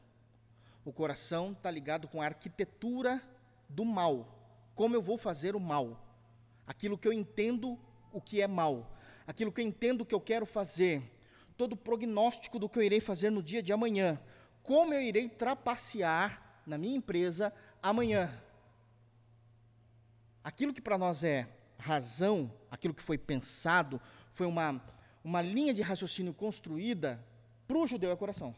O 0.84 0.92
coração 0.92 1.52
está 1.52 1.70
ligado 1.70 2.06
com 2.08 2.20
a 2.20 2.26
arquitetura 2.26 3.22
do 3.68 3.84
mal. 3.84 4.32
Como 4.74 4.94
eu 4.94 5.00
vou 5.00 5.16
fazer 5.16 5.56
o 5.56 5.60
mal? 5.60 6.06
aquilo 6.66 6.98
que 6.98 7.06
eu 7.06 7.12
entendo 7.12 7.78
o 8.12 8.20
que 8.20 8.40
é 8.40 8.48
mal, 8.48 8.92
aquilo 9.26 9.52
que 9.52 9.60
eu 9.60 9.64
entendo 9.64 10.04
que 10.04 10.14
eu 10.14 10.20
quero 10.20 10.44
fazer, 10.44 11.02
todo 11.56 11.72
o 11.72 11.76
prognóstico 11.76 12.58
do 12.58 12.68
que 12.68 12.78
eu 12.78 12.82
irei 12.82 13.00
fazer 13.00 13.30
no 13.30 13.42
dia 13.42 13.62
de 13.62 13.72
amanhã, 13.72 14.20
como 14.62 14.92
eu 14.92 15.00
irei 15.00 15.28
trapacear 15.28 16.60
na 16.66 16.76
minha 16.76 16.96
empresa 16.96 17.52
amanhã. 17.82 18.32
Aquilo 20.42 20.72
que 20.72 20.80
para 20.80 20.98
nós 20.98 21.24
é 21.24 21.48
razão, 21.78 22.52
aquilo 22.70 22.94
que 22.94 23.02
foi 23.02 23.18
pensado, 23.18 24.00
foi 24.30 24.46
uma, 24.46 24.82
uma 25.24 25.40
linha 25.40 25.72
de 25.72 25.82
raciocínio 25.82 26.34
construída, 26.34 27.24
para 27.66 27.78
o 27.78 27.86
judeu 27.86 28.10
é 28.10 28.16
coração. 28.16 28.54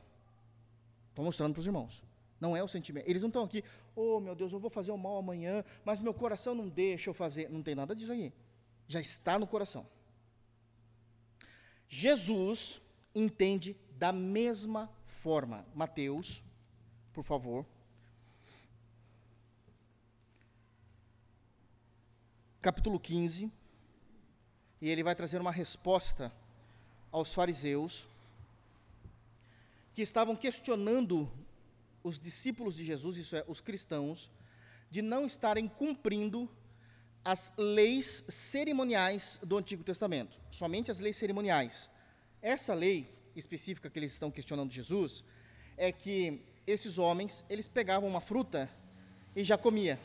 Estou 1.10 1.24
mostrando 1.24 1.52
para 1.52 1.60
os 1.60 1.66
irmãos. 1.66 2.02
Não 2.40 2.56
é 2.56 2.62
o 2.62 2.68
sentimento. 2.68 3.08
Eles 3.08 3.22
não 3.22 3.28
estão 3.28 3.42
aqui, 3.42 3.64
oh 3.96 4.20
meu 4.20 4.34
Deus, 4.34 4.52
eu 4.52 4.60
vou 4.60 4.70
fazer 4.70 4.92
o 4.92 4.98
mal 4.98 5.16
amanhã, 5.16 5.64
mas 5.84 5.98
meu 5.98 6.14
coração 6.14 6.54
não 6.54 6.68
deixa 6.68 7.10
eu 7.10 7.14
fazer. 7.14 7.48
Não 7.50 7.62
tem 7.62 7.74
nada 7.74 7.94
disso 7.94 8.12
aí. 8.12 8.32
Já 8.86 9.00
está 9.00 9.38
no 9.38 9.46
coração. 9.46 9.86
Jesus 11.88 12.80
entende 13.14 13.76
da 13.98 14.12
mesma 14.12 14.90
forma. 15.06 15.66
Mateus, 15.74 16.42
por 17.12 17.24
favor. 17.24 17.66
Capítulo 22.60 22.98
15. 22.98 23.50
E 24.80 24.88
ele 24.88 25.02
vai 25.02 25.14
trazer 25.14 25.40
uma 25.40 25.50
resposta 25.50 26.32
aos 27.10 27.32
fariseus 27.34 28.06
que 29.94 30.02
estavam 30.02 30.36
questionando 30.36 31.30
os 32.04 32.20
discípulos 32.20 32.76
de 32.76 32.84
Jesus, 32.84 33.16
isso 33.16 33.34
é, 33.34 33.44
os 33.48 33.60
cristãos, 33.60 34.30
de 34.90 35.02
não 35.02 35.26
estarem 35.26 35.66
cumprindo 35.66 36.48
as 37.24 37.52
leis 37.56 38.24
cerimoniais 38.28 39.38
do 39.42 39.58
Antigo 39.58 39.82
Testamento, 39.82 40.40
somente 40.50 40.90
as 40.90 41.00
leis 41.00 41.16
cerimoniais. 41.16 41.90
Essa 42.40 42.74
lei 42.74 43.08
específica 43.34 43.90
que 43.90 43.98
eles 43.98 44.12
estão 44.12 44.30
questionando 44.30 44.72
Jesus 44.72 45.24
é 45.76 45.90
que 45.92 46.42
esses 46.66 46.98
homens, 46.98 47.44
eles 47.48 47.66
pegavam 47.66 48.08
uma 48.08 48.20
fruta 48.20 48.68
e 49.34 49.42
já 49.42 49.56
comia. 49.56 49.98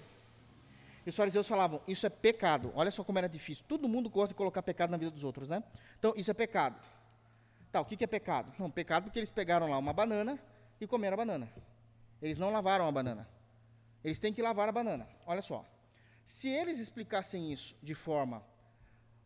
E 1.05 1.09
os 1.09 1.15
fariseus 1.15 1.47
falavam, 1.47 1.81
isso 1.87 2.05
é 2.05 2.09
pecado. 2.09 2.71
Olha 2.75 2.89
só 2.89 3.03
como 3.03 3.17
era 3.17 3.27
difícil. 3.27 3.65
Todo 3.67 3.89
mundo 3.89 4.09
gosta 4.09 4.29
de 4.29 4.35
colocar 4.35 4.63
pecado 4.63 4.89
na 4.89 4.97
vida 4.97 5.11
dos 5.11 5.23
outros, 5.23 5.49
né? 5.49 5.61
Então, 5.99 6.13
isso 6.15 6.31
é 6.31 6.33
pecado. 6.33 6.79
Tá, 7.71 7.81
o 7.81 7.85
que, 7.85 7.97
que 7.97 8.03
é 8.03 8.07
pecado? 8.07 8.53
Não, 8.57 8.69
pecado 8.69 9.05
porque 9.05 9.19
eles 9.19 9.31
pegaram 9.31 9.69
lá 9.69 9.77
uma 9.77 9.91
banana 9.91 10.39
e 10.79 10.87
comeram 10.87 11.15
a 11.15 11.17
banana. 11.17 11.51
Eles 12.21 12.37
não 12.37 12.51
lavaram 12.51 12.87
a 12.87 12.91
banana. 12.91 13.27
Eles 14.03 14.19
têm 14.19 14.31
que 14.31 14.41
lavar 14.41 14.69
a 14.69 14.71
banana. 14.71 15.07
Olha 15.25 15.41
só. 15.41 15.65
Se 16.25 16.47
eles 16.47 16.79
explicassem 16.79 17.51
isso 17.51 17.75
de 17.83 17.93
forma 17.93 18.41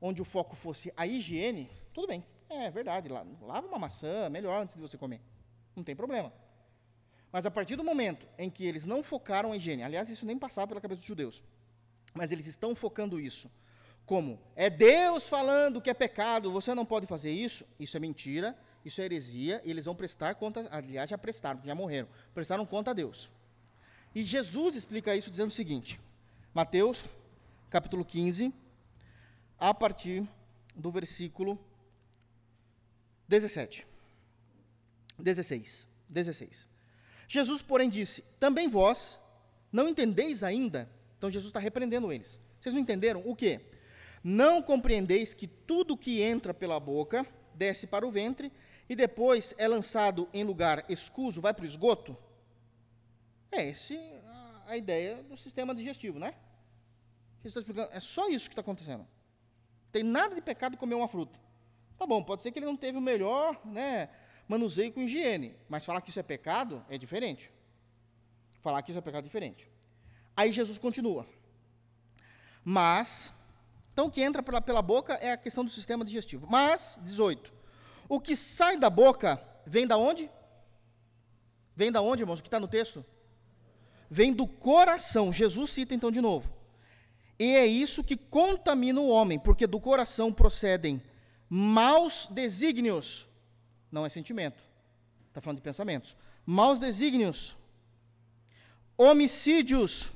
onde 0.02 0.22
o 0.22 0.26
foco 0.26 0.56
fosse 0.56 0.92
a 0.98 1.06
higiene, 1.06 1.70
tudo 1.94 2.08
bem. 2.08 2.24
É 2.50 2.70
verdade. 2.70 3.10
Lava 3.10 3.68
uma 3.68 3.80
maçã, 3.80 4.30
melhor 4.30 4.62
antes 4.62 4.76
de 4.76 4.82
você 4.82 4.98
comer. 4.98 5.22
Não 5.76 5.84
tem 5.84 5.96
problema. 5.96 6.32
Mas 7.32 7.46
a 7.46 7.52
partir 7.52 7.76
do 7.76 7.84
momento 7.84 8.28
em 8.38 8.50
que 8.50 8.66
eles 8.66 8.86
não 8.86 9.04
focaram 9.04 9.52
a 9.52 9.58
higiene, 9.58 9.84
aliás, 9.84 10.10
isso 10.10 10.26
nem 10.26 10.38
passava 10.38 10.68
pela 10.68 10.82
cabeça 10.82 11.00
dos 11.00 11.08
judeus, 11.08 11.44
mas 12.14 12.32
eles 12.32 12.48
estão 12.48 12.74
focando 12.74 13.20
isso 13.20 13.50
como 14.08 14.40
é 14.56 14.70
Deus 14.70 15.28
falando 15.28 15.82
que 15.82 15.90
é 15.90 15.94
pecado, 15.94 16.50
você 16.50 16.74
não 16.74 16.86
pode 16.86 17.06
fazer 17.06 17.30
isso, 17.30 17.66
isso 17.78 17.98
é 17.98 18.00
mentira, 18.00 18.58
isso 18.86 19.02
é 19.02 19.04
heresia, 19.04 19.62
e 19.66 19.70
eles 19.70 19.84
vão 19.84 19.94
prestar 19.94 20.34
conta, 20.36 20.66
aliás, 20.72 21.10
já 21.10 21.18
prestaram, 21.18 21.60
já 21.64 21.76
morreram, 21.76 22.08
prestaram 22.34 22.66
conta 22.66 22.92
a 22.92 22.94
Deus. 22.94 23.30
E 24.16 24.24
Jesus 24.24 24.78
explica 24.78 25.14
isso 25.14 25.30
dizendo 25.30 25.50
o 25.50 25.54
seguinte, 25.54 26.00
Mateus, 26.54 27.04
capítulo 27.70 28.06
15, 28.06 28.54
a 29.60 29.74
partir 29.74 30.26
do 30.74 30.90
versículo 30.90 31.60
17. 33.28 33.86
16. 35.20 35.88
16. 36.08 36.68
Jesus, 37.28 37.62
porém, 37.62 37.90
disse: 37.90 38.24
Também 38.40 38.70
vós 38.70 39.20
não 39.72 39.88
entendeis 39.88 40.44
ainda. 40.44 40.90
Então 41.18 41.30
Jesus 41.30 41.50
está 41.50 41.60
repreendendo 41.60 42.12
eles. 42.12 42.40
Vocês 42.60 42.74
não 42.74 42.82
entenderam 42.82 43.22
o 43.26 43.36
quê? 43.36 43.62
Não 44.24 44.62
compreendeis 44.62 45.34
que 45.34 45.48
tudo 45.48 45.98
que 45.98 46.22
entra 46.22 46.54
pela 46.54 46.80
boca 46.80 47.26
desce 47.54 47.88
para 47.88 48.06
o 48.06 48.12
ventre 48.12 48.52
e 48.90 48.96
depois 48.96 49.54
é 49.58 49.68
lançado 49.68 50.30
em 50.34 50.44
lugar 50.44 50.86
escuso, 50.90 51.42
vai 51.42 51.54
para 51.54 51.64
o 51.64 51.68
esgoto? 51.68 52.18
É 53.52 53.70
esse 53.70 53.98
a, 54.26 54.64
a 54.68 54.78
ideia 54.78 55.24
do 55.24 55.36
sistema 55.36 55.74
digestivo, 55.74 56.20
né? 56.20 56.34
Jesus 57.44 57.46
está 57.46 57.60
explicando, 57.60 57.90
é 57.92 58.00
só 58.00 58.30
isso 58.30 58.50
que 58.50 58.54
está 58.54 58.62
acontecendo. 58.62 59.08
Tem 59.92 60.04
nada 60.04 60.36
de 60.36 60.42
pecado 60.42 60.78
comer 60.78 60.96
uma 60.96 61.08
fruta. 61.08 61.40
Tá 61.98 62.06
bom, 62.06 62.24
pode 62.24 62.42
ser 62.42 62.52
que 62.52 62.60
ele 62.60 62.66
não 62.66 62.78
teve 62.78 62.98
o 62.98 63.02
melhor 63.02 63.60
né, 63.66 64.10
manuseio 64.48 64.92
com 64.92 65.02
higiene, 65.02 65.56
mas 65.68 65.84
falar 65.84 66.02
que 66.02 66.10
isso 66.10 66.20
é 66.20 66.24
pecado 66.24 66.86
é 66.90 66.98
diferente. 66.98 67.52
Falar 68.62 68.82
que 68.82 68.92
isso 68.92 69.00
é 69.00 69.02
pecado 69.02 69.24
é 69.24 69.28
diferente. 69.28 69.70
Aí 70.36 70.52
Jesus 70.52 70.78
continua. 70.78 71.26
Mas, 72.64 73.34
então 73.94 74.06
o 74.06 74.12
que 74.12 74.22
entra 74.22 74.44
pela, 74.44 74.62
pela 74.62 74.82
boca 74.82 75.16
é 75.16 75.32
a 75.32 75.38
questão 75.38 75.66
do 75.66 75.72
sistema 75.72 76.06
digestivo. 76.06 76.46
Mas, 76.50 76.98
18. 77.02 77.52
O 78.08 78.20
que 78.20 78.36
sai 78.36 78.78
da 78.78 78.90
boca 78.90 79.42
vem 79.66 79.88
da 79.88 79.98
onde? 79.98 80.30
Vem 81.76 81.92
da 81.92 82.02
onde, 82.02 82.24
irmãos? 82.24 82.40
O 82.40 82.44
que 82.44 82.48
está 82.48 82.60
no 82.60 82.68
texto? 82.68 83.06
Vem 84.10 84.32
do 84.32 84.48
coração. 84.48 85.34
Jesus 85.34 85.72
cita 85.72 85.94
então 85.94 86.12
de 86.12 86.22
novo. 86.22 86.54
E 87.40 87.56
é 87.56 87.66
isso 87.66 88.04
que 88.04 88.18
contamina 88.18 89.00
o 89.00 89.10
homem, 89.10 89.38
porque 89.38 89.68
do 89.68 89.80
coração 89.80 90.34
procedem 90.34 91.02
maus 91.50 92.28
desígnios. 92.32 93.28
Não 93.92 94.06
é 94.06 94.10
sentimento. 94.10 94.62
Está 95.28 95.42
falando 95.42 95.58
de 95.58 95.64
pensamentos. 95.64 96.16
Maus 96.46 96.80
desígnios, 96.80 97.56
homicídios, 98.98 100.12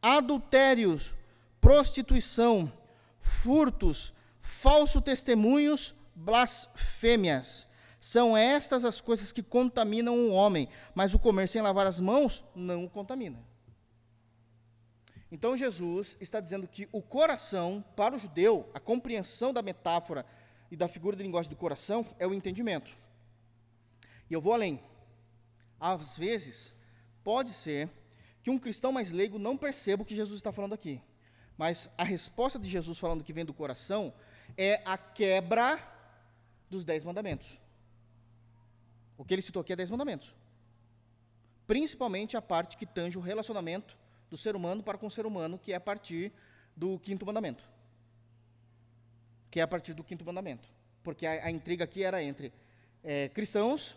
adultérios, 0.00 1.12
prostituição, 1.60 2.72
furtos, 3.18 4.12
falso 4.40 5.00
testemunhos, 5.00 5.94
blasfêmias. 6.14 7.66
São 7.98 8.36
estas 8.36 8.84
as 8.84 9.00
coisas 9.00 9.32
que 9.32 9.42
contaminam 9.42 10.14
o 10.14 10.30
homem, 10.30 10.68
mas 10.94 11.14
o 11.14 11.18
comer 11.18 11.48
sem 11.48 11.62
lavar 11.62 11.86
as 11.86 11.98
mãos 12.00 12.44
não 12.54 12.84
o 12.84 12.90
contamina. 12.90 13.42
Então 15.32 15.56
Jesus 15.56 16.16
está 16.20 16.38
dizendo 16.38 16.68
que 16.68 16.88
o 16.92 17.02
coração, 17.02 17.84
para 17.96 18.14
o 18.14 18.18
judeu, 18.18 18.70
a 18.72 18.78
compreensão 18.78 19.52
da 19.52 19.62
metáfora 19.62 20.24
e 20.74 20.76
da 20.76 20.88
figura 20.88 21.14
de 21.14 21.22
linguagem 21.22 21.48
do 21.48 21.54
coração 21.54 22.04
é 22.18 22.26
o 22.26 22.34
entendimento. 22.34 22.90
E 24.28 24.34
eu 24.34 24.40
vou 24.40 24.52
além. 24.52 24.82
Às 25.78 26.16
vezes, 26.16 26.74
pode 27.22 27.50
ser 27.50 27.88
que 28.42 28.50
um 28.50 28.58
cristão 28.58 28.90
mais 28.90 29.12
leigo 29.12 29.38
não 29.38 29.56
perceba 29.56 30.02
o 30.02 30.04
que 30.04 30.16
Jesus 30.16 30.40
está 30.40 30.50
falando 30.50 30.72
aqui. 30.72 31.00
Mas 31.56 31.88
a 31.96 32.02
resposta 32.02 32.58
de 32.58 32.68
Jesus 32.68 32.98
falando 32.98 33.22
que 33.22 33.32
vem 33.32 33.44
do 33.44 33.54
coração 33.54 34.12
é 34.56 34.82
a 34.84 34.98
quebra 34.98 35.78
dos 36.68 36.84
dez 36.84 37.04
mandamentos. 37.04 37.60
O 39.16 39.24
que 39.24 39.32
ele 39.32 39.42
citou 39.42 39.60
aqui 39.62 39.74
é 39.74 39.76
dez 39.76 39.90
mandamentos. 39.90 40.34
Principalmente 41.68 42.36
a 42.36 42.42
parte 42.42 42.76
que 42.76 42.84
tange 42.84 43.16
o 43.16 43.20
relacionamento 43.20 43.96
do 44.28 44.36
ser 44.36 44.56
humano 44.56 44.82
para 44.82 44.98
com 44.98 45.06
o 45.06 45.10
ser 45.10 45.24
humano, 45.24 45.56
que 45.56 45.72
é 45.72 45.76
a 45.76 45.80
partir 45.80 46.32
do 46.76 46.98
quinto 46.98 47.24
mandamento. 47.24 47.73
Que 49.54 49.60
é 49.60 49.62
a 49.62 49.68
partir 49.68 49.92
do 49.94 50.02
quinto 50.02 50.24
mandamento. 50.24 50.68
Porque 51.04 51.24
a, 51.24 51.46
a 51.46 51.48
intriga 51.48 51.84
aqui 51.84 52.02
era 52.02 52.20
entre 52.20 52.52
é, 53.04 53.28
cristãos 53.28 53.96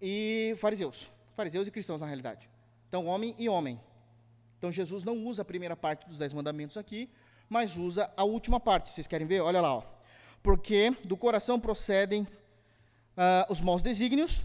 e 0.00 0.54
fariseus. 0.56 1.12
Fariseus 1.36 1.68
e 1.68 1.70
cristãos, 1.70 2.00
na 2.00 2.06
realidade. 2.06 2.48
Então, 2.88 3.04
homem 3.04 3.34
e 3.38 3.46
homem. 3.46 3.78
Então, 4.56 4.72
Jesus 4.72 5.04
não 5.04 5.22
usa 5.26 5.42
a 5.42 5.44
primeira 5.44 5.76
parte 5.76 6.08
dos 6.08 6.16
dez 6.16 6.32
mandamentos 6.32 6.78
aqui, 6.78 7.10
mas 7.46 7.76
usa 7.76 8.10
a 8.16 8.24
última 8.24 8.58
parte. 8.58 8.88
Vocês 8.88 9.06
querem 9.06 9.26
ver? 9.26 9.42
Olha 9.42 9.60
lá. 9.60 9.74
Ó. 9.74 9.82
Porque 10.42 10.96
do 11.04 11.14
coração 11.14 11.60
procedem 11.60 12.22
uh, 12.22 13.52
os 13.52 13.60
maus 13.60 13.82
desígnios. 13.82 14.42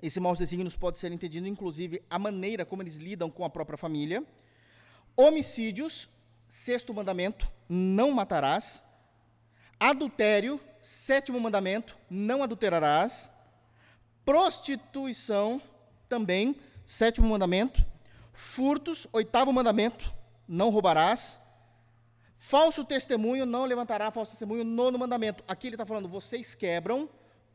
Esses 0.00 0.22
maus 0.22 0.38
desígnios 0.38 0.76
pode 0.76 0.98
ser 0.98 1.10
entendido, 1.10 1.48
inclusive, 1.48 2.00
a 2.08 2.16
maneira 2.16 2.64
como 2.64 2.80
eles 2.80 2.94
lidam 2.94 3.28
com 3.28 3.44
a 3.44 3.50
própria 3.50 3.76
família. 3.76 4.24
Homicídios, 5.16 6.08
sexto 6.48 6.94
mandamento, 6.94 7.50
não 7.68 8.12
matarás. 8.12 8.85
Adultério, 9.78 10.60
sétimo 10.80 11.38
mandamento, 11.38 11.96
não 12.08 12.42
adulterarás. 12.42 13.28
Prostituição, 14.24 15.60
também, 16.08 16.56
sétimo 16.84 17.28
mandamento. 17.28 17.84
Furtos, 18.32 19.06
oitavo 19.12 19.52
mandamento, 19.52 20.12
não 20.46 20.70
roubarás. 20.70 21.38
Falso 22.38 22.84
testemunho, 22.84 23.44
não 23.44 23.64
levantará 23.64 24.10
falso 24.10 24.32
testemunho, 24.32 24.64
nono 24.64 24.98
mandamento. 24.98 25.42
Aqui 25.48 25.68
ele 25.68 25.74
está 25.74 25.86
falando, 25.86 26.08
vocês 26.08 26.54
quebram 26.54 27.08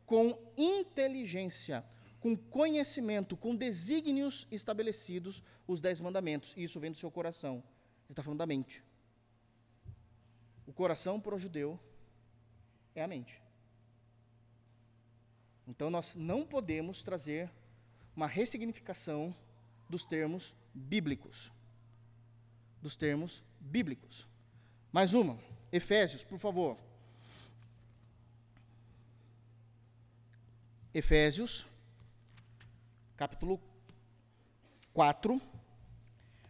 com 0.05 0.37
inteligência, 0.57 1.85
com 2.19 2.35
conhecimento, 2.35 3.37
com 3.37 3.55
desígnios 3.55 4.47
estabelecidos 4.51 5.43
os 5.67 5.79
dez 5.79 6.01
mandamentos. 6.01 6.53
E 6.57 6.63
isso 6.63 6.79
vem 6.79 6.91
do 6.91 6.97
seu 6.97 7.09
coração. 7.09 7.63
Ele 8.05 8.11
está 8.11 8.23
falando 8.23 8.39
da 8.39 8.45
mente. 8.45 8.83
O 10.67 10.73
coração 10.73 11.19
para 11.19 11.35
o 11.35 11.39
judeu 11.39 11.79
é 12.95 13.03
a 13.03 13.07
mente. 13.07 13.41
Então 15.67 15.89
nós 15.89 16.15
não 16.15 16.45
podemos 16.45 17.01
trazer 17.01 17.49
uma 18.15 18.27
ressignificação 18.27 19.35
dos 19.89 20.05
termos 20.05 20.55
bíblicos. 20.73 21.51
Dos 22.81 22.95
termos 22.95 23.43
bíblicos. 23.59 24.27
Mais 24.91 25.13
uma, 25.13 25.37
Efésios, 25.71 26.23
por 26.23 26.37
favor. 26.37 26.77
Efésios, 30.93 31.65
capítulo 33.15 33.61
4, 34.93 35.41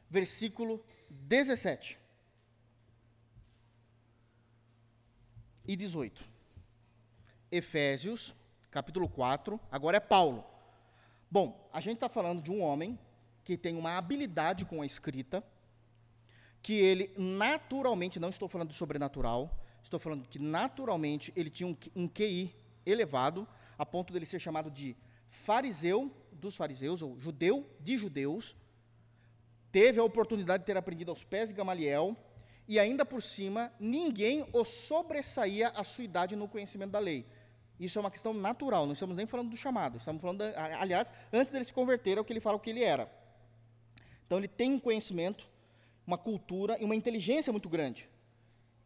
versículo 0.09 0.83
17 1.09 1.99
e 5.67 5.75
18. 5.75 6.30
Efésios, 7.51 8.33
capítulo 8.69 9.09
4, 9.09 9.59
agora 9.69 9.97
é 9.97 9.99
Paulo. 9.99 10.45
Bom, 11.29 11.69
a 11.73 11.81
gente 11.81 11.95
está 11.95 12.07
falando 12.07 12.41
de 12.41 12.49
um 12.49 12.61
homem 12.61 12.97
que 13.43 13.57
tem 13.57 13.75
uma 13.75 13.97
habilidade 13.97 14.63
com 14.63 14.81
a 14.81 14.85
escrita, 14.85 15.43
que 16.61 16.73
ele 16.73 17.11
naturalmente, 17.17 18.19
não 18.19 18.29
estou 18.29 18.47
falando 18.47 18.69
de 18.69 18.75
sobrenatural, 18.75 19.59
estou 19.83 19.99
falando 19.99 20.27
que 20.27 20.39
naturalmente 20.39 21.33
ele 21.35 21.49
tinha 21.49 21.67
um, 21.95 22.07
QI 22.07 22.55
elevado, 22.85 23.47
a 23.77 23.85
ponto 23.85 24.13
dele 24.13 24.25
ser 24.25 24.39
chamado 24.39 24.71
de 24.71 24.95
fariseu 25.29 26.09
dos 26.31 26.55
fariseus, 26.55 27.01
ou 27.01 27.19
judeu 27.19 27.69
de 27.79 27.97
judeus, 27.97 28.55
teve 29.71 29.99
a 29.99 30.03
oportunidade 30.03 30.63
de 30.63 30.67
ter 30.67 30.77
aprendido 30.77 31.11
aos 31.11 31.23
pés 31.23 31.49
de 31.49 31.55
Gamaliel, 31.55 32.15
e 32.67 32.79
ainda 32.79 33.05
por 33.05 33.21
cima, 33.21 33.71
ninguém 33.79 34.45
o 34.53 34.63
sobressaía 34.63 35.69
a 35.69 35.83
sua 35.83 36.05
idade 36.05 36.35
no 36.35 36.47
conhecimento 36.47 36.91
da 36.91 36.99
lei. 36.99 37.25
Isso 37.81 37.97
é 37.97 37.99
uma 37.99 38.11
questão 38.11 38.31
natural, 38.31 38.85
não 38.85 38.93
estamos 38.93 39.15
nem 39.15 39.25
falando 39.25 39.49
do 39.49 39.57
chamado, 39.57 39.97
estamos 39.97 40.21
falando, 40.21 40.43
de, 40.43 40.55
aliás, 40.55 41.11
antes 41.33 41.51
dele 41.51 41.65
se 41.65 41.73
converter, 41.73 42.19
é 42.19 42.21
o 42.21 42.23
que 42.23 42.31
ele 42.31 42.39
fala 42.39 42.55
o 42.55 42.59
que 42.59 42.69
ele 42.69 42.83
era. 42.83 43.11
Então 44.23 44.37
ele 44.37 44.47
tem 44.47 44.71
um 44.73 44.79
conhecimento, 44.79 45.49
uma 46.05 46.15
cultura 46.15 46.77
e 46.79 46.85
uma 46.85 46.93
inteligência 46.93 47.51
muito 47.51 47.67
grande. 47.67 48.07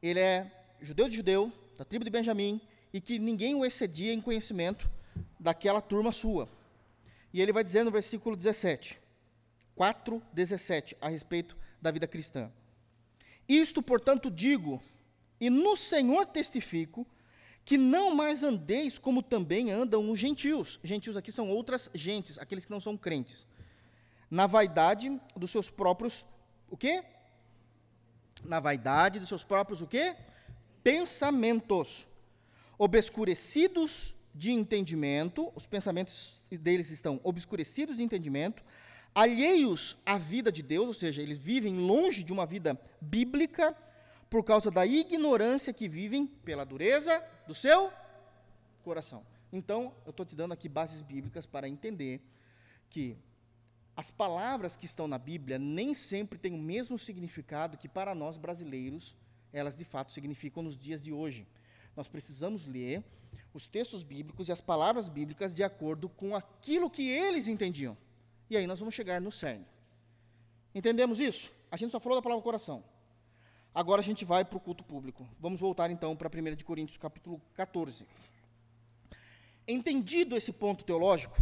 Ele 0.02 0.22
é 0.22 0.50
judeu 0.80 1.10
de 1.10 1.18
judeu, 1.18 1.52
da 1.78 1.84
tribo 1.84 2.06
de 2.06 2.10
Benjamim, 2.10 2.62
e 2.94 3.02
que 3.02 3.20
ninguém 3.20 3.54
o 3.54 3.66
excedia 3.66 4.14
em 4.14 4.22
conhecimento 4.22 4.90
daquela 5.38 5.82
turma 5.82 6.14
sua. 6.14 6.48
E 7.34 7.42
ele 7.42 7.52
vai 7.52 7.66
dizer 7.66 7.84
no 7.84 7.92
versículo 7.92 8.34
17, 8.34 8.98
4, 9.76 10.24
17, 10.32 10.96
a 11.02 11.10
respeito 11.10 11.58
da 11.82 11.92
vida 11.92 12.08
cristã. 12.08 12.50
Isto, 13.46 13.84
portanto, 13.84 14.32
digo, 14.32 14.82
e 15.38 15.50
no 15.50 15.76
Senhor 15.76 16.26
testifico, 16.28 17.06
que 17.66 17.78
não 17.80 18.14
mais 18.14 18.44
andeis 18.44 19.00
como 19.00 19.24
também 19.24 19.72
andam 19.72 20.12
os 20.12 20.20
gentios. 20.20 20.80
Gentios 20.84 21.18
aqui 21.18 21.32
são 21.32 21.50
outras 21.50 21.90
gentes, 21.96 22.38
aqueles 22.38 22.64
que 22.64 22.72
não 22.72 22.80
são 22.80 22.96
crentes. 22.96 23.48
Na 24.30 24.46
vaidade 24.46 25.20
dos 25.36 25.50
seus 25.50 25.70
próprios, 25.70 26.26
o 26.70 26.78
quê? 26.78 27.04
Na 28.44 28.60
vaidade 28.60 29.20
dos 29.20 29.28
seus 29.28 29.44
próprios, 29.44 29.82
o 29.82 29.88
quê? 29.88 30.16
Pensamentos. 30.84 32.08
Obscurecidos 32.78 34.16
de 34.34 34.52
entendimento, 34.52 35.52
os 35.56 35.66
pensamentos 35.66 36.48
deles 36.52 36.92
estão 36.92 37.20
obscurecidos 37.24 37.98
de 37.98 38.04
entendimento, 38.04 38.62
alheios 39.16 39.98
à 40.06 40.18
vida 40.18 40.52
de 40.52 40.62
Deus, 40.62 40.88
ou 40.88 40.94
seja, 40.94 41.22
eles 41.22 41.38
vivem 41.38 41.78
longe 41.78 42.22
de 42.24 42.34
uma 42.34 42.46
vida 42.46 42.80
bíblica, 43.00 43.76
por 44.30 44.44
causa 44.44 44.70
da 44.72 44.86
ignorância 44.86 45.74
que 45.74 45.88
vivem 45.88 46.26
pela 46.26 46.66
dureza 46.66 47.24
do 47.48 47.54
seu 47.54 47.92
coração. 48.84 49.26
Então, 49.52 49.94
eu 50.06 50.12
estou 50.12 50.26
te 50.26 50.36
dando 50.36 50.54
aqui 50.54 50.68
bases 50.68 51.02
bíblicas 51.02 51.46
para 51.46 51.68
entender 51.68 52.22
que 52.90 53.18
as 53.96 54.12
palavras 54.12 54.76
que 54.76 54.86
estão 54.86 55.08
na 55.08 55.18
Bíblia 55.18 55.58
nem 55.58 55.94
sempre 55.94 56.38
têm 56.38 56.54
o 56.54 56.58
mesmo 56.58 56.98
significado 56.98 57.78
que 57.78 57.88
para 57.88 58.14
nós 58.14 58.38
brasileiros 58.38 59.16
elas 59.54 59.76
de 59.76 59.86
fato 59.86 60.12
significam 60.12 60.62
nos 60.62 60.78
dias 60.78 61.02
de 61.02 61.14
hoje. 61.14 61.48
Nós 61.96 62.10
precisamos 62.10 62.68
ler 62.68 63.02
os 63.54 63.68
textos 63.68 64.04
bíblicos 64.04 64.50
e 64.50 64.52
as 64.52 64.60
palavras 64.60 65.08
bíblicas 65.08 65.54
de 65.54 65.64
acordo 65.64 66.10
com 66.10 66.36
aquilo 66.36 66.90
que 66.90 67.08
eles 67.08 67.48
entendiam. 67.48 67.98
E 68.50 68.58
aí 68.58 68.68
nós 68.68 68.80
vamos 68.80 68.94
chegar 68.94 69.22
no 69.22 69.32
cerne. 69.32 69.66
Entendemos 70.74 71.20
isso? 71.20 71.54
A 71.72 71.78
gente 71.78 71.92
só 71.92 72.00
falou 72.00 72.18
da 72.18 72.22
palavra 72.22 72.44
coração. 72.44 72.84
Agora 73.76 74.00
a 74.00 74.04
gente 74.04 74.24
vai 74.24 74.46
para 74.46 74.56
o 74.56 74.62
culto 74.62 74.86
público. 74.86 75.28
Vamos 75.38 75.60
voltar 75.60 75.92
então 75.92 76.16
para 76.16 76.30
1 76.30 76.64
Coríntios 76.64 76.98
capítulo 76.98 77.42
14. 77.56 78.08
Entendido 79.68 80.38
esse 80.38 80.54
ponto 80.54 80.86
teológico, 80.86 81.36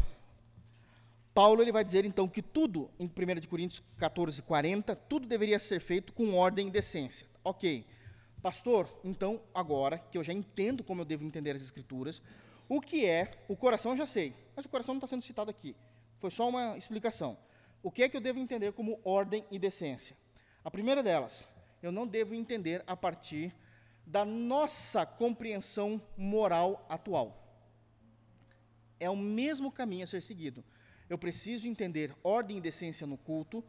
Paulo 1.32 1.62
ele 1.62 1.72
vai 1.72 1.84
dizer 1.84 2.06
então 2.06 2.28
que 2.28 2.42
tudo, 2.42 2.90
em 3.00 3.06
1 3.06 3.48
Coríntios 3.48 3.84
14, 3.98 4.42
40, 4.42 4.96
tudo 4.96 5.28
deveria 5.28 5.60
ser 5.60 5.80
feito 5.80 6.12
com 6.12 6.34
ordem 6.34 6.70
e 6.70 6.72
decência. 6.72 7.28
Ok, 7.44 7.86
pastor, 8.42 8.90
então 9.04 9.40
agora 9.54 10.00
que 10.00 10.18
eu 10.18 10.24
já 10.24 10.34
entendo 10.34 10.84
como 10.84 11.02
eu 11.02 11.06
devo 11.06 11.24
entender 11.24 11.56
as 11.56 11.62
escrituras, 11.62 12.20
o 12.68 12.82
que 12.82 13.06
é 13.06 13.30
o 13.48 13.56
coração 13.56 13.92
eu 13.92 13.98
já 13.98 14.08
sei, 14.08 14.34
mas 14.56 14.66
o 14.66 14.70
coração 14.70 14.96
não 14.96 14.98
está 14.98 15.08
sendo 15.08 15.22
citado 15.22 15.52
aqui. 15.52 15.76
Foi 16.18 16.32
só 16.32 16.50
uma 16.50 16.76
explicação. 16.80 17.38
O 17.84 17.92
que 17.92 18.02
é 18.02 18.10
que 18.10 18.18
eu 18.18 18.22
devo 18.22 18.40
entender 18.40 18.74
como 18.74 19.00
ordem 19.04 19.46
e 19.52 19.60
decência? 19.60 20.18
A 20.64 20.72
primeira 20.72 21.04
delas, 21.04 21.48
eu 21.84 21.92
não 21.92 22.08
devo 22.08 22.34
entender 22.34 22.82
a 22.88 22.96
partir 22.96 23.54
da 24.06 24.24
nossa 24.24 25.06
compreensão 25.06 26.02
moral 26.18 26.86
atual. 26.90 27.40
É 29.00 29.10
o 29.10 29.18
mesmo 29.18 29.70
caminho 29.70 30.06
a 30.06 30.08
ser 30.08 30.22
seguido. 30.22 30.64
Eu 31.10 31.18
preciso 31.18 31.68
entender 31.68 32.16
ordem 32.24 32.58
e 32.58 32.62
decência 32.62 33.06
no 33.06 33.18
culto 33.18 33.62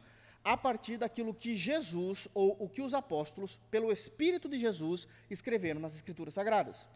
a 0.45 0.55
partir 0.55 0.97
daquilo 0.97 1.33
que 1.33 1.57
Jesus 1.57 2.27
ou 2.33 2.55
o 2.57 2.69
que 2.69 2.81
os 2.81 2.93
apóstolos, 2.93 3.59
pelo 3.69 3.91
Espírito 3.91 4.47
de 4.47 4.59
Jesus, 4.59 5.07
escreveram 5.29 5.81
nas 5.81 5.95
Escrituras 5.95 6.35
Sagradas. 6.35 6.87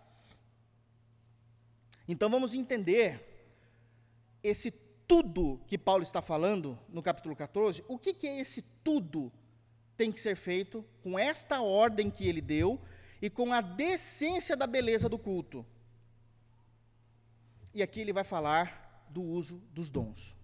Então 2.08 2.30
vamos 2.30 2.54
entender 2.54 3.26
esse 4.42 4.72
tudo 5.06 5.60
que 5.68 5.78
Paulo 5.78 6.04
está 6.04 6.22
falando 6.22 6.80
no 6.88 7.04
capítulo 7.04 7.36
14, 7.36 7.84
o 7.88 7.98
que, 7.98 8.14
que 8.14 8.28
é 8.28 8.40
esse 8.40 8.62
tudo 8.84 9.32
tem 10.00 10.14
que 10.14 10.22
ser 10.22 10.38
feito 10.38 10.86
com 11.04 11.20
esta 11.20 11.62
ordem 11.62 12.10
que 12.10 12.26
ele 12.26 12.39
deu 12.39 12.82
e 13.22 13.30
com 13.30 13.52
a 13.52 13.60
decência 13.60 14.56
da 14.56 14.66
beleza 14.66 15.10
do 15.10 15.20
culto. 15.20 15.66
E 17.74 17.84
aqui 17.84 18.00
ele 18.00 18.14
vai 18.14 18.24
falar 18.24 19.06
do 19.10 19.22
uso 19.22 19.58
dos 19.74 19.89
dons. 19.89 20.38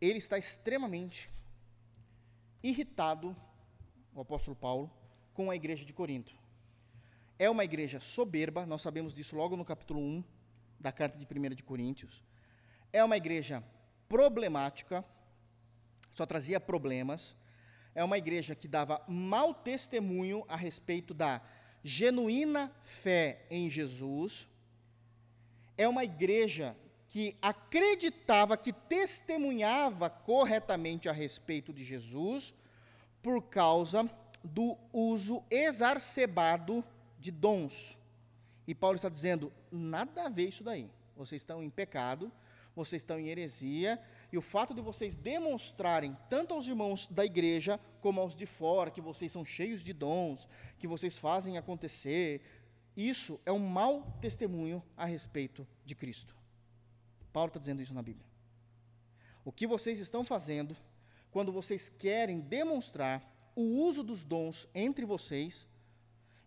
Ele 0.00 0.16
está 0.16 0.38
extremamente 0.38 1.28
irritado, 2.62 3.36
o 4.14 4.22
apóstolo 4.22 4.56
Paulo, 4.56 4.90
com 5.34 5.50
a 5.50 5.54
igreja 5.54 5.84
de 5.84 5.92
Corinto. 5.92 6.34
É 7.38 7.50
uma 7.50 7.62
igreja 7.62 8.00
soberba, 8.00 8.64
nós 8.64 8.80
sabemos 8.80 9.14
disso 9.14 9.36
logo 9.36 9.54
no 9.54 9.66
capítulo 9.66 10.00
1, 10.00 10.24
da 10.80 10.90
carta 10.90 11.18
de 11.18 11.26
1 11.26 11.54
de 11.54 11.62
Coríntios. 11.62 12.24
É 12.90 13.04
uma 13.04 13.18
igreja 13.18 13.62
problemática, 14.08 15.04
só 16.14 16.26
trazia 16.26 16.60
problemas. 16.60 17.34
É 17.94 18.02
uma 18.02 18.18
igreja 18.18 18.54
que 18.54 18.68
dava 18.68 19.02
mau 19.06 19.52
testemunho 19.52 20.44
a 20.48 20.56
respeito 20.56 21.12
da 21.12 21.40
genuína 21.82 22.72
fé 22.82 23.44
em 23.50 23.70
Jesus. 23.70 24.48
É 25.76 25.88
uma 25.88 26.04
igreja 26.04 26.76
que 27.08 27.36
acreditava, 27.42 28.56
que 28.56 28.72
testemunhava 28.72 30.08
corretamente 30.08 31.08
a 31.08 31.12
respeito 31.12 31.72
de 31.72 31.84
Jesus, 31.84 32.54
por 33.22 33.42
causa 33.42 34.08
do 34.42 34.76
uso 34.92 35.42
exacerbado 35.50 36.84
de 37.18 37.30
dons. 37.30 37.98
E 38.66 38.74
Paulo 38.74 38.96
está 38.96 39.08
dizendo: 39.08 39.52
nada 39.70 40.26
a 40.26 40.28
ver 40.28 40.48
isso 40.48 40.64
daí. 40.64 40.90
Vocês 41.16 41.42
estão 41.42 41.62
em 41.62 41.68
pecado, 41.68 42.32
vocês 42.74 43.02
estão 43.02 43.18
em 43.18 43.28
heresia, 43.28 44.00
e 44.32 44.38
o 44.38 44.42
fato 44.42 44.72
de 44.72 44.80
vocês 44.80 45.14
demonstrarem, 45.14 46.16
tanto 46.30 46.54
aos 46.54 46.66
irmãos 46.66 47.06
da 47.06 47.22
igreja, 47.22 47.78
como 48.00 48.18
aos 48.18 48.34
de 48.34 48.46
fora, 48.46 48.90
que 48.90 49.00
vocês 49.00 49.30
são 49.30 49.44
cheios 49.44 49.82
de 49.82 49.92
dons, 49.92 50.48
que 50.78 50.88
vocês 50.88 51.18
fazem 51.18 51.58
acontecer, 51.58 52.40
isso 52.96 53.38
é 53.44 53.52
um 53.52 53.58
mau 53.58 54.16
testemunho 54.22 54.82
a 54.96 55.04
respeito 55.04 55.68
de 55.84 55.94
Cristo. 55.94 56.34
Paulo 57.30 57.48
está 57.48 57.60
dizendo 57.60 57.82
isso 57.82 57.92
na 57.92 58.02
Bíblia. 58.02 58.26
O 59.44 59.52
que 59.52 59.66
vocês 59.66 59.98
estão 59.98 60.24
fazendo, 60.24 60.74
quando 61.30 61.52
vocês 61.52 61.90
querem 61.90 62.40
demonstrar 62.40 63.30
o 63.54 63.62
uso 63.62 64.02
dos 64.02 64.24
dons 64.24 64.66
entre 64.74 65.04
vocês, 65.04 65.66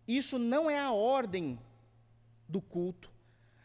isso 0.08 0.40
não 0.40 0.68
é 0.68 0.78
a 0.80 0.90
ordem 0.90 1.56
do 2.48 2.60
culto, 2.60 3.12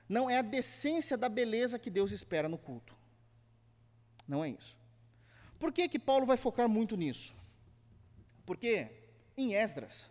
não 0.07 0.29
é 0.29 0.37
a 0.37 0.43
decência 0.43 1.17
da 1.17 1.29
beleza 1.29 1.79
que 1.79 1.89
Deus 1.89 2.11
espera 2.11 2.47
no 2.47 2.57
culto. 2.57 3.00
Não 4.27 4.43
é 4.43 4.49
isso. 4.49 4.77
Por 5.59 5.71
que, 5.71 5.87
que 5.87 5.99
Paulo 5.99 6.25
vai 6.25 6.37
focar 6.37 6.67
muito 6.67 6.95
nisso? 6.97 7.35
Porque 8.45 8.89
em 9.37 9.53
Esdras, 9.53 10.09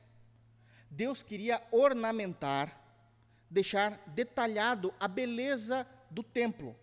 Deus 0.91 1.23
queria 1.23 1.63
ornamentar, 1.71 2.81
deixar 3.49 4.03
detalhado 4.09 4.93
a 4.99 5.07
beleza 5.07 5.87
do 6.11 6.23
templo. 6.23 6.77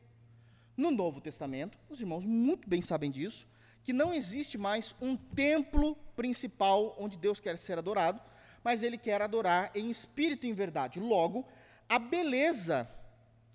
No 0.76 0.92
Novo 0.92 1.20
Testamento, 1.20 1.78
os 1.90 2.00
irmãos 2.00 2.26
muito 2.26 2.70
bem 2.70 2.82
sabem 2.82 3.10
disso, 3.10 3.48
que 3.84 3.94
não 3.94 4.14
existe 4.14 4.58
mais 4.58 4.94
um 5.02 5.16
templo 5.16 5.96
principal 6.16 6.96
onde 7.00 7.18
Deus 7.18 7.40
quer 7.40 7.58
ser 7.58 7.78
adorado, 7.78 8.22
mas 8.64 8.84
ele 8.84 8.98
quer 8.98 9.22
adorar 9.22 9.72
em 9.74 9.90
espírito 9.90 10.46
e 10.46 10.50
em 10.50 10.54
verdade. 10.54 11.00
Logo, 11.00 11.48
a 11.88 11.98
beleza, 11.98 12.90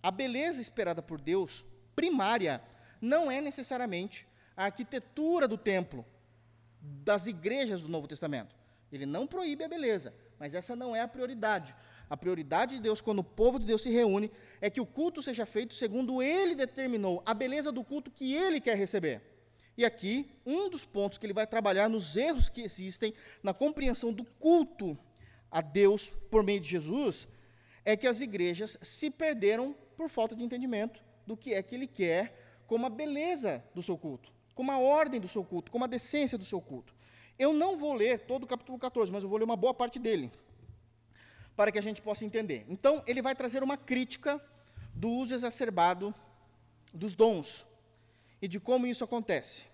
a 0.03 0.11
beleza 0.11 0.61
esperada 0.61 1.03
por 1.03 1.21
Deus, 1.21 1.65
primária, 1.95 2.63
não 3.03 3.29
é 3.29 3.41
necessariamente 3.41 4.27
a 4.57 4.67
arquitetura 4.67 5.49
do 5.49 5.59
templo, 5.59 6.07
das 6.81 7.27
igrejas 7.27 7.83
do 7.83 7.89
Novo 7.89 8.07
Testamento. 8.07 8.55
Ele 8.93 9.05
não 9.07 9.27
proíbe 9.27 9.65
a 9.65 9.69
beleza, 9.69 10.15
mas 10.39 10.55
essa 10.55 10.77
não 10.77 10.95
é 10.95 11.01
a 11.01 11.09
prioridade. 11.09 11.75
A 12.09 12.17
prioridade 12.17 12.77
de 12.77 12.83
Deus, 12.83 13.01
quando 13.01 13.21
o 13.21 13.25
povo 13.25 13.59
de 13.59 13.67
Deus 13.67 13.83
se 13.83 13.91
reúne, 13.91 14.31
é 14.61 14.69
que 14.69 14.81
o 14.81 14.87
culto 14.87 15.23
seja 15.23 15.45
feito 15.45 15.75
segundo 15.75 16.23
ele 16.23 16.55
determinou, 16.55 17.23
a 17.27 17.35
beleza 17.35 17.73
do 17.73 17.83
culto 17.83 18.11
que 18.11 18.35
ele 18.35 18.61
quer 18.61 18.77
receber. 18.77 19.23
E 19.77 19.85
aqui, 19.85 20.31
um 20.45 20.69
dos 20.69 20.85
pontos 20.85 21.17
que 21.17 21.25
ele 21.25 21.33
vai 21.33 21.47
trabalhar 21.47 21.89
nos 21.89 22.15
erros 22.17 22.49
que 22.49 22.61
existem 22.61 23.15
na 23.43 23.55
compreensão 23.55 24.13
do 24.13 24.25
culto 24.25 24.99
a 25.51 25.61
Deus 25.61 26.11
por 26.31 26.43
meio 26.43 26.61
de 26.61 26.69
Jesus, 26.69 27.27
é 27.85 27.97
que 27.97 28.07
as 28.07 28.21
igrejas 28.21 28.79
se 28.83 29.11
perderam 29.11 29.75
por 29.97 30.09
falta 30.09 30.37
de 30.37 30.45
entendimento 30.45 31.03
do 31.27 31.37
que 31.37 31.55
é 31.55 31.63
que 31.63 31.75
ele 31.75 31.87
quer 31.87 32.42
como 32.73 32.87
a 32.87 32.89
beleza 32.89 33.63
do 33.75 33.83
seu 33.83 33.99
culto, 33.99 34.33
como 34.55 34.73
a 34.73 34.79
ordem 34.79 35.21
do 35.21 35.29
seu 35.29 35.45
culto, 35.45 35.71
como 35.71 35.85
a 35.85 35.87
decência 35.87 36.39
do 36.39 36.45
seu 36.47 36.59
culto. 36.59 36.95
Eu 37.39 37.53
não 37.53 37.77
vou 37.77 37.93
ler 37.93 38.21
todo 38.21 38.45
o 38.45 38.47
capítulo 38.47 38.79
14, 38.79 39.13
mas 39.13 39.23
eu 39.23 39.29
vou 39.29 39.37
ler 39.37 39.45
uma 39.45 39.57
boa 39.57 39.75
parte 39.75 39.99
dele, 39.99 40.33
para 41.55 41.71
que 41.71 41.79
a 41.79 41.83
gente 41.83 42.01
possa 42.01 42.25
entender. 42.25 42.65
Então, 42.71 43.03
ele 43.07 43.21
vai 43.21 43.35
trazer 43.35 43.63
uma 43.63 43.77
crítica 43.77 44.43
do 44.95 45.11
uso 45.11 45.35
exacerbado 45.35 46.15
dos 46.95 47.15
dons 47.15 47.67
e 48.41 48.49
de 48.49 48.59
como 48.59 48.87
isso 48.87 49.05
acontece. 49.05 49.65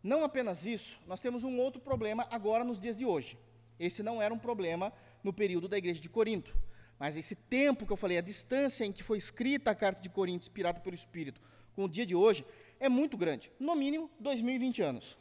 Não 0.00 0.22
apenas 0.22 0.64
isso, 0.64 1.00
nós 1.08 1.20
temos 1.20 1.42
um 1.42 1.58
outro 1.58 1.80
problema 1.80 2.24
agora 2.30 2.62
nos 2.62 2.78
dias 2.78 2.96
de 2.96 3.04
hoje. 3.04 3.36
Esse 3.80 4.00
não 4.00 4.22
era 4.22 4.32
um 4.32 4.38
problema 4.38 4.92
no 5.24 5.32
período 5.32 5.66
da 5.66 5.76
igreja 5.76 6.00
de 6.00 6.08
Corinto. 6.08 6.56
Mas 7.00 7.16
esse 7.16 7.34
tempo 7.34 7.84
que 7.84 7.92
eu 7.92 7.96
falei, 7.96 8.16
a 8.16 8.20
distância 8.20 8.84
em 8.84 8.92
que 8.92 9.02
foi 9.02 9.18
escrita 9.18 9.72
a 9.72 9.74
carta 9.74 10.00
de 10.00 10.08
Coríntios, 10.08 10.46
inspirada 10.46 10.78
pelo 10.78 10.94
Espírito, 10.94 11.40
com 11.74 11.84
o 11.84 11.88
dia 11.88 12.06
de 12.06 12.14
hoje, 12.14 12.44
é 12.78 12.88
muito 12.88 13.16
grande. 13.16 13.50
No 13.58 13.74
mínimo, 13.74 14.10
2020 14.18 14.82
anos. 14.82 15.16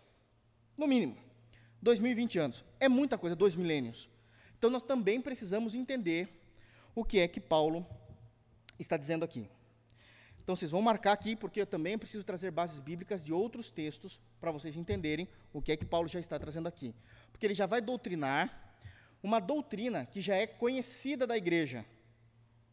No 0.78 0.88
mínimo, 0.88 1.18
2020 1.82 2.40
anos. 2.40 2.66
É 2.80 2.90
muita 2.90 3.18
coisa, 3.18 3.36
dois 3.36 3.56
milênios. 3.56 4.10
Então, 4.58 4.70
nós 4.70 4.84
também 4.84 5.22
precisamos 5.22 5.74
entender 5.76 6.30
o 6.94 7.04
que 7.04 7.20
é 7.20 7.28
que 7.28 7.40
Paulo 7.40 7.86
está 8.80 8.98
dizendo 8.98 9.24
aqui. 9.24 9.50
Então, 10.44 10.56
vocês 10.56 10.72
vão 10.72 10.82
marcar 10.82 11.14
aqui, 11.14 11.36
porque 11.36 11.62
eu 11.62 11.66
também 11.66 11.98
preciso 11.98 12.24
trazer 12.24 12.52
bases 12.52 12.80
bíblicas 12.80 13.24
de 13.24 13.32
outros 13.32 13.70
textos 13.70 14.20
para 14.40 14.52
vocês 14.52 14.76
entenderem 14.76 15.28
o 15.54 15.62
que 15.62 15.72
é 15.72 15.78
que 15.78 15.86
Paulo 15.86 16.08
já 16.08 16.20
está 16.20 16.38
trazendo 16.40 16.68
aqui. 16.68 16.94
Porque 17.32 17.46
ele 17.46 17.54
já 17.54 17.66
vai 17.66 17.80
doutrinar 17.80 18.76
uma 19.22 19.40
doutrina 19.40 20.06
que 20.06 20.20
já 20.20 20.36
é 20.36 20.48
conhecida 20.48 21.28
da 21.28 21.38
igreja. 21.38 21.86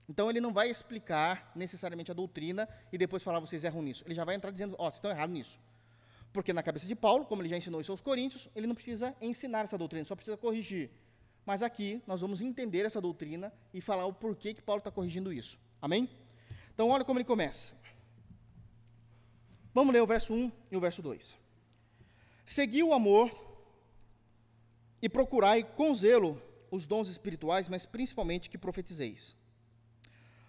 Então 0.09 0.31
ele 0.31 0.41
não 0.41 0.53
vai 0.53 0.71
explicar 0.71 1.53
necessariamente 1.55 2.11
a 2.11 2.15
doutrina 2.15 2.67
e 2.91 2.97
depois 2.97 3.23
falar 3.23 3.41
vocês 3.41 3.63
erram 3.63 3.83
nisso. 3.83 4.03
Ele 4.07 4.15
já 4.15 4.25
vai 4.25 4.35
entrar 4.35 4.51
dizendo, 4.51 4.75
ó, 4.79 4.83
oh, 4.83 4.85
vocês 4.85 4.95
estão 4.95 5.11
errados 5.11 5.35
nisso. 5.35 5.61
Porque 6.33 6.53
na 6.53 6.63
cabeça 6.63 6.87
de 6.87 6.95
Paulo, 6.95 7.25
como 7.27 7.43
ele 7.43 7.49
já 7.49 7.57
ensinou 7.57 7.81
isso 7.81 7.93
aos 7.93 8.01
coríntios, 8.01 8.49
ele 8.55 8.67
não 8.67 8.75
precisa 8.75 9.15
ensinar 9.21 9.65
essa 9.65 9.77
doutrina, 9.77 10.05
só 10.05 10.15
precisa 10.15 10.37
corrigir. 10.37 10.91
Mas 11.45 11.63
aqui 11.63 12.03
nós 12.07 12.21
vamos 12.21 12.41
entender 12.41 12.85
essa 12.85 13.01
doutrina 13.01 13.53
e 13.73 13.81
falar 13.81 14.07
o 14.07 14.13
porquê 14.13 14.55
que 14.55 14.63
Paulo 14.63 14.81
está 14.81 14.91
corrigindo 14.91 15.33
isso. 15.33 15.59
Amém? 15.81 16.09
Então 16.75 16.91
olha 16.91 17.05
como 17.05 17.19
ele 17.19 17.25
começa. 17.25 17.73
Vamos 19.73 19.93
ler 19.93 20.03
o 20.03 20.07
verso 20.07 20.35
1 20.35 20.53
e 20.71 20.77
o 20.77 20.81
verso 20.81 21.01
2. 21.01 21.37
Segui 22.45 22.83
o 22.83 22.93
amor 22.93 23.31
e 25.01 25.09
procurai 25.09 25.63
com 25.63 25.95
zelo 25.95 26.41
os 26.71 26.87
dons 26.87 27.09
espirituais, 27.09 27.69
mas 27.69 27.87
principalmente 27.87 28.51
que 28.51 28.59
profetizeis. 28.59 29.38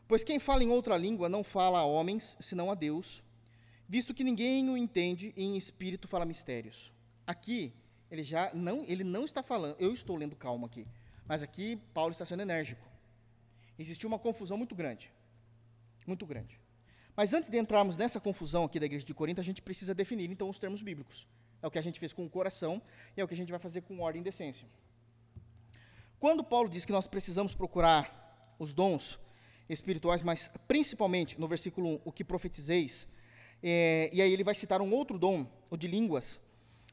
Pois 0.09 0.23
quem 0.23 0.39
fala 0.39 0.63
em 0.63 0.71
outra 0.71 0.97
língua 0.97 1.29
não 1.29 1.43
fala 1.43 1.77
a 1.77 1.85
homens, 1.85 2.35
senão 2.39 2.71
a 2.71 2.73
Deus, 2.73 3.21
visto 3.87 4.11
que 4.11 4.23
ninguém 4.23 4.67
o 4.67 4.75
entende 4.75 5.31
e 5.37 5.43
em 5.45 5.55
espírito 5.55 6.07
fala 6.07 6.25
mistérios. 6.25 6.91
Aqui, 7.27 7.71
ele 8.09 8.23
já 8.23 8.51
não, 8.55 8.83
ele 8.87 9.03
não 9.03 9.23
está 9.23 9.43
falando, 9.43 9.75
eu 9.77 9.93
estou 9.93 10.15
lendo 10.15 10.35
calma 10.35 10.65
aqui, 10.65 10.87
mas 11.27 11.43
aqui 11.43 11.75
Paulo 11.93 12.11
está 12.11 12.25
sendo 12.25 12.41
enérgico. 12.41 12.83
Existiu 13.77 14.07
uma 14.07 14.17
confusão 14.17 14.57
muito 14.57 14.73
grande. 14.73 15.13
Muito 16.07 16.25
grande. 16.25 16.59
Mas 17.15 17.31
antes 17.31 17.47
de 17.47 17.59
entrarmos 17.59 17.95
nessa 17.95 18.19
confusão 18.19 18.63
aqui 18.63 18.79
da 18.79 18.87
igreja 18.87 19.05
de 19.05 19.13
Corinto, 19.13 19.39
a 19.39 19.43
gente 19.43 19.61
precisa 19.61 19.93
definir 19.93 20.31
então 20.31 20.49
os 20.49 20.57
termos 20.57 20.81
bíblicos. 20.81 21.27
É 21.61 21.67
o 21.67 21.71
que 21.71 21.77
a 21.77 21.83
gente 21.83 21.99
fez 21.99 22.13
com 22.13 22.25
o 22.25 22.29
coração 22.29 22.81
e 23.15 23.21
é 23.21 23.23
o 23.23 23.27
que 23.27 23.35
a 23.35 23.37
gente 23.37 23.51
vai 23.51 23.59
fazer 23.59 23.81
com 23.81 23.99
ordem 23.99 24.21
e 24.21 24.25
decência. 24.25 24.67
Quando 26.19 26.43
Paulo 26.43 26.67
diz 26.67 26.83
que 26.83 26.91
nós 26.91 27.05
precisamos 27.05 27.53
procurar 27.53 28.55
os 28.57 28.73
dons 28.73 29.19
espirituais, 29.69 30.23
mas 30.23 30.49
principalmente 30.67 31.39
no 31.39 31.47
versículo 31.47 31.87
1, 31.89 32.01
o 32.03 32.11
que 32.11 32.23
profetizeis, 32.23 33.07
é, 33.61 34.09
e 34.11 34.21
aí 34.21 34.33
ele 34.33 34.43
vai 34.43 34.55
citar 34.55 34.81
um 34.81 34.93
outro 34.93 35.17
dom, 35.17 35.47
o 35.69 35.77
de 35.77 35.87
línguas, 35.87 36.39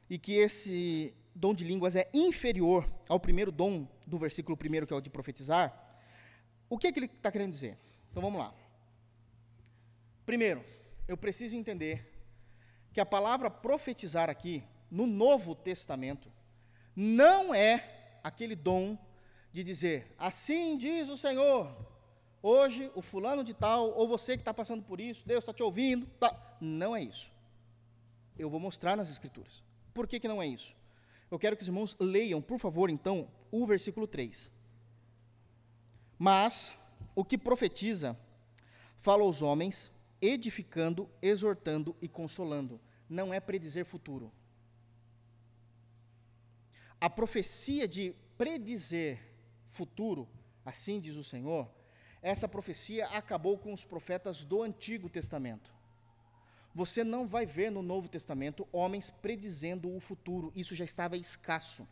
e 0.08 0.18
que 0.18 0.34
esse 0.34 1.16
dom 1.34 1.54
de 1.54 1.64
línguas 1.64 1.96
é 1.96 2.08
inferior 2.12 2.86
ao 3.08 3.18
primeiro 3.18 3.50
dom 3.50 3.88
do 4.06 4.18
versículo 4.18 4.56
1, 4.56 4.86
que 4.86 4.92
é 4.92 4.96
o 4.96 5.00
de 5.00 5.10
profetizar, 5.10 5.82
o 6.68 6.76
que, 6.76 6.88
é 6.88 6.92
que 6.92 6.98
ele 6.98 7.06
está 7.06 7.30
querendo 7.30 7.52
dizer? 7.52 7.78
Então 8.10 8.22
vamos 8.22 8.38
lá. 8.38 8.52
Primeiro, 10.24 10.64
eu 11.06 11.16
preciso 11.16 11.56
entender 11.56 12.12
que 12.92 13.00
a 13.00 13.06
palavra 13.06 13.50
profetizar 13.50 14.28
aqui, 14.28 14.64
no 14.90 15.06
Novo 15.06 15.54
Testamento, 15.54 16.30
não 16.94 17.54
é 17.54 18.18
aquele 18.22 18.56
dom 18.56 18.98
de 19.52 19.62
dizer, 19.62 20.14
assim 20.18 20.76
diz 20.76 21.08
o 21.08 21.16
Senhor, 21.16 21.74
hoje 22.46 22.90
o 22.94 23.02
fulano 23.02 23.42
de 23.42 23.52
tal, 23.52 23.90
ou 23.90 24.06
você 24.06 24.36
que 24.36 24.42
está 24.42 24.54
passando 24.54 24.82
por 24.82 25.00
isso, 25.00 25.26
Deus 25.26 25.40
está 25.40 25.52
te 25.52 25.62
ouvindo. 25.62 26.06
Tá. 26.20 26.56
Não 26.60 26.94
é 26.94 27.02
isso. 27.02 27.30
Eu 28.38 28.48
vou 28.48 28.60
mostrar 28.60 28.96
nas 28.96 29.10
Escrituras. 29.10 29.62
Por 29.92 30.06
que, 30.06 30.20
que 30.20 30.28
não 30.28 30.40
é 30.40 30.46
isso? 30.46 30.76
Eu 31.30 31.38
quero 31.38 31.56
que 31.56 31.62
os 31.62 31.68
irmãos 31.68 31.96
leiam, 31.98 32.40
por 32.40 32.58
favor, 32.58 32.88
então, 32.88 33.28
o 33.50 33.66
versículo 33.66 34.06
3. 34.06 34.50
Mas 36.18 36.78
o 37.14 37.24
que 37.24 37.36
profetiza 37.36 38.16
fala 39.00 39.22
aos 39.22 39.42
homens, 39.42 39.90
edificando, 40.20 41.10
exortando 41.20 41.96
e 42.00 42.08
consolando. 42.08 42.80
Não 43.08 43.34
é 43.34 43.40
predizer 43.40 43.84
futuro. 43.84 44.32
A 47.00 47.10
profecia 47.10 47.86
de 47.88 48.14
predizer 48.38 49.20
futuro, 49.66 50.28
assim 50.64 51.00
diz 51.00 51.16
o 51.16 51.24
Senhor, 51.24 51.68
essa 52.22 52.48
profecia 52.48 53.06
acabou 53.08 53.58
com 53.58 53.72
os 53.72 53.84
profetas 53.84 54.44
do 54.44 54.62
Antigo 54.62 55.08
Testamento. 55.08 55.72
Você 56.74 57.02
não 57.02 57.26
vai 57.26 57.46
ver 57.46 57.70
no 57.70 57.82
Novo 57.82 58.08
Testamento 58.08 58.68
homens 58.70 59.10
predizendo 59.22 59.94
o 59.94 60.00
futuro, 60.00 60.52
isso 60.54 60.74
já 60.74 60.84
estava 60.84 61.16
escasso. 61.16 61.86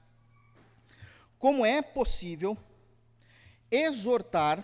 Como 1.39 1.65
é 1.65 1.81
possível 1.81 2.57
exortar, 3.71 4.63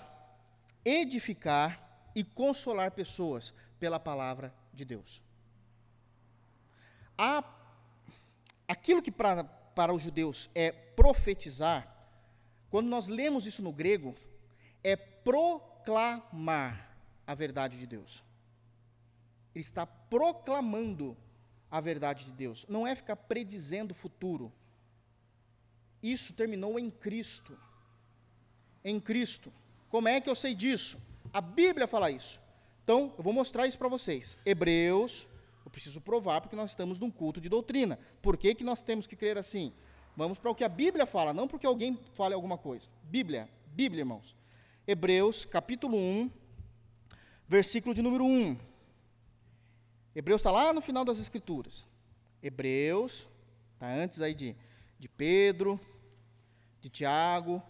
edificar 0.84 2.11
e 2.14 2.22
consolar 2.22 2.90
pessoas 2.90 3.54
pela 3.78 3.98
palavra 3.98 4.52
de 4.74 4.84
Deus? 4.84 5.22
Há, 7.16 7.44
aquilo 8.68 9.02
que 9.02 9.11
para, 9.11 9.44
para 9.44 9.92
os 9.92 10.02
judeus 10.02 10.50
é 10.54 10.70
profetizar, 10.70 11.86
quando 12.70 12.88
nós 12.88 13.08
lemos 13.08 13.46
isso 13.46 13.62
no 13.62 13.72
grego, 13.72 14.14
é 14.84 14.96
proclamar 15.24 16.96
a 17.26 17.34
verdade 17.34 17.78
de 17.78 17.86
Deus. 17.86 18.22
Ele 19.54 19.62
está 19.62 19.86
proclamando 19.86 21.16
a 21.70 21.80
verdade 21.80 22.24
de 22.24 22.32
Deus. 22.32 22.66
Não 22.68 22.86
é 22.86 22.94
ficar 22.94 23.16
predizendo 23.16 23.92
o 23.92 23.96
futuro. 23.96 24.52
Isso 26.02 26.32
terminou 26.32 26.78
em 26.78 26.90
Cristo. 26.90 27.56
Em 28.84 28.98
Cristo. 28.98 29.52
Como 29.88 30.08
é 30.08 30.20
que 30.20 30.30
eu 30.30 30.36
sei 30.36 30.54
disso? 30.54 30.98
A 31.32 31.40
Bíblia 31.40 31.86
fala 31.86 32.10
isso. 32.10 32.40
Então, 32.82 33.12
eu 33.16 33.22
vou 33.22 33.32
mostrar 33.32 33.66
isso 33.66 33.78
para 33.78 33.88
vocês. 33.88 34.36
Hebreus, 34.44 35.28
eu 35.64 35.70
preciso 35.70 36.00
provar 36.00 36.40
porque 36.40 36.56
nós 36.56 36.70
estamos 36.70 36.98
num 36.98 37.10
culto 37.10 37.40
de 37.40 37.48
doutrina. 37.48 37.98
Por 38.22 38.36
que, 38.36 38.54
que 38.54 38.64
nós 38.64 38.82
temos 38.82 39.06
que 39.06 39.14
crer 39.14 39.36
assim? 39.38 39.72
Vamos 40.16 40.38
para 40.38 40.50
o 40.50 40.54
que 40.54 40.64
a 40.64 40.68
Bíblia 40.68 41.06
fala, 41.06 41.32
não 41.32 41.46
porque 41.46 41.66
alguém 41.66 41.98
fale 42.14 42.34
alguma 42.34 42.58
coisa. 42.58 42.88
Bíblia, 43.04 43.48
Bíblia, 43.66 44.00
irmãos. 44.00 44.36
Hebreus, 44.87 45.45
capítulo 45.45 45.97
1, 45.97 46.31
versículo 47.47 47.95
de 47.95 48.03
número 48.03 48.24
1. 48.24 48.57
Hebreus 50.14 50.41
está 50.41 50.51
lá 50.51 50.72
no 50.72 50.81
final 50.81 51.05
das 51.05 51.18
Escrituras. 51.18 51.87
Hebreus, 52.43 53.28
está 53.74 53.93
antes 53.93 54.20
aí 54.20 54.35
de, 54.35 54.57
de 54.99 55.09
Pedro, 55.09 55.78
de 56.81 56.89
Tiago. 56.89 57.62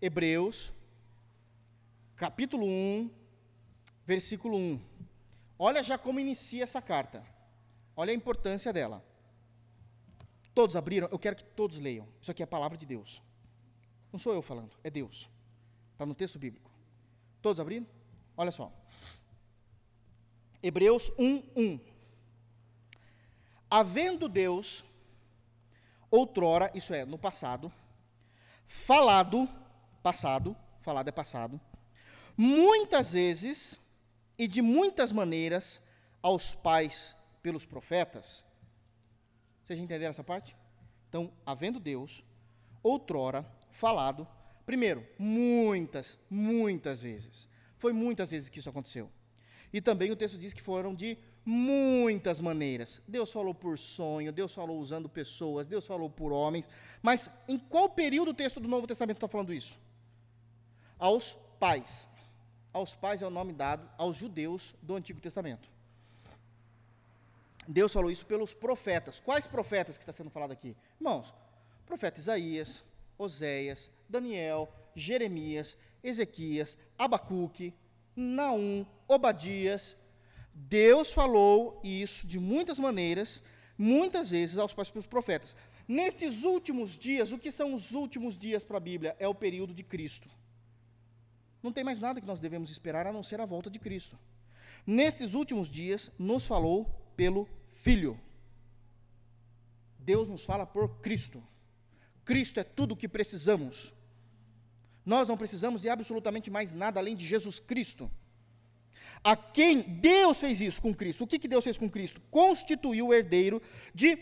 Hebreus, 0.00 0.72
capítulo 2.16 2.66
1, 2.66 3.10
versículo 4.04 4.56
1. 4.56 4.80
Olha 5.58 5.82
já 5.82 5.96
como 5.96 6.20
inicia 6.20 6.64
essa 6.64 6.82
carta. 6.82 7.24
Olha 7.96 8.10
a 8.10 8.14
importância 8.14 8.72
dela. 8.72 9.02
Todos 10.54 10.76
abriram? 10.76 11.08
Eu 11.10 11.18
quero 11.18 11.36
que 11.36 11.44
todos 11.44 11.78
leiam. 11.78 12.06
Isso 12.20 12.30
aqui 12.30 12.42
é 12.42 12.44
a 12.44 12.48
palavra 12.48 12.76
de 12.76 12.84
Deus. 12.84 13.22
Não 14.12 14.18
sou 14.18 14.34
eu 14.34 14.42
falando, 14.42 14.76
é 14.84 14.90
Deus. 14.90 15.31
Está 16.02 16.08
no 16.08 16.16
texto 16.16 16.36
bíblico. 16.36 16.68
Todos 17.40 17.60
abriram? 17.60 17.86
Olha 18.36 18.50
só. 18.50 18.72
Hebreus 20.60 21.12
1, 21.16 21.44
1. 21.54 21.80
Havendo 23.70 24.28
Deus, 24.28 24.84
outrora, 26.10 26.72
isso 26.74 26.92
é, 26.92 27.04
no 27.04 27.16
passado, 27.16 27.72
falado, 28.66 29.48
passado, 30.02 30.56
falado 30.80 31.06
é 31.06 31.12
passado, 31.12 31.60
muitas 32.36 33.12
vezes 33.12 33.80
e 34.36 34.48
de 34.48 34.60
muitas 34.60 35.12
maneiras 35.12 35.80
aos 36.20 36.52
pais 36.52 37.14
pelos 37.40 37.64
profetas. 37.64 38.44
Vocês 39.62 39.78
entenderam 39.78 40.10
essa 40.10 40.24
parte? 40.24 40.56
Então, 41.08 41.32
havendo 41.46 41.78
Deus, 41.78 42.24
outrora, 42.82 43.46
falado, 43.70 44.26
primeiro, 44.64 45.06
muitas, 45.18 46.18
muitas 46.28 47.02
vezes. 47.02 47.48
Foi 47.76 47.92
muitas 47.92 48.30
vezes 48.30 48.48
que 48.48 48.58
isso 48.58 48.68
aconteceu. 48.68 49.10
E 49.72 49.80
também 49.80 50.10
o 50.10 50.16
texto 50.16 50.38
diz 50.38 50.52
que 50.52 50.62
foram 50.62 50.94
de 50.94 51.18
muitas 51.44 52.40
maneiras. 52.40 53.00
Deus 53.08 53.32
falou 53.32 53.54
por 53.54 53.78
sonho, 53.78 54.32
Deus 54.32 54.54
falou 54.54 54.78
usando 54.78 55.08
pessoas, 55.08 55.66
Deus 55.66 55.86
falou 55.86 56.08
por 56.08 56.32
homens. 56.32 56.68
Mas 57.02 57.30
em 57.48 57.58
qual 57.58 57.88
período 57.88 58.30
o 58.30 58.34
texto 58.34 58.60
do 58.60 58.68
Novo 58.68 58.86
Testamento 58.86 59.16
está 59.16 59.28
falando 59.28 59.52
isso? 59.52 59.76
Aos 60.98 61.32
pais. 61.58 62.08
Aos 62.72 62.94
pais 62.94 63.22
é 63.22 63.26
o 63.26 63.30
nome 63.30 63.52
dado 63.52 63.88
aos 63.98 64.16
judeus 64.16 64.74
do 64.82 64.94
Antigo 64.94 65.20
Testamento. 65.20 65.68
Deus 67.66 67.92
falou 67.92 68.10
isso 68.10 68.26
pelos 68.26 68.52
profetas. 68.52 69.20
Quais 69.20 69.46
profetas 69.46 69.96
que 69.96 70.02
está 70.02 70.12
sendo 70.12 70.30
falado 70.30 70.52
aqui? 70.52 70.76
Irmãos, 70.98 71.34
profeta 71.86 72.18
Isaías, 72.18 72.82
Oséias, 73.18 73.90
Daniel, 74.12 74.68
Jeremias, 74.94 75.76
Ezequias, 76.04 76.76
Abacuque, 76.98 77.74
Naum, 78.14 78.84
Obadias. 79.08 79.96
Deus 80.54 81.12
falou 81.12 81.80
isso 81.82 82.26
de 82.26 82.38
muitas 82.38 82.78
maneiras, 82.78 83.42
muitas 83.76 84.28
vezes 84.30 84.58
aos 84.58 84.74
pelos 84.74 85.06
profetas. 85.06 85.56
Nestes 85.88 86.42
últimos 86.42 86.98
dias, 86.98 87.32
o 87.32 87.38
que 87.38 87.50
são 87.50 87.74
os 87.74 87.92
últimos 87.92 88.36
dias 88.36 88.62
para 88.62 88.76
a 88.76 88.80
Bíblia? 88.80 89.16
É 89.18 89.26
o 89.26 89.34
período 89.34 89.74
de 89.74 89.82
Cristo. 89.82 90.28
Não 91.62 91.72
tem 91.72 91.82
mais 91.82 91.98
nada 91.98 92.20
que 92.20 92.26
nós 92.26 92.40
devemos 92.40 92.70
esperar 92.70 93.06
a 93.06 93.12
não 93.12 93.22
ser 93.22 93.40
a 93.40 93.46
volta 93.46 93.70
de 93.70 93.78
Cristo. 93.78 94.18
Nesses 94.86 95.32
últimos 95.32 95.70
dias, 95.70 96.10
nos 96.18 96.44
falou 96.44 96.84
pelo 97.16 97.48
Filho. 97.72 98.20
Deus 99.98 100.28
nos 100.28 100.44
fala 100.44 100.66
por 100.66 101.00
Cristo. 101.00 101.42
Cristo 102.24 102.60
é 102.60 102.64
tudo 102.64 102.92
o 102.92 102.96
que 102.96 103.08
precisamos. 103.08 103.92
Nós 105.04 105.26
não 105.26 105.36
precisamos 105.36 105.80
de 105.82 105.88
absolutamente 105.88 106.50
mais 106.50 106.72
nada 106.72 107.00
além 107.00 107.16
de 107.16 107.26
Jesus 107.26 107.58
Cristo. 107.58 108.10
A 109.24 109.36
quem 109.36 109.80
Deus 109.80 110.40
fez 110.40 110.60
isso 110.60 110.82
com 110.82 110.94
Cristo? 110.94 111.24
O 111.24 111.26
que, 111.26 111.38
que 111.38 111.48
Deus 111.48 111.64
fez 111.64 111.78
com 111.78 111.88
Cristo? 111.88 112.20
Constituiu 112.30 113.08
o 113.08 113.14
herdeiro 113.14 113.62
de 113.94 114.16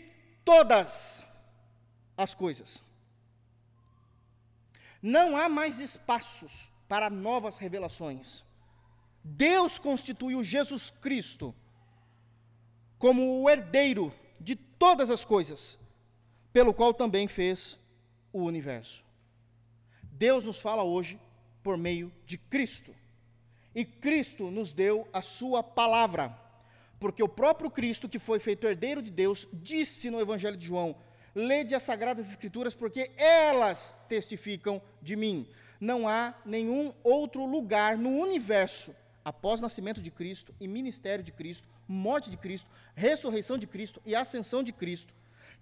todas 0.45 1.25
as 2.17 2.33
coisas. 2.33 2.83
Não 5.01 5.35
há 5.35 5.49
mais 5.49 5.79
espaços 5.79 6.71
para 6.87 7.09
novas 7.09 7.57
revelações. 7.57 8.43
Deus 9.23 9.79
constituiu 9.79 10.43
Jesus 10.43 10.89
Cristo 10.89 11.53
como 12.99 13.41
o 13.41 13.49
herdeiro 13.49 14.13
de 14.39 14.55
todas 14.55 15.09
as 15.09 15.25
coisas, 15.25 15.79
pelo 16.53 16.73
qual 16.73 16.93
também 16.93 17.27
fez 17.27 17.79
o 18.31 18.43
universo. 18.43 19.03
Deus 20.21 20.45
nos 20.45 20.59
fala 20.59 20.83
hoje 20.83 21.19
por 21.63 21.75
meio 21.79 22.13
de 22.27 22.37
Cristo. 22.37 22.93
E 23.73 23.83
Cristo 23.83 24.51
nos 24.51 24.71
deu 24.71 25.07
a 25.11 25.23
sua 25.23 25.63
palavra. 25.63 26.37
Porque 26.99 27.23
o 27.23 27.27
próprio 27.27 27.71
Cristo, 27.71 28.07
que 28.07 28.19
foi 28.19 28.39
feito 28.39 28.67
herdeiro 28.67 29.01
de 29.01 29.09
Deus, 29.09 29.47
disse 29.51 30.11
no 30.11 30.21
Evangelho 30.21 30.55
de 30.55 30.67
João: 30.67 30.95
Lede 31.33 31.73
as 31.73 31.81
Sagradas 31.81 32.29
Escrituras, 32.29 32.75
porque 32.75 33.09
elas 33.17 33.97
testificam 34.07 34.79
de 35.01 35.15
mim. 35.15 35.47
Não 35.79 36.07
há 36.07 36.35
nenhum 36.45 36.93
outro 37.03 37.43
lugar 37.43 37.97
no 37.97 38.11
universo, 38.19 38.95
após 39.25 39.59
nascimento 39.59 40.03
de 40.03 40.11
Cristo 40.11 40.53
e 40.59 40.67
ministério 40.67 41.23
de 41.23 41.31
Cristo, 41.31 41.67
morte 41.87 42.29
de 42.29 42.37
Cristo, 42.37 42.69
ressurreição 42.93 43.57
de 43.57 43.65
Cristo 43.65 43.99
e 44.05 44.13
ascensão 44.13 44.61
de 44.61 44.71
Cristo, 44.71 45.11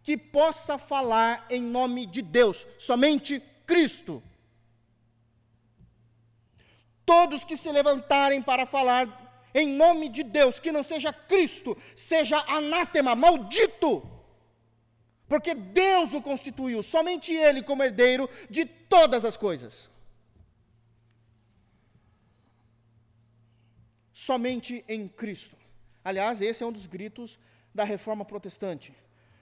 que 0.03 0.17
possa 0.17 0.77
falar 0.77 1.45
em 1.49 1.61
nome 1.61 2.05
de 2.05 2.21
Deus, 2.21 2.67
somente 2.77 3.41
Cristo. 3.65 4.21
Todos 7.13 7.43
que 7.49 7.57
se 7.57 7.71
levantarem 7.79 8.41
para 8.49 8.65
falar 8.75 9.03
em 9.61 9.67
nome 9.83 10.09
de 10.15 10.23
Deus, 10.37 10.59
que 10.63 10.71
não 10.75 10.83
seja 10.91 11.11
Cristo, 11.31 11.75
seja 11.95 12.37
anátema, 12.57 13.15
maldito, 13.15 13.91
porque 15.27 15.53
Deus 15.55 16.13
o 16.13 16.21
constituiu, 16.21 16.81
somente 16.83 17.31
Ele 17.33 17.63
como 17.69 17.83
herdeiro 17.83 18.29
de 18.49 18.63
todas 18.65 19.25
as 19.25 19.35
coisas. 19.45 19.89
Somente 24.13 24.83
em 24.87 25.07
Cristo. 25.07 25.55
Aliás, 26.03 26.41
esse 26.41 26.63
é 26.63 26.67
um 26.67 26.71
dos 26.71 26.85
gritos 26.85 27.39
da 27.73 27.83
reforma 27.83 28.23
protestante. 28.23 28.93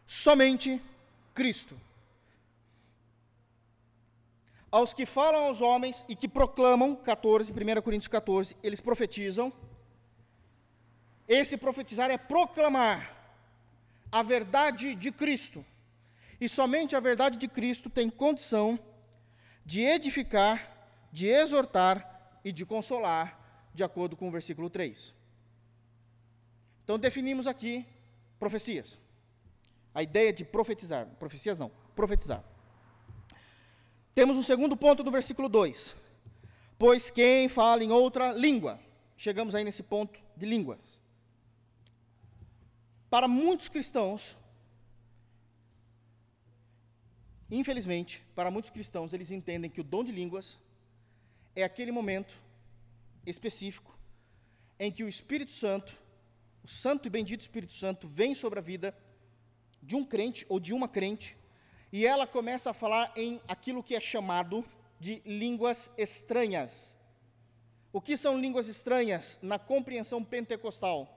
Somente 0.06 0.82
Cristo. 1.34 1.76
Aos 4.72 4.94
que 4.94 5.06
falam 5.06 5.46
aos 5.46 5.62
homens 5.62 6.04
e 6.10 6.16
que 6.16 6.28
proclamam, 6.28 6.96
14, 6.96 7.52
1 7.52 7.82
Coríntios 7.82 8.08
14, 8.08 8.56
eles 8.62 8.82
profetizam. 8.82 9.52
Esse 11.28 11.58
profetizar 11.58 12.10
é 12.12 12.18
proclamar 12.18 13.16
a 14.12 14.22
verdade 14.22 14.94
de 14.96 15.12
Cristo. 15.12 15.66
E 16.40 16.48
somente 16.50 16.96
a 16.96 17.00
verdade 17.00 17.38
de 17.38 17.48
Cristo 17.48 17.90
tem 17.90 18.10
condição 18.10 18.80
de 19.66 19.82
edificar, 19.82 20.90
de 21.12 21.28
exortar 21.28 22.40
e 22.44 22.52
de 22.52 22.66
consolar, 22.66 23.70
de 23.74 23.84
acordo 23.84 24.16
com 24.16 24.28
o 24.28 24.32
versículo 24.32 24.70
3. 24.70 25.14
Então 26.84 27.00
definimos 27.00 27.48
aqui 27.48 27.86
profecias. 28.40 29.00
A 29.94 30.04
ideia 30.04 30.32
de 30.32 30.46
profetizar. 30.46 31.08
Profecias 31.20 31.58
não, 31.58 31.72
profetizar. 31.96 32.44
Temos 34.18 34.36
um 34.36 34.42
segundo 34.42 34.76
ponto 34.76 35.04
no 35.04 35.12
versículo 35.12 35.48
2. 35.48 35.96
Pois 36.76 37.12
quem 37.12 37.48
fala 37.48 37.84
em 37.84 37.92
outra 37.92 38.32
língua. 38.32 38.80
Chegamos 39.16 39.54
aí 39.54 39.64
nesse 39.64 39.84
ponto 39.84 40.20
de 40.36 40.44
línguas. 40.44 41.00
Para 43.12 43.28
muitos 43.28 43.70
cristãos, 43.70 44.36
infelizmente, 47.52 48.26
para 48.34 48.50
muitos 48.50 48.72
cristãos, 48.72 49.14
eles 49.14 49.30
entendem 49.30 49.70
que 49.70 49.82
o 49.82 49.84
dom 49.84 50.04
de 50.04 50.12
línguas 50.12 50.58
é 51.56 51.64
aquele 51.64 51.92
momento 51.92 52.34
específico 53.24 53.96
em 54.80 54.92
que 54.92 55.04
o 55.04 55.08
Espírito 55.08 55.52
Santo 55.52 55.96
o 56.64 56.68
Santo 56.68 57.06
e 57.06 57.12
Bendito 57.12 57.42
Espírito 57.42 57.74
Santo 57.74 58.08
vem 58.08 58.34
sobre 58.34 58.58
a 58.58 58.64
vida 58.64 58.98
de 59.80 59.96
um 59.96 60.04
crente 60.04 60.44
ou 60.50 60.60
de 60.60 60.74
uma 60.74 60.88
crente 60.88 61.38
e 61.92 62.06
ela 62.06 62.28
começa 62.28 62.72
a 62.72 62.74
falar 62.74 63.12
em 63.16 63.42
aquilo 63.48 63.84
que 63.84 63.96
é 63.96 64.00
chamado 64.00 64.66
de 65.00 65.22
línguas 65.26 65.90
estranhas. 65.98 66.98
O 67.94 68.02
que 68.02 68.18
são 68.18 68.40
línguas 68.40 68.68
estranhas 68.68 69.40
na 69.42 69.58
compreensão 69.58 70.24
pentecostal? 70.24 71.14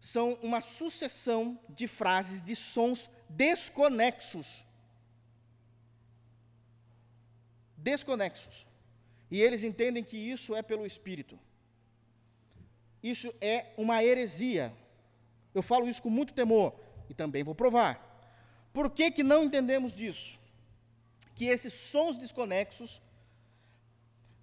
São 0.00 0.34
uma 0.42 0.60
sucessão 0.60 1.58
de 1.68 1.86
frases, 1.88 2.40
de 2.40 2.54
sons 2.54 3.10
desconexos. 3.28 4.64
Desconexos. 7.76 8.66
E 9.30 9.42
eles 9.42 9.62
entendem 9.62 10.02
que 10.02 10.16
isso 10.16 10.54
é 10.54 10.62
pelo 10.62 10.86
Espírito. 10.86 11.38
Isso 13.02 13.32
é 13.40 13.66
uma 13.76 14.02
heresia. 14.02 14.72
Eu 15.54 15.62
falo 15.62 15.88
isso 15.88 16.02
com 16.02 16.10
muito 16.10 16.32
temor 16.32 16.74
e 17.08 17.14
também 17.14 17.42
vou 17.42 17.54
provar. 17.54 18.09
Por 18.72 18.90
que, 18.90 19.10
que 19.10 19.22
não 19.22 19.44
entendemos 19.44 19.92
disso? 19.92 20.38
Que 21.34 21.46
esses 21.46 21.72
sons 21.72 22.16
desconexos, 22.16 23.02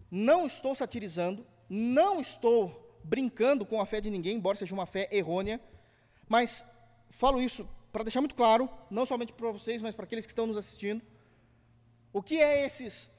não 0.09 0.45
estou 0.45 0.73
satirizando, 0.75 1.45
não 1.69 2.19
estou 2.19 2.97
brincando 3.03 3.65
com 3.65 3.80
a 3.80 3.86
fé 3.86 4.01
de 4.01 4.09
ninguém, 4.09 4.38
embora 4.38 4.57
seja 4.57 4.73
uma 4.73 4.86
fé 4.86 5.07
errônea, 5.11 5.59
mas 6.28 6.63
falo 7.09 7.41
isso 7.41 7.67
para 7.91 8.03
deixar 8.03 8.21
muito 8.21 8.36
claro, 8.36 8.69
não 8.89 9.05
somente 9.05 9.34
para 9.34 9.51
vocês, 9.51 9.82
mas 9.82 9.95
para 9.95 10.05
aqueles 10.05 10.25
que 10.25 10.32
estão 10.32 10.47
nos 10.47 10.57
assistindo. 10.57 11.01
O 12.11 12.21
que 12.21 12.41
é 12.41 12.65
esses, 12.65 13.09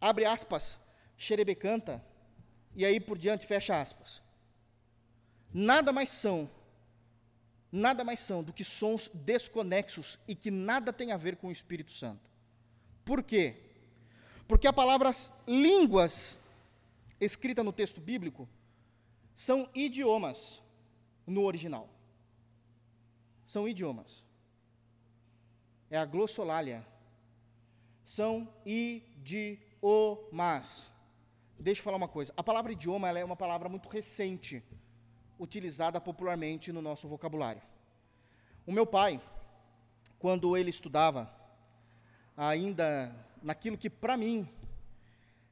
abre 0.00 0.24
aspas, 0.24 0.78
xerebecanta, 1.16 2.04
e 2.74 2.84
aí 2.84 3.00
por 3.00 3.18
diante 3.18 3.46
fecha 3.46 3.80
aspas? 3.80 4.20
nada 5.56 5.90
mais 5.90 6.10
são, 6.10 6.50
nada 7.76 8.02
mais 8.02 8.20
são 8.20 8.42
do 8.42 8.52
que 8.52 8.64
sons 8.64 9.10
desconexos 9.12 10.18
e 10.26 10.34
que 10.34 10.50
nada 10.50 10.92
tem 10.92 11.12
a 11.12 11.16
ver 11.16 11.36
com 11.36 11.48
o 11.48 11.52
Espírito 11.52 11.92
Santo. 11.92 12.30
Por 13.04 13.22
quê? 13.22 13.56
Porque 14.48 14.66
a 14.66 14.72
palavra 14.72 15.12
línguas, 15.46 16.38
escrita 17.20 17.62
no 17.62 17.72
texto 17.72 18.00
bíblico, 18.00 18.48
são 19.34 19.68
idiomas 19.74 20.62
no 21.26 21.44
original. 21.44 21.88
São 23.46 23.68
idiomas. 23.68 24.24
É 25.90 25.98
a 25.98 26.04
glossolalia. 26.04 26.84
São 28.04 28.48
idiomas. 28.64 30.90
Deixa 31.58 31.80
eu 31.80 31.84
falar 31.84 31.96
uma 31.96 32.08
coisa. 32.08 32.32
A 32.36 32.42
palavra 32.42 32.72
idioma 32.72 33.10
é 33.10 33.24
uma 33.24 33.36
palavra 33.36 33.68
muito 33.68 33.88
recente 33.88 34.64
utilizada 35.38 36.00
popularmente 36.00 36.72
no 36.72 36.80
nosso 36.80 37.08
vocabulário. 37.08 37.62
O 38.66 38.72
meu 38.72 38.86
pai, 38.86 39.20
quando 40.18 40.56
ele 40.56 40.70
estudava, 40.70 41.30
ainda 42.36 43.14
naquilo 43.42 43.78
que 43.78 43.88
para 43.88 44.16
mim 44.16 44.48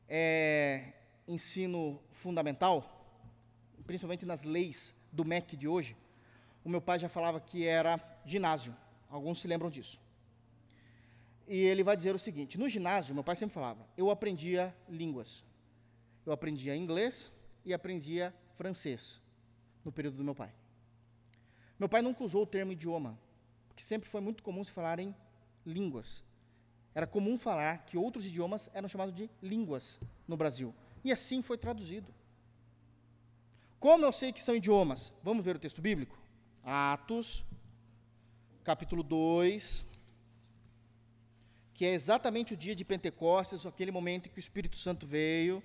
é 0.09 0.93
ensino 1.29 2.01
fundamental, 2.11 2.91
principalmente 3.87 4.27
nas 4.27 4.43
leis 4.43 4.95
do 5.13 5.25
MEC 5.25 5.57
de 5.57 5.69
hoje, 5.69 5.97
o 6.65 6.69
meu 6.69 6.81
pai 6.81 6.99
já 6.99 7.09
falava 7.09 7.41
que 7.41 7.67
era 7.67 8.01
ginásio. 8.25 8.75
Alguns 9.09 9.41
se 9.41 9.47
lembram 9.47 9.71
disso. 9.71 10.01
E 11.47 11.59
ele 11.59 11.83
vai 11.83 11.95
dizer 11.95 12.15
o 12.15 12.19
seguinte: 12.19 12.59
no 12.59 12.69
ginásio, 12.69 13.15
meu 13.15 13.23
pai 13.23 13.37
sempre 13.37 13.55
falava, 13.55 13.87
eu 13.97 14.11
aprendia 14.11 14.75
línguas. 14.89 15.45
Eu 16.25 16.33
aprendia 16.33 16.75
inglês 16.75 17.31
e 17.67 17.75
aprendia 17.75 18.35
francês 18.57 19.21
no 19.85 19.93
período 19.93 20.17
do 20.17 20.25
meu 20.25 20.35
pai. 20.35 20.53
Meu 21.79 21.89
pai 21.89 22.03
nunca 22.03 22.25
usou 22.25 22.43
o 22.43 22.47
termo 22.47 22.73
idioma, 22.73 23.19
porque 23.69 23.83
sempre 23.83 24.09
foi 24.09 24.21
muito 24.21 24.43
comum 24.43 24.63
se 24.63 24.71
falar 24.71 24.99
em 24.99 25.15
línguas. 25.67 26.25
Era 26.95 27.07
comum 27.07 27.37
falar 27.39 27.79
que 27.85 27.99
outros 27.99 28.25
idiomas 28.25 28.71
eram 28.73 28.89
chamados 28.89 29.15
de 29.15 29.29
línguas 29.43 29.99
no 30.29 30.37
Brasil. 30.37 30.73
E 31.03 31.13
assim 31.13 31.43
foi 31.43 31.59
traduzido. 31.59 32.07
Como 33.81 34.05
eu 34.05 34.13
sei 34.13 34.33
que 34.33 34.43
são 34.43 34.55
idiomas? 34.55 35.13
Vamos 35.23 35.45
ver 35.45 35.57
o 35.57 35.59
texto 35.59 35.83
bíblico? 35.83 36.17
Atos, 36.63 37.45
capítulo 38.63 39.03
2, 39.03 39.85
que 41.75 41.85
é 41.85 41.93
exatamente 41.93 42.55
o 42.55 42.57
dia 42.57 42.75
de 42.75 42.85
Pentecostes, 42.85 43.67
aquele 43.67 43.91
momento 43.91 44.29
em 44.29 44.33
que 44.33 44.39
o 44.39 44.41
Espírito 44.41 44.77
Santo 44.79 45.07
veio 45.07 45.63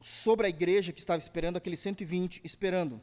sobre 0.00 0.46
a 0.46 0.48
igreja 0.48 0.92
que 0.92 1.00
estava 1.00 1.18
esperando, 1.18 1.56
aqueles 1.56 1.80
120 1.80 2.40
esperando. 2.44 3.00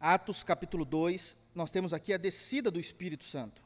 Atos 0.00 0.42
capítulo 0.42 0.84
2, 0.84 1.36
nós 1.54 1.70
temos 1.70 1.92
aqui 1.92 2.12
a 2.12 2.18
descida 2.18 2.70
do 2.70 2.80
Espírito 2.80 3.24
Santo. 3.24 3.62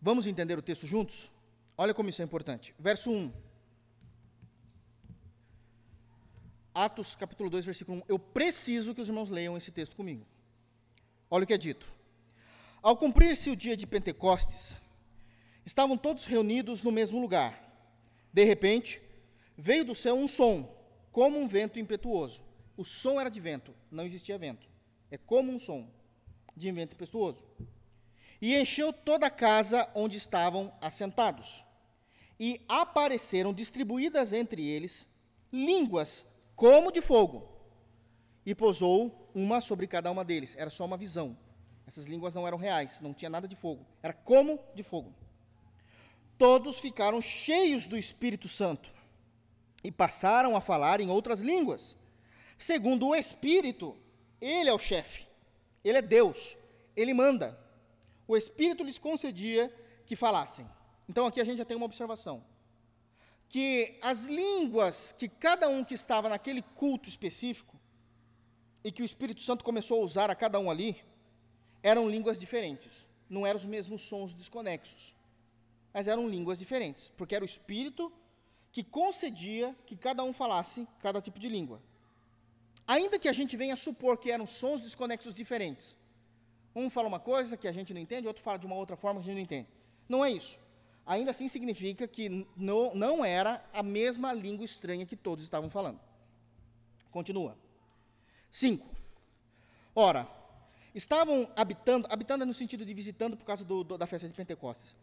Vamos 0.00 0.26
entender 0.26 0.58
o 0.58 0.62
texto 0.62 0.86
juntos? 0.86 1.30
Olha 1.78 1.94
como 1.94 2.10
isso 2.10 2.20
é 2.20 2.24
importante. 2.24 2.74
Verso 2.78 3.10
1. 3.10 3.32
Atos 6.74 7.14
capítulo 7.14 7.48
2, 7.48 7.64
versículo 7.64 7.98
1. 7.98 8.02
Eu 8.08 8.18
preciso 8.18 8.94
que 8.94 9.00
os 9.00 9.08
irmãos 9.08 9.30
leiam 9.30 9.56
esse 9.56 9.70
texto 9.70 9.94
comigo. 9.94 10.26
Olha 11.30 11.44
o 11.44 11.46
que 11.46 11.54
é 11.54 11.58
dito. 11.58 11.86
Ao 12.84 12.94
cumprir-se 12.94 13.48
o 13.48 13.56
dia 13.56 13.74
de 13.74 13.86
Pentecostes, 13.86 14.78
estavam 15.64 15.96
todos 15.96 16.26
reunidos 16.26 16.82
no 16.82 16.92
mesmo 16.92 17.18
lugar. 17.18 17.58
De 18.30 18.44
repente, 18.44 19.00
veio 19.56 19.86
do 19.86 19.94
céu 19.94 20.14
um 20.14 20.28
som, 20.28 20.70
como 21.10 21.38
um 21.38 21.48
vento 21.48 21.78
impetuoso. 21.78 22.42
O 22.76 22.84
som 22.84 23.18
era 23.18 23.30
de 23.30 23.40
vento, 23.40 23.74
não 23.90 24.04
existia 24.04 24.36
vento. 24.36 24.68
É 25.10 25.16
como 25.16 25.50
um 25.50 25.58
som 25.58 25.88
de 26.54 26.70
vento 26.72 26.92
impetuoso. 26.92 27.42
e 28.38 28.54
encheu 28.54 28.92
toda 28.92 29.28
a 29.28 29.30
casa 29.30 29.90
onde 29.94 30.18
estavam 30.18 30.70
assentados. 30.78 31.64
E 32.38 32.60
apareceram 32.68 33.54
distribuídas 33.54 34.30
entre 34.30 34.68
eles 34.68 35.08
línguas 35.50 36.26
como 36.54 36.92
de 36.92 37.00
fogo, 37.00 37.48
e 38.44 38.54
pousou 38.54 39.30
uma 39.34 39.62
sobre 39.62 39.86
cada 39.86 40.10
uma 40.10 40.22
deles. 40.22 40.54
Era 40.58 40.68
só 40.68 40.84
uma 40.84 40.98
visão. 40.98 41.34
Essas 41.86 42.06
línguas 42.06 42.34
não 42.34 42.46
eram 42.46 42.58
reais, 42.58 43.00
não 43.00 43.12
tinha 43.12 43.30
nada 43.30 43.46
de 43.46 43.56
fogo. 43.56 43.86
Era 44.02 44.12
como 44.12 44.58
de 44.74 44.82
fogo. 44.82 45.14
Todos 46.38 46.78
ficaram 46.78 47.20
cheios 47.20 47.86
do 47.86 47.96
Espírito 47.96 48.48
Santo 48.48 48.90
e 49.82 49.92
passaram 49.92 50.56
a 50.56 50.60
falar 50.60 51.00
em 51.00 51.10
outras 51.10 51.40
línguas. 51.40 51.96
Segundo 52.58 53.08
o 53.08 53.14
Espírito, 53.14 53.96
ele 54.40 54.68
é 54.68 54.72
o 54.72 54.78
chefe, 54.78 55.26
ele 55.84 55.98
é 55.98 56.02
Deus, 56.02 56.56
ele 56.96 57.12
manda. 57.12 57.58
O 58.26 58.36
Espírito 58.36 58.82
lhes 58.82 58.98
concedia 58.98 59.72
que 60.06 60.16
falassem. 60.16 60.68
Então 61.08 61.26
aqui 61.26 61.40
a 61.40 61.44
gente 61.44 61.58
já 61.58 61.64
tem 61.64 61.76
uma 61.76 61.86
observação. 61.86 62.42
Que 63.48 63.98
as 64.00 64.24
línguas 64.24 65.12
que 65.12 65.28
cada 65.28 65.68
um 65.68 65.84
que 65.84 65.94
estava 65.94 66.28
naquele 66.28 66.62
culto 66.62 67.08
específico, 67.08 67.74
e 68.82 68.92
que 68.92 69.02
o 69.02 69.04
Espírito 69.04 69.40
Santo 69.40 69.64
começou 69.64 70.00
a 70.00 70.04
usar 70.04 70.30
a 70.30 70.34
cada 70.34 70.58
um 70.60 70.70
ali, 70.70 71.02
eram 71.84 72.08
línguas 72.08 72.38
diferentes. 72.38 73.06
Não 73.28 73.46
eram 73.46 73.60
os 73.60 73.66
mesmos 73.66 74.00
sons 74.00 74.34
desconexos. 74.34 75.14
Mas 75.92 76.08
eram 76.08 76.28
línguas 76.28 76.58
diferentes. 76.58 77.12
Porque 77.16 77.34
era 77.36 77.44
o 77.44 77.46
Espírito 77.46 78.10
que 78.72 78.82
concedia 78.82 79.76
que 79.86 79.94
cada 79.94 80.24
um 80.24 80.32
falasse 80.32 80.88
cada 81.00 81.20
tipo 81.20 81.38
de 81.38 81.48
língua. 81.48 81.80
Ainda 82.86 83.18
que 83.18 83.28
a 83.28 83.32
gente 83.32 83.56
venha 83.56 83.76
supor 83.76 84.16
que 84.16 84.30
eram 84.30 84.46
sons 84.46 84.80
desconexos 84.80 85.34
diferentes. 85.34 85.94
Um 86.74 86.88
fala 86.90 87.06
uma 87.06 87.20
coisa 87.20 87.56
que 87.56 87.68
a 87.68 87.72
gente 87.72 87.94
não 87.94 88.00
entende, 88.00 88.26
outro 88.26 88.42
fala 88.42 88.58
de 88.58 88.66
uma 88.66 88.74
outra 88.74 88.96
forma 88.96 89.20
que 89.20 89.26
a 89.26 89.32
gente 89.32 89.36
não 89.36 89.44
entende. 89.44 89.68
Não 90.08 90.24
é 90.24 90.30
isso. 90.30 90.58
Ainda 91.06 91.30
assim 91.30 91.48
significa 91.48 92.08
que 92.08 92.46
não, 92.56 92.94
não 92.94 93.24
era 93.24 93.62
a 93.72 93.82
mesma 93.82 94.32
língua 94.32 94.64
estranha 94.64 95.06
que 95.06 95.16
todos 95.16 95.44
estavam 95.44 95.70
falando. 95.70 96.00
Continua. 97.10 97.56
5. 98.50 98.86
Ora, 99.94 100.26
estavam 100.94 101.50
habitando, 101.56 102.06
habitando 102.10 102.46
no 102.46 102.54
sentido 102.54 102.84
de 102.84 102.94
visitando 102.94 103.36
por 103.36 103.44
causa 103.44 103.64
do, 103.64 103.82
do, 103.82 103.98
da 103.98 104.06
festa 104.06 104.28
de 104.28 104.34
Pentecostes. 104.34 104.94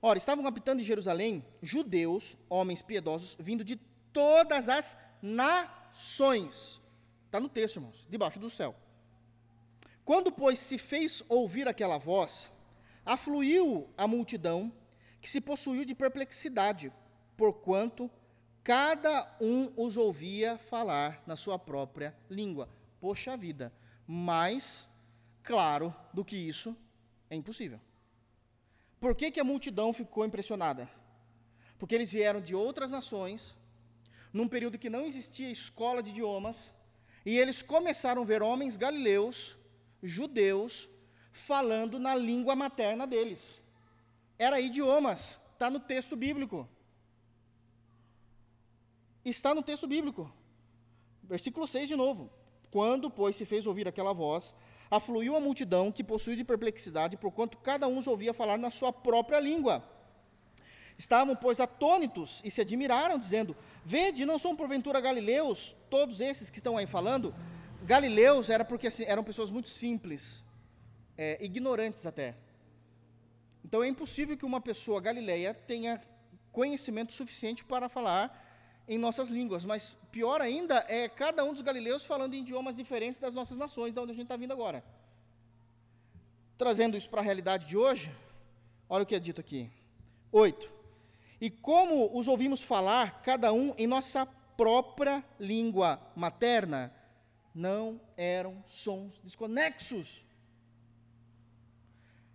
Ora, 0.00 0.16
estavam 0.16 0.46
habitando 0.46 0.80
em 0.80 0.84
Jerusalém 0.84 1.44
judeus, 1.60 2.36
homens 2.48 2.80
piedosos, 2.80 3.36
vindo 3.38 3.64
de 3.64 3.76
todas 4.12 4.68
as 4.68 4.96
nações. 5.20 6.80
Está 7.26 7.40
no 7.40 7.48
texto, 7.48 7.76
irmãos, 7.76 8.06
debaixo 8.08 8.38
do 8.38 8.48
céu. 8.48 8.74
Quando, 10.04 10.32
pois, 10.32 10.58
se 10.58 10.78
fez 10.78 11.22
ouvir 11.28 11.68
aquela 11.68 11.98
voz, 11.98 12.50
afluiu 13.04 13.88
a 13.96 14.06
multidão, 14.06 14.72
que 15.20 15.28
se 15.28 15.40
possuiu 15.40 15.84
de 15.84 15.94
perplexidade, 15.94 16.92
porquanto 17.36 18.10
cada 18.64 19.36
um 19.40 19.72
os 19.76 19.96
ouvia 19.96 20.58
falar 20.58 21.22
na 21.26 21.36
sua 21.36 21.58
própria 21.58 22.16
língua. 22.28 22.68
Poxa 23.00 23.36
vida, 23.36 23.72
mais 24.06 24.88
claro 25.42 25.94
do 26.12 26.24
que 26.24 26.36
isso 26.36 26.76
é 27.28 27.36
impossível. 27.36 27.80
Por 28.98 29.14
que, 29.14 29.30
que 29.30 29.40
a 29.40 29.44
multidão 29.44 29.92
ficou 29.92 30.24
impressionada? 30.26 30.90
Porque 31.78 31.94
eles 31.94 32.10
vieram 32.10 32.40
de 32.40 32.54
outras 32.54 32.90
nações, 32.90 33.56
num 34.32 34.46
período 34.46 34.78
que 34.78 34.90
não 34.90 35.06
existia 35.06 35.50
escola 35.50 36.02
de 36.02 36.10
idiomas, 36.10 36.70
e 37.24 37.38
eles 37.38 37.62
começaram 37.62 38.22
a 38.22 38.24
ver 38.24 38.42
homens 38.42 38.76
galileus, 38.76 39.56
judeus, 40.02 40.88
falando 41.32 41.98
na 41.98 42.14
língua 42.14 42.54
materna 42.54 43.06
deles. 43.06 43.40
Era 44.38 44.60
idiomas, 44.60 45.38
está 45.52 45.70
no 45.70 45.80
texto 45.80 46.16
bíblico. 46.16 46.68
Está 49.24 49.54
no 49.54 49.62
texto 49.62 49.86
bíblico. 49.86 50.32
Versículo 51.22 51.66
6 51.66 51.88
de 51.88 51.96
novo. 51.96 52.30
Quando, 52.70 53.10
pois, 53.10 53.36
se 53.36 53.44
fez 53.44 53.66
ouvir 53.66 53.86
aquela 53.86 54.12
voz, 54.12 54.54
afluiu 54.90 55.36
a 55.36 55.40
multidão 55.40 55.92
que 55.92 56.02
possui 56.02 56.34
de 56.36 56.44
perplexidade, 56.44 57.16
porquanto 57.16 57.58
cada 57.58 57.86
um 57.86 57.98
os 57.98 58.06
ouvia 58.06 58.34
falar 58.34 58.58
na 58.58 58.70
sua 58.70 58.92
própria 58.92 59.38
língua. 59.38 59.84
Estavam, 60.98 61.34
pois, 61.34 61.60
atônitos 61.60 62.40
e 62.44 62.50
se 62.50 62.60
admiraram, 62.60 63.18
dizendo: 63.18 63.56
Vede, 63.84 64.26
não 64.26 64.38
são 64.38 64.56
porventura 64.56 65.00
galileus, 65.00 65.74
todos 65.88 66.20
esses 66.20 66.50
que 66.50 66.58
estão 66.58 66.76
aí 66.76 66.86
falando? 66.86 67.34
Galileus 67.82 68.50
era 68.50 68.64
porque 68.64 68.88
assim, 68.88 69.04
eram 69.04 69.24
pessoas 69.24 69.50
muito 69.50 69.68
simples, 69.68 70.42
é, 71.16 71.38
ignorantes 71.40 72.04
até. 72.04 72.36
Então 73.64 73.82
é 73.82 73.88
impossível 73.88 74.36
que 74.36 74.44
uma 74.44 74.60
pessoa 74.60 75.00
galileia 75.00 75.54
tenha 75.54 76.00
conhecimento 76.52 77.12
suficiente 77.12 77.64
para 77.64 77.88
falar 77.88 78.39
em 78.90 78.98
nossas 78.98 79.28
línguas, 79.28 79.64
mas 79.64 79.96
pior 80.10 80.42
ainda 80.42 80.84
é 80.88 81.08
cada 81.08 81.44
um 81.44 81.52
dos 81.52 81.62
galileus 81.62 82.04
falando 82.04 82.34
em 82.34 82.40
idiomas 82.40 82.74
diferentes 82.74 83.20
das 83.20 83.32
nossas 83.32 83.56
nações, 83.56 83.94
de 83.94 84.00
onde 84.00 84.10
a 84.10 84.14
gente 84.14 84.24
está 84.24 84.36
vindo 84.36 84.52
agora. 84.52 84.82
Trazendo 86.58 86.96
isso 86.96 87.08
para 87.08 87.20
a 87.20 87.24
realidade 87.24 87.66
de 87.66 87.76
hoje, 87.76 88.12
olha 88.88 89.04
o 89.04 89.06
que 89.06 89.14
é 89.14 89.20
dito 89.20 89.40
aqui. 89.40 89.70
8. 90.32 90.68
E 91.40 91.48
como 91.48 92.10
os 92.18 92.26
ouvimos 92.26 92.60
falar, 92.60 93.22
cada 93.22 93.52
um 93.52 93.72
em 93.78 93.86
nossa 93.86 94.26
própria 94.56 95.24
língua 95.38 96.02
materna, 96.16 96.92
não 97.54 98.00
eram 98.16 98.60
sons 98.66 99.20
desconexos. 99.22 100.20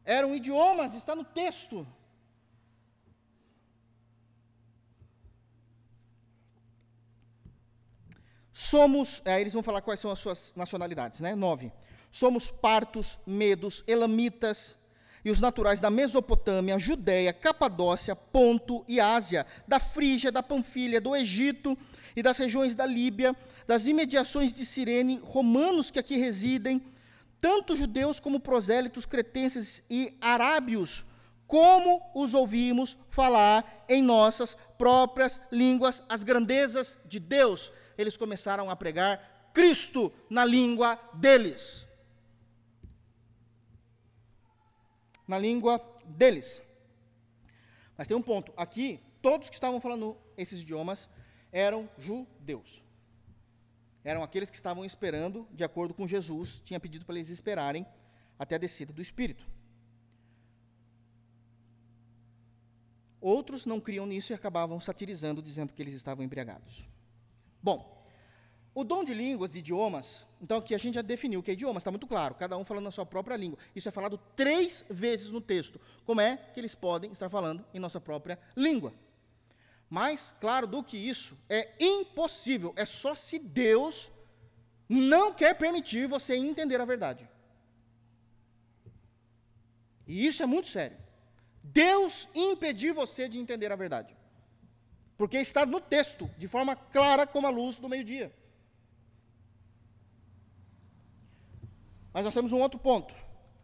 Eram 0.06 0.34
idiomas, 0.34 0.94
está 0.94 1.14
no 1.14 1.26
texto. 1.26 1.86
Somos, 8.58 9.22
aí 9.26 9.42
eles 9.42 9.52
vão 9.52 9.62
falar 9.62 9.82
quais 9.82 10.00
são 10.00 10.10
as 10.10 10.18
suas 10.18 10.54
nacionalidades, 10.56 11.20
né? 11.20 11.36
Nove. 11.36 11.74
Somos 12.10 12.50
partos, 12.50 13.20
medos, 13.28 13.84
elamitas, 13.86 14.78
e 15.26 15.30
os 15.30 15.42
naturais 15.42 15.82
da 15.82 15.90
Mesopotâmia, 15.90 16.80
Judéia, 16.80 17.34
Capadócia, 17.34 18.16
Ponto 18.16 18.86
e 18.88 18.98
Ásia, 18.98 19.46
da 19.68 19.78
Frígia, 19.78 20.32
da 20.32 20.42
Panfilha, 20.42 21.02
do 21.02 21.14
Egito 21.14 21.78
e 22.16 22.24
das 22.24 22.38
regiões 22.38 22.76
da 22.76 22.86
Líbia, 22.86 23.36
das 23.68 23.88
imediações 23.88 24.54
de 24.54 24.66
Cirene, 24.66 25.20
romanos 25.22 25.92
que 25.92 26.00
aqui 26.00 26.16
residem, 26.16 26.82
tanto 27.42 27.76
judeus 27.76 28.22
como 28.22 28.40
prosélitos, 28.40 29.06
cretenses 29.06 29.84
e 29.90 30.16
arábios, 30.22 31.06
como 31.46 32.02
os 32.16 32.34
ouvimos 32.34 32.98
falar 33.10 33.84
em 33.90 34.02
nossas 34.02 34.56
próprias 34.78 35.42
línguas 35.52 36.02
as 36.08 36.24
grandezas 36.24 36.98
de 37.06 37.20
Deus 37.20 37.70
eles 37.98 38.18
começaram 38.18 38.70
a 38.70 38.76
pregar 38.76 39.52
Cristo 39.54 40.12
na 40.30 40.44
língua 40.44 40.96
deles. 41.14 41.88
Na 45.28 45.40
língua 45.40 45.82
deles. 46.06 46.62
Mas 47.98 48.08
tem 48.08 48.16
um 48.16 48.22
ponto. 48.22 48.54
Aqui, 48.58 49.00
todos 49.22 49.50
que 49.50 49.56
estavam 49.56 49.80
falando 49.80 50.18
esses 50.38 50.62
idiomas 50.62 51.10
eram 51.52 51.90
judeus. 51.98 52.84
Eram 54.04 54.22
aqueles 54.22 54.50
que 54.50 54.56
estavam 54.56 54.86
esperando, 54.86 55.48
de 55.52 55.64
acordo 55.64 55.94
com 55.94 56.08
Jesus, 56.08 56.62
tinha 56.64 56.80
pedido 56.80 57.06
para 57.06 57.16
eles 57.16 57.30
esperarem 57.30 57.86
até 58.38 58.56
a 58.56 58.60
descida 58.60 58.94
do 58.94 59.02
Espírito. 59.02 59.50
Outros 63.20 63.66
não 63.66 63.80
criam 63.80 64.06
nisso 64.06 64.32
e 64.32 64.36
acabavam 64.36 64.80
satirizando, 64.80 65.42
dizendo 65.42 65.74
que 65.74 65.82
eles 65.82 65.96
estavam 65.96 66.24
embriagados. 66.24 66.86
Bom, 67.66 68.06
o 68.76 68.84
dom 68.84 69.04
de 69.04 69.12
línguas, 69.12 69.54
de 69.54 69.58
idiomas, 69.58 70.24
então 70.40 70.60
aqui 70.60 70.76
a 70.76 70.78
gente 70.78 70.94
já 70.94 71.02
definiu 71.02 71.42
que 71.42 71.50
é 71.50 71.56
idioma, 71.56 71.80
está 71.80 71.90
muito 71.90 72.06
claro, 72.06 72.36
cada 72.36 72.56
um 72.56 72.64
falando 72.64 72.84
na 72.84 72.92
sua 72.92 73.08
própria 73.08 73.36
língua. 73.36 73.58
Isso 73.76 73.90
é 73.90 73.92
falado 73.92 74.20
três 74.36 74.86
vezes 74.88 75.30
no 75.30 75.42
texto. 75.42 75.82
Como 76.06 76.22
é 76.22 76.38
que 76.38 76.60
eles 76.60 76.76
podem 76.76 77.12
estar 77.12 77.28
falando 77.28 77.66
em 77.74 77.80
nossa 77.80 78.00
própria 78.00 78.38
língua? 78.56 78.94
Mais 79.90 80.32
claro 80.40 80.68
do 80.68 80.84
que 80.84 80.96
isso, 80.96 81.36
é 81.50 81.74
impossível, 81.80 82.72
é 82.76 82.86
só 82.86 83.16
se 83.16 83.40
Deus 83.40 84.12
não 84.88 85.34
quer 85.34 85.56
permitir 85.56 86.08
você 86.08 86.36
entender 86.36 86.80
a 86.80 86.86
verdade. 86.86 87.28
E 90.06 90.28
isso 90.28 90.44
é 90.44 90.46
muito 90.46 90.68
sério. 90.68 90.98
Deus 91.64 92.30
impedir 92.36 92.94
você 92.94 93.28
de 93.28 93.40
entender 93.40 93.72
a 93.72 93.76
verdade. 93.76 94.16
Porque 95.18 95.38
está 95.38 95.66
no 95.66 95.80
texto, 95.80 96.30
de 96.38 96.48
forma 96.48 96.76
clara 96.76 97.26
como 97.26 97.48
a 97.48 97.50
luz 97.50 97.80
do 97.80 97.90
meio-dia. 97.90 98.34
Mas 102.14 102.26
nós 102.26 102.34
temos 102.34 102.52
um 102.52 102.62
outro 102.62 102.80
ponto. 102.80 103.14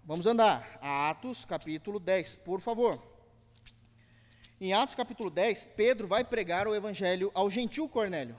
Vamos 0.04 0.26
andar. 0.26 0.80
Atos 0.82 1.46
capítulo 1.46 2.00
10, 2.00 2.36
por 2.36 2.60
favor. 2.60 3.02
Em 4.60 4.74
Atos 4.74 4.96
capítulo 4.96 5.30
10, 5.30 5.64
Pedro 5.76 6.08
vai 6.08 6.24
pregar 6.24 6.68
o 6.68 6.76
evangelho 6.76 7.32
ao 7.34 7.50
gentil 7.50 7.88
Cornélio. 7.90 8.38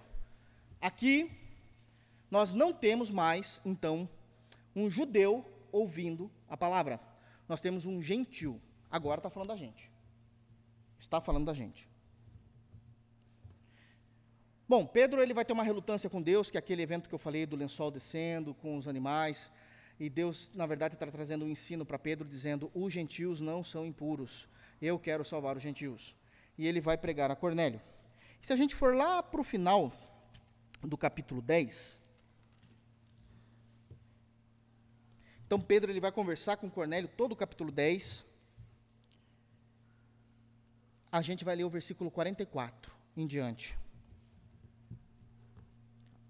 Aqui, 0.81 1.31
nós 2.31 2.53
não 2.53 2.73
temos 2.73 3.11
mais, 3.11 3.61
então, 3.65 4.09
um 4.75 4.89
judeu 4.89 5.45
ouvindo 5.71 6.31
a 6.49 6.57
palavra. 6.57 7.01
nós 7.49 7.61
temos 7.61 7.85
um 7.87 8.01
gentil. 8.01 8.61
Agora 8.91 9.19
está 9.19 9.29
falando 9.29 9.49
da 9.49 9.57
gente. 9.57 9.91
Está 10.99 11.21
falando 11.21 11.47
da 11.47 11.53
gente. 11.53 11.89
Bom, 14.73 14.87
Pedro 14.87 15.23
ele 15.23 15.35
vai 15.35 15.45
ter 15.45 15.53
uma 15.53 15.63
relutância 15.63 16.09
com 16.09 16.23
Deus, 16.23 16.51
que 16.51 16.57
é 16.57 16.59
aquele 16.59 16.81
evento 16.81 17.07
que 17.07 17.15
eu 17.15 17.19
falei 17.19 17.45
do 17.45 17.57
lençol 17.57 17.91
descendo 17.91 18.55
com 18.55 18.79
os 18.79 18.89
animais. 18.89 19.53
E 20.01 20.09
Deus, 20.09 20.51
na 20.55 20.65
verdade, 20.65 20.95
está 20.95 21.07
trazendo 21.07 21.45
um 21.45 21.49
ensino 21.51 21.85
para 21.85 21.99
Pedro, 21.99 22.27
dizendo: 22.27 22.71
os 22.75 22.91
gentios 22.91 23.39
não 23.39 23.63
são 23.63 23.85
impuros. 23.85 24.49
Eu 24.81 24.99
quero 24.99 25.27
salvar 25.27 25.59
os 25.59 25.63
gentios. 25.63 26.17
E 26.57 26.67
ele 26.67 26.81
vai 26.81 26.97
pregar 26.97 27.31
a 27.31 27.37
Cornélio. 27.37 27.83
Se 28.41 28.51
a 28.51 28.57
gente 28.57 28.75
for 28.75 28.95
lá 28.95 29.23
para 29.23 29.43
o 29.43 29.45
final 29.45 29.93
do 30.83 30.97
capítulo 30.97 31.43
10, 31.43 32.01
então 35.45 35.61
Pedro 35.61 35.93
ele 35.93 36.01
vai 36.01 36.11
conversar 36.11 36.57
com 36.57 36.71
Cornélio 36.71 37.11
todo 37.15 37.33
o 37.33 37.37
capítulo 37.37 37.71
10. 37.71 38.25
A 41.13 41.21
gente 41.21 41.45
vai 41.45 41.57
ler 41.57 41.65
o 41.65 41.69
versículo 41.69 42.11
44 42.11 42.97
em 43.15 43.27
diante. 43.27 43.82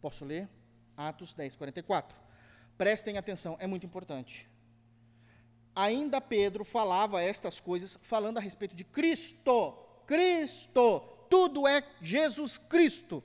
Posso 0.02 0.24
ler? 0.24 0.48
Atos 0.96 1.32
10, 1.32 1.54
44. 1.56 2.18
Prestem 2.76 3.16
atenção, 3.16 3.56
é 3.60 3.66
muito 3.68 3.86
importante. 3.86 4.48
Ainda 5.74 6.20
Pedro 6.20 6.64
falava 6.64 7.22
estas 7.22 7.60
coisas, 7.60 7.96
falando 8.02 8.38
a 8.38 8.40
respeito 8.40 8.74
de 8.74 8.84
Cristo. 8.84 9.78
Cristo, 10.04 11.00
tudo 11.30 11.68
é 11.68 11.82
Jesus 12.00 12.58
Cristo. 12.58 13.22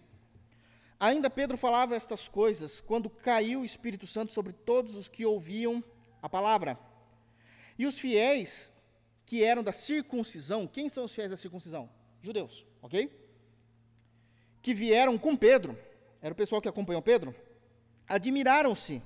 Ainda 0.99 1.29
Pedro 1.29 1.57
falava 1.57 1.95
estas 1.95 2.27
coisas 2.27 2.79
quando 2.79 3.09
caiu 3.09 3.61
o 3.61 3.65
Espírito 3.65 4.05
Santo 4.07 4.31
sobre 4.31 4.53
todos 4.53 4.95
os 4.95 5.07
que 5.07 5.25
ouviam 5.25 5.83
a 6.21 6.29
palavra. 6.29 6.79
E 7.77 7.85
os 7.85 7.99
fiéis 7.99 8.71
que 9.25 9.43
eram 9.43 9.63
da 9.63 9.73
circuncisão, 9.73 10.67
quem 10.67 10.89
são 10.89 11.03
os 11.03 11.13
fiéis 11.13 11.31
da 11.31 11.37
circuncisão? 11.37 11.89
Judeus, 12.21 12.65
ok? 12.81 13.11
Que 14.61 14.73
vieram 14.73 15.17
com 15.17 15.35
Pedro, 15.35 15.77
era 16.21 16.33
o 16.33 16.37
pessoal 16.37 16.61
que 16.61 16.69
acompanhou 16.69 17.01
Pedro, 17.01 17.35
admiraram-se, 18.07 19.01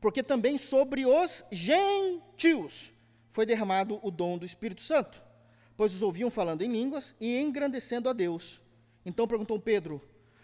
porque 0.00 0.22
também 0.22 0.58
sobre 0.58 1.06
os 1.06 1.44
gentios 1.50 2.92
foi 3.30 3.46
derramado 3.46 3.98
o 4.02 4.10
dom 4.10 4.36
do 4.36 4.44
Espírito 4.44 4.82
Santo, 4.82 5.22
pois 5.76 5.94
os 5.94 6.02
ouviam 6.02 6.30
falando 6.30 6.62
em 6.62 6.70
línguas 6.70 7.14
e 7.20 7.40
engrandecendo 7.40 8.08
a 8.08 8.12
Deus. 8.12 8.60
Então 9.06 9.26
perguntou 9.26 9.58
Pedro: 9.58 10.02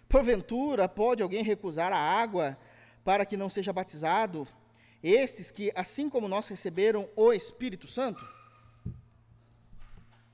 Porventura, 0.09 0.89
pode 0.89 1.23
alguém 1.23 1.43
recusar 1.43 1.93
a 1.93 1.99
água 1.99 2.59
para 3.05 3.27
que 3.27 3.37
não 3.37 3.49
seja 3.49 3.73
batizado? 3.73 4.47
Estes 5.03 5.51
que, 5.51 5.71
assim 5.75 6.09
como 6.09 6.27
nós, 6.27 6.49
receberam 6.49 7.09
o 7.15 7.33
Espírito 7.33 7.87
Santo? 7.87 8.27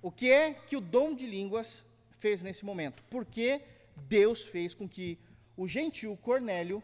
O 0.01 0.11
que 0.11 0.31
é 0.31 0.53
que 0.53 0.77
o 0.77 0.81
dom 0.81 1.15
de 1.15 1.27
línguas 1.27 1.85
fez 2.19 2.43
nesse 2.43 2.65
momento? 2.65 3.03
Porque 3.11 3.63
Deus 3.97 4.43
fez 4.43 4.75
com 4.75 4.89
que 4.89 5.19
o 5.57 5.67
gentil 5.69 6.17
Cornélio 6.17 6.83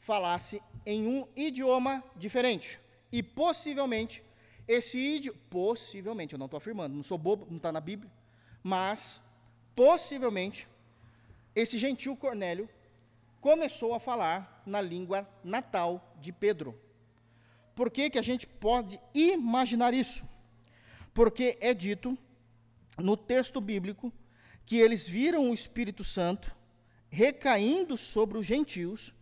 falasse 0.00 0.62
em 0.84 1.06
um 1.06 1.26
idioma 1.36 2.02
diferente. 2.16 2.80
E 3.10 3.22
possivelmente, 3.22 4.22
esse 4.66 4.98
idioma, 4.98 5.38
possivelmente, 5.50 6.32
eu 6.32 6.38
não 6.38 6.46
estou 6.46 6.58
afirmando, 6.58 6.96
não 6.96 7.02
sou 7.02 7.18
bobo, 7.18 7.46
não 7.48 7.56
está 7.56 7.70
na 7.70 7.80
Bíblia, 7.80 8.10
mas 8.62 9.20
possivelmente 9.74 10.68
esse 11.54 11.78
gentil 11.78 12.16
Cornélio 12.16 12.68
começou 13.40 13.94
a 13.94 14.00
falar 14.00 14.62
na 14.64 14.80
língua 14.80 15.28
natal 15.42 16.14
de 16.20 16.32
Pedro. 16.32 16.78
Por 17.74 17.90
que, 17.90 18.10
que 18.10 18.18
a 18.18 18.22
gente 18.22 18.46
pode 18.46 19.00
imaginar 19.14 19.92
isso? 19.92 20.24
Porque 21.12 21.58
é 21.60 21.74
dito 21.74 22.16
no 22.98 23.16
texto 23.16 23.60
bíblico 23.60 24.12
que 24.64 24.76
eles 24.76 25.04
viram 25.06 25.50
o 25.50 25.54
Espírito 25.54 26.04
Santo 26.04 26.54
recaindo 27.12 27.96
sobre 27.96 28.38
os 28.38 28.46
gentios 28.46 29.14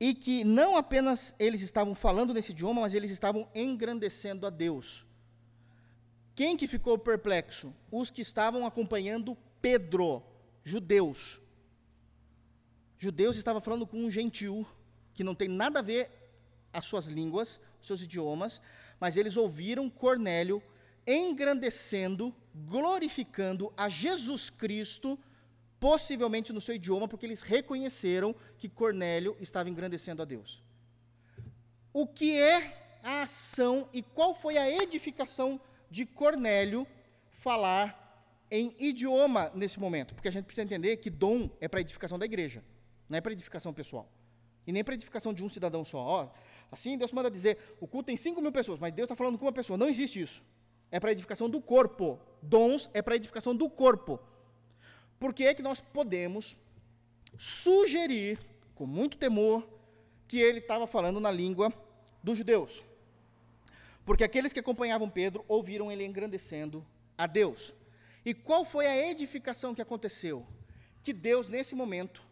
e 0.00 0.14
que 0.14 0.42
não 0.42 0.76
apenas 0.76 1.34
eles 1.38 1.60
estavam 1.60 1.94
falando 1.94 2.34
nesse 2.34 2.50
idioma, 2.50 2.80
mas 2.80 2.94
eles 2.94 3.12
estavam 3.12 3.48
engrandecendo 3.54 4.46
a 4.46 4.50
Deus. 4.50 5.06
Quem 6.34 6.56
que 6.56 6.66
ficou 6.66 6.98
perplexo? 6.98 7.72
Os 7.92 8.10
que 8.10 8.22
estavam 8.22 8.66
acompanhando 8.66 9.36
Pedro, 9.60 10.22
judeus 10.64 11.40
judeus 13.00 13.38
estava 13.38 13.62
falando 13.62 13.86
com 13.86 13.96
um 13.96 14.10
gentil, 14.10 14.66
que 15.14 15.24
não 15.24 15.34
tem 15.34 15.48
nada 15.48 15.78
a 15.78 15.82
ver 15.82 16.10
as 16.70 16.84
suas 16.84 17.06
línguas, 17.06 17.58
seus 17.80 18.02
idiomas, 18.02 18.60
mas 19.00 19.16
eles 19.16 19.38
ouviram 19.38 19.88
Cornélio 19.88 20.62
engrandecendo, 21.06 22.34
glorificando 22.54 23.72
a 23.74 23.88
Jesus 23.88 24.50
Cristo, 24.50 25.18
possivelmente 25.80 26.52
no 26.52 26.60
seu 26.60 26.74
idioma, 26.74 27.08
porque 27.08 27.24
eles 27.24 27.40
reconheceram 27.40 28.36
que 28.58 28.68
Cornélio 28.68 29.34
estava 29.40 29.70
engrandecendo 29.70 30.20
a 30.20 30.26
Deus. 30.26 30.62
O 31.92 32.06
que 32.06 32.38
é 32.38 33.00
a 33.02 33.22
ação 33.22 33.88
e 33.92 34.02
qual 34.02 34.34
foi 34.34 34.58
a 34.58 34.70
edificação 34.70 35.58
de 35.90 36.04
Cornélio 36.04 36.86
falar 37.30 37.96
em 38.50 38.76
idioma 38.78 39.50
nesse 39.54 39.80
momento? 39.80 40.14
Porque 40.14 40.28
a 40.28 40.30
gente 40.30 40.44
precisa 40.44 40.64
entender 40.64 40.98
que 40.98 41.08
dom 41.08 41.48
é 41.60 41.66
para 41.66 41.80
edificação 41.80 42.18
da 42.18 42.26
igreja. 42.26 42.62
Não 43.08 43.16
é 43.16 43.20
para 43.20 43.32
edificação 43.32 43.72
pessoal. 43.72 44.06
E 44.66 44.72
nem 44.72 44.84
para 44.84 44.94
edificação 44.94 45.32
de 45.32 45.42
um 45.42 45.48
cidadão 45.48 45.84
só. 45.84 45.98
Ó, 45.98 46.28
assim, 46.70 46.96
Deus 46.98 47.10
manda 47.10 47.30
dizer: 47.30 47.58
o 47.80 47.88
culto 47.88 48.06
tem 48.06 48.16
5 48.16 48.40
mil 48.40 48.52
pessoas, 48.52 48.78
mas 48.78 48.92
Deus 48.92 49.06
está 49.06 49.16
falando 49.16 49.38
com 49.38 49.46
uma 49.46 49.52
pessoa. 49.52 49.78
Não 49.78 49.88
existe 49.88 50.20
isso. 50.20 50.42
É 50.90 51.00
para 51.00 51.10
edificação 51.10 51.48
do 51.48 51.60
corpo. 51.60 52.20
Dons 52.42 52.90
é 52.92 53.00
para 53.00 53.16
edificação 53.16 53.56
do 53.56 53.68
corpo. 53.68 54.20
Por 55.20 55.34
que 55.34 55.44
é 55.44 55.54
que 55.54 55.62
nós 55.62 55.80
podemos 55.80 56.56
sugerir, 57.38 58.38
com 58.74 58.86
muito 58.86 59.18
temor, 59.18 59.68
que 60.26 60.40
ele 60.40 60.60
estava 60.60 60.86
falando 60.86 61.20
na 61.20 61.30
língua 61.30 61.70
dos 62.24 62.38
judeus? 62.38 62.82
Porque 64.06 64.24
aqueles 64.24 64.54
que 64.54 64.60
acompanhavam 64.60 65.10
Pedro 65.10 65.44
ouviram 65.46 65.92
ele 65.92 66.06
engrandecendo 66.06 66.84
a 67.18 67.26
Deus. 67.26 67.74
E 68.24 68.32
qual 68.32 68.64
foi 68.64 68.86
a 68.86 69.10
edificação 69.10 69.74
que 69.74 69.82
aconteceu? 69.82 70.46
Que 71.02 71.12
Deus, 71.12 71.50
nesse 71.50 71.74
momento, 71.74 72.22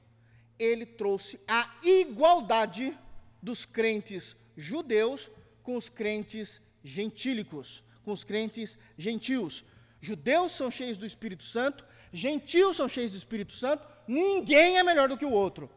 ele 0.58 0.86
trouxe 0.86 1.38
a 1.46 1.78
igualdade 1.82 2.96
dos 3.42 3.66
crentes 3.66 4.34
judeus 4.56 5.30
com 5.62 5.76
os 5.76 5.90
crentes 5.90 6.60
gentílicos, 6.82 7.84
com 8.02 8.12
os 8.12 8.24
crentes 8.24 8.78
gentios. 8.96 9.62
Judeus 10.00 10.52
são 10.52 10.70
cheios 10.70 10.96
do 10.96 11.06
Espírito 11.06 11.42
Santo, 11.42 11.84
gentios 12.12 12.76
são 12.76 12.88
cheios 12.88 13.12
do 13.12 13.16
Espírito 13.16 13.52
Santo, 13.52 13.86
ninguém 14.06 14.78
é 14.78 14.82
melhor 14.82 15.08
do 15.08 15.16
que 15.16 15.24
o 15.24 15.32
outro. 15.32 15.70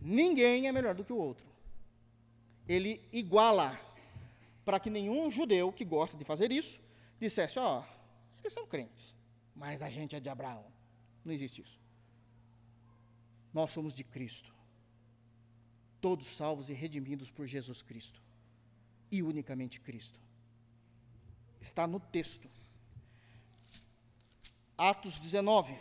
Ninguém 0.00 0.68
é 0.68 0.72
melhor 0.72 0.94
do 0.94 1.04
que 1.04 1.12
o 1.12 1.16
outro. 1.16 1.46
Ele 2.68 3.06
iguala, 3.12 3.78
para 4.64 4.80
que 4.80 4.90
nenhum 4.90 5.30
judeu 5.30 5.72
que 5.72 5.84
gosta 5.84 6.16
de 6.16 6.24
fazer 6.24 6.50
isso 6.50 6.80
dissesse: 7.20 7.58
Ó, 7.58 7.80
oh, 7.80 7.84
eles 8.40 8.52
são 8.52 8.66
crentes, 8.66 9.14
mas 9.54 9.82
a 9.82 9.90
gente 9.90 10.16
é 10.16 10.20
de 10.20 10.28
Abraão. 10.28 10.64
Não 11.24 11.32
existe 11.32 11.60
isso. 11.60 11.78
Nós 13.52 13.70
somos 13.70 13.92
de 13.92 14.04
Cristo. 14.04 14.54
Todos 16.00 16.26
salvos 16.26 16.68
e 16.68 16.72
redimidos 16.72 17.30
por 17.30 17.46
Jesus 17.46 17.82
Cristo. 17.82 18.22
E 19.10 19.22
unicamente 19.22 19.80
Cristo. 19.80 20.20
Está 21.60 21.86
no 21.86 22.00
texto. 22.00 22.48
Atos 24.76 25.18
19. 25.18 25.72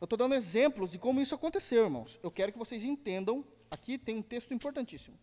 Eu 0.00 0.04
estou 0.04 0.16
dando 0.16 0.34
exemplos 0.34 0.90
de 0.90 0.98
como 0.98 1.20
isso 1.20 1.34
aconteceu, 1.34 1.84
irmãos. 1.84 2.18
Eu 2.22 2.30
quero 2.30 2.52
que 2.52 2.58
vocês 2.58 2.84
entendam. 2.84 3.44
Aqui 3.70 3.98
tem 3.98 4.16
um 4.16 4.22
texto 4.22 4.52
importantíssimo. 4.52 5.18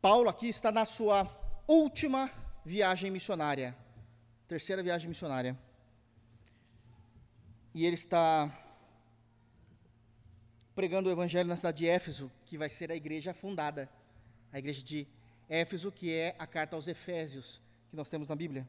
Paulo 0.00 0.28
aqui 0.28 0.48
está 0.48 0.70
na 0.70 0.84
sua 0.84 1.28
última 1.66 2.30
viagem 2.64 3.10
missionária, 3.10 3.76
terceira 4.46 4.80
viagem 4.82 5.08
missionária. 5.08 5.58
E 7.74 7.84
ele 7.84 7.96
está 7.96 8.50
pregando 10.76 11.08
o 11.08 11.12
evangelho 11.12 11.48
na 11.48 11.56
cidade 11.56 11.78
de 11.78 11.88
Éfeso, 11.88 12.30
que 12.44 12.58
vai 12.58 12.68
ser 12.68 12.92
a 12.92 12.94
igreja 12.94 13.32
fundada, 13.32 13.88
a 14.52 14.58
igreja 14.58 14.82
de 14.82 15.08
Éfeso, 15.48 15.90
que 15.90 16.12
é 16.12 16.36
a 16.38 16.46
carta 16.46 16.76
aos 16.76 16.86
Efésios, 16.86 17.62
que 17.88 17.96
nós 17.96 18.10
temos 18.10 18.28
na 18.28 18.36
Bíblia. 18.36 18.68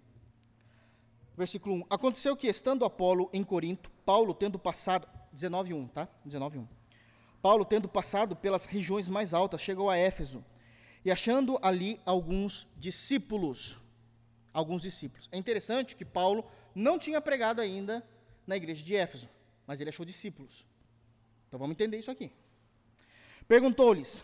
Versículo 1.35 1.75
1. 1.75 1.85
Aconteceu 1.89 2.37
que, 2.37 2.47
estando 2.47 2.85
Apolo 2.85 3.29
em 3.33 3.43
Corinto, 3.43 3.91
Paulo 4.05 4.33
tendo 4.33 4.57
passado, 4.57 5.05
19.1, 5.35 5.89
tá? 5.89 6.07
19.1. 6.25 6.65
Paulo 7.41 7.65
tendo 7.65 7.89
passado 7.89 8.37
pelas 8.37 8.63
regiões 8.63 9.09
mais 9.09 9.33
altas, 9.33 9.61
chegou 9.61 9.89
a 9.89 9.97
Éfeso, 9.97 10.43
e 11.03 11.11
achando 11.11 11.59
ali 11.61 11.99
alguns 12.05 12.69
discípulos, 12.77 13.79
alguns 14.53 14.81
discípulos. 14.81 15.27
É 15.29 15.37
interessante 15.37 15.93
que 15.93 16.05
Paulo 16.05 16.45
não 16.73 16.97
tinha 16.97 17.19
pregado 17.19 17.59
ainda 17.59 18.01
na 18.47 18.55
igreja 18.55 18.81
de 18.81 18.95
Éfeso, 18.95 19.27
mas 19.67 19.81
ele 19.81 19.89
achou 19.89 20.05
discípulos. 20.05 20.65
Então 21.57 21.65
vamos 21.65 21.73
entender 21.73 21.97
isso 21.97 22.11
aqui. 22.11 22.31
Perguntou-lhes: 23.47 24.23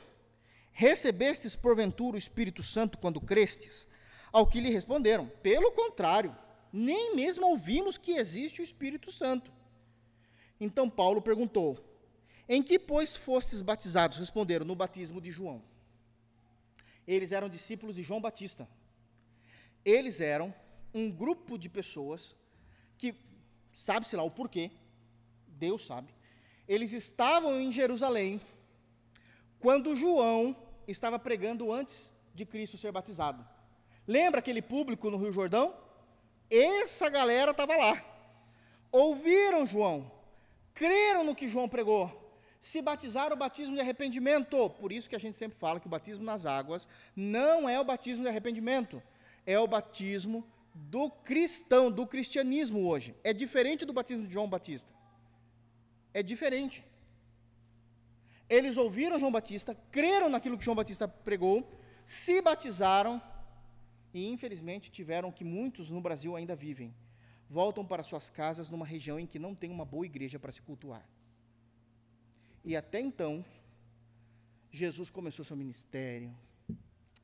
Recebestes 0.71 1.55
porventura 1.55 2.15
o 2.15 2.19
Espírito 2.19 2.61
Santo 2.61 2.95
quando 2.95 3.19
crestes? 3.19 3.87
Ao 4.31 4.45
que 4.45 4.61
lhe 4.61 4.69
responderam: 4.69 5.27
Pelo 5.41 5.71
contrário, 5.71 6.35
nem 6.71 7.15
mesmo 7.15 7.47
ouvimos 7.47 7.97
que 7.97 8.11
existe 8.11 8.61
o 8.61 8.63
Espírito 8.63 9.11
Santo. 9.11 9.51
Então 10.59 10.87
Paulo 10.87 11.23
perguntou: 11.23 11.83
Em 12.47 12.61
que, 12.61 12.77
pois, 12.77 13.15
fostes 13.15 13.61
batizados? 13.61 14.19
Responderam: 14.19 14.63
No 14.63 14.75
batismo 14.75 15.19
de 15.19 15.31
João. 15.31 15.63
Eles 17.07 17.31
eram 17.31 17.49
discípulos 17.49 17.95
de 17.95 18.03
João 18.03 18.21
Batista. 18.21 18.69
Eles 19.83 20.21
eram 20.21 20.53
um 20.93 21.09
grupo 21.09 21.57
de 21.57 21.67
pessoas 21.67 22.35
que, 22.95 23.15
sabe-se 23.71 24.15
lá 24.15 24.21
o 24.21 24.29
porquê, 24.29 24.69
Deus 25.47 25.83
sabe, 25.83 26.13
eles 26.67 26.93
estavam 26.93 27.59
em 27.59 27.71
Jerusalém 27.71 28.39
quando 29.59 29.95
João 29.95 30.55
estava 30.87 31.17
pregando 31.17 31.71
antes 31.71 32.11
de 32.33 32.45
Cristo 32.45 32.77
ser 32.77 32.91
batizado. 32.91 33.45
Lembra 34.07 34.39
aquele 34.39 34.61
público 34.61 35.09
no 35.09 35.17
Rio 35.17 35.31
Jordão? 35.31 35.75
Essa 36.49 37.09
galera 37.09 37.51
estava 37.51 37.75
lá. 37.75 38.03
Ouviram 38.91 39.65
João, 39.65 40.11
creram 40.73 41.23
no 41.23 41.33
que 41.33 41.49
João 41.49 41.67
pregou, 41.67 42.11
se 42.59 42.81
batizaram 42.81 43.35
o 43.35 43.39
batismo 43.39 43.75
de 43.75 43.81
arrependimento. 43.81 44.69
Por 44.71 44.91
isso 44.91 45.09
que 45.09 45.15
a 45.15 45.19
gente 45.19 45.35
sempre 45.35 45.57
fala 45.57 45.79
que 45.79 45.87
o 45.87 45.89
batismo 45.89 46.23
nas 46.23 46.45
águas 46.45 46.87
não 47.15 47.67
é 47.67 47.79
o 47.79 47.83
batismo 47.83 48.23
de 48.23 48.29
arrependimento, 48.29 49.01
é 49.45 49.57
o 49.57 49.67
batismo 49.67 50.45
do 50.73 51.09
cristão, 51.09 51.91
do 51.91 52.05
cristianismo 52.05 52.87
hoje. 52.87 53.15
É 53.23 53.33
diferente 53.33 53.85
do 53.85 53.93
batismo 53.93 54.27
de 54.27 54.33
João 54.33 54.47
Batista. 54.47 54.93
É 56.13 56.21
diferente. 56.21 56.83
Eles 58.49 58.77
ouviram 58.77 59.19
João 59.19 59.31
Batista, 59.31 59.75
creram 59.91 60.29
naquilo 60.29 60.57
que 60.57 60.65
João 60.65 60.75
Batista 60.75 61.07
pregou, 61.07 61.71
se 62.05 62.41
batizaram 62.41 63.21
e, 64.13 64.27
infelizmente, 64.27 64.91
tiveram 64.91 65.31
que 65.31 65.43
muitos 65.43 65.89
no 65.89 66.01
Brasil 66.01 66.35
ainda 66.35 66.55
vivem. 66.55 66.93
Voltam 67.49 67.85
para 67.85 68.03
suas 68.03 68.29
casas 68.29 68.69
numa 68.69 68.85
região 68.85 69.19
em 69.19 69.25
que 69.25 69.39
não 69.39 69.55
tem 69.55 69.71
uma 69.71 69.85
boa 69.85 70.05
igreja 70.05 70.37
para 70.39 70.51
se 70.51 70.61
cultuar. 70.61 71.07
E 72.63 72.75
até 72.75 72.99
então, 72.99 73.43
Jesus 74.71 75.09
começou 75.09 75.43
seu 75.43 75.57
ministério. 75.57 76.35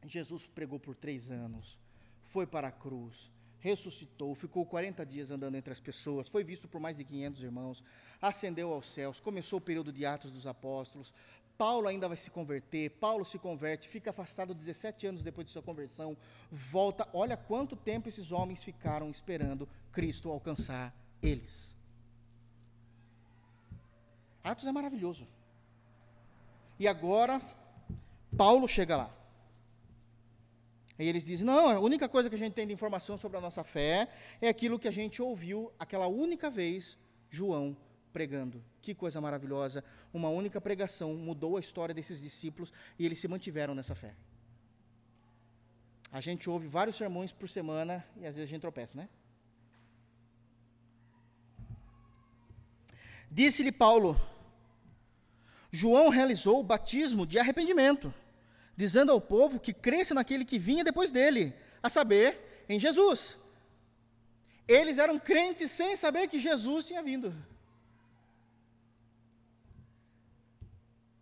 Jesus 0.04 0.48
pregou 0.48 0.80
por 0.80 0.96
três 0.96 1.30
anos, 1.30 1.80
foi 2.24 2.48
para 2.48 2.70
a 2.70 2.72
cruz, 2.72 3.32
ressuscitou, 3.60 4.34
ficou 4.36 4.66
40 4.66 5.06
dias 5.06 5.32
andando 5.32 5.56
entre 5.56 5.72
as 5.72 5.80
pessoas, 5.80 6.28
foi 6.28 6.44
visto 6.44 6.68
por 6.68 6.80
mais 6.80 6.98
de 6.98 7.04
500 7.04 7.44
irmãos, 7.44 7.84
ascendeu 8.22 8.74
aos 8.74 8.90
céus, 8.90 9.20
começou 9.20 9.60
o 9.60 9.62
período 9.62 9.92
de 9.92 10.06
Atos 10.06 10.32
dos 10.32 10.48
Apóstolos. 10.48 11.14
Paulo 11.58 11.90
ainda 11.90 12.08
vai 12.08 12.16
se 12.16 12.32
converter, 12.32 12.90
Paulo 12.92 13.26
se 13.26 13.38
converte, 13.38 13.90
fica 13.90 14.12
afastado 14.12 14.54
17 14.54 15.08
anos 15.08 15.22
depois 15.22 15.46
de 15.46 15.52
sua 15.52 15.62
conversão, 15.62 16.16
volta. 16.50 17.06
Olha 17.14 17.36
quanto 17.36 17.76
tempo 17.76 18.08
esses 18.08 18.32
homens 18.32 18.64
ficaram 18.64 19.10
esperando 19.10 19.68
Cristo 19.92 20.30
alcançar 20.30 20.96
eles. 21.22 21.70
Atos 24.42 24.66
é 24.66 24.72
maravilhoso. 24.72 25.28
E 26.80 26.88
agora, 26.88 27.42
Paulo 28.38 28.66
chega 28.70 28.96
lá. 28.96 29.19
Aí 31.00 31.08
eles 31.08 31.26
dizem: 31.26 31.46
não, 31.46 31.70
a 31.70 31.80
única 31.80 32.10
coisa 32.10 32.30
que 32.30 32.36
a 32.36 32.38
gente 32.38 32.54
tem 32.54 32.68
de 32.68 32.74
informação 32.74 33.18
sobre 33.18 33.38
a 33.38 33.42
nossa 33.42 33.64
fé 33.64 34.10
é 34.42 34.50
aquilo 34.50 34.78
que 34.78 34.88
a 34.88 34.92
gente 34.92 35.22
ouviu 35.22 35.72
aquela 35.80 36.08
única 36.08 36.50
vez 36.50 36.98
João 37.30 37.76
pregando. 38.12 38.62
Que 38.82 38.94
coisa 38.94 39.22
maravilhosa! 39.22 39.82
Uma 40.14 40.28
única 40.28 40.60
pregação 40.60 41.16
mudou 41.16 41.56
a 41.56 41.62
história 41.62 41.96
desses 41.96 42.22
discípulos 42.22 42.74
e 42.98 43.06
eles 43.06 43.18
se 43.18 43.30
mantiveram 43.30 43.74
nessa 43.74 43.96
fé. 43.96 44.14
A 46.12 46.20
gente 46.20 46.50
ouve 46.50 46.68
vários 46.68 46.98
sermões 46.98 47.32
por 47.32 47.48
semana 47.48 48.06
e 48.18 48.26
às 48.26 48.36
vezes 48.36 48.50
a 48.50 48.54
gente 48.54 48.62
tropeça, 48.62 48.98
né? 48.98 49.08
Disse-lhe 53.32 53.72
Paulo: 53.72 54.20
João 55.72 56.10
realizou 56.10 56.60
o 56.60 56.64
batismo 56.64 57.26
de 57.26 57.40
arrependimento 57.40 58.14
dizendo 58.82 59.12
ao 59.12 59.20
povo 59.20 59.60
que 59.60 59.74
cresce 59.74 60.14
naquele 60.14 60.46
que 60.46 60.58
vinha 60.58 60.86
depois 60.86 61.12
dele, 61.12 61.54
a 61.84 61.90
saber, 61.90 62.64
em 62.70 62.80
Jesus. 62.80 63.38
Eles 64.66 64.98
eram 64.98 65.20
crentes 65.20 65.70
sem 65.70 65.98
saber 65.98 66.30
que 66.30 66.40
Jesus 66.40 66.88
tinha 66.88 67.04
vindo. 67.04 67.36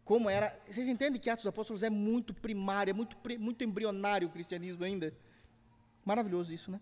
Como 0.06 0.30
era. 0.30 0.56
Vocês 0.68 0.88
entendem 0.88 1.20
que 1.20 1.32
Atos 1.32 1.46
dos 1.46 1.50
Apóstolos 1.50 1.82
é 1.82 1.90
muito 1.90 2.32
primário, 2.32 2.92
é 2.92 2.94
muito, 2.94 3.18
muito 3.40 3.64
embrionário 3.64 4.28
o 4.28 4.32
cristianismo 4.32 4.84
ainda? 4.84 5.12
Maravilhoso 6.06 6.54
isso, 6.54 6.70
né? 6.70 6.80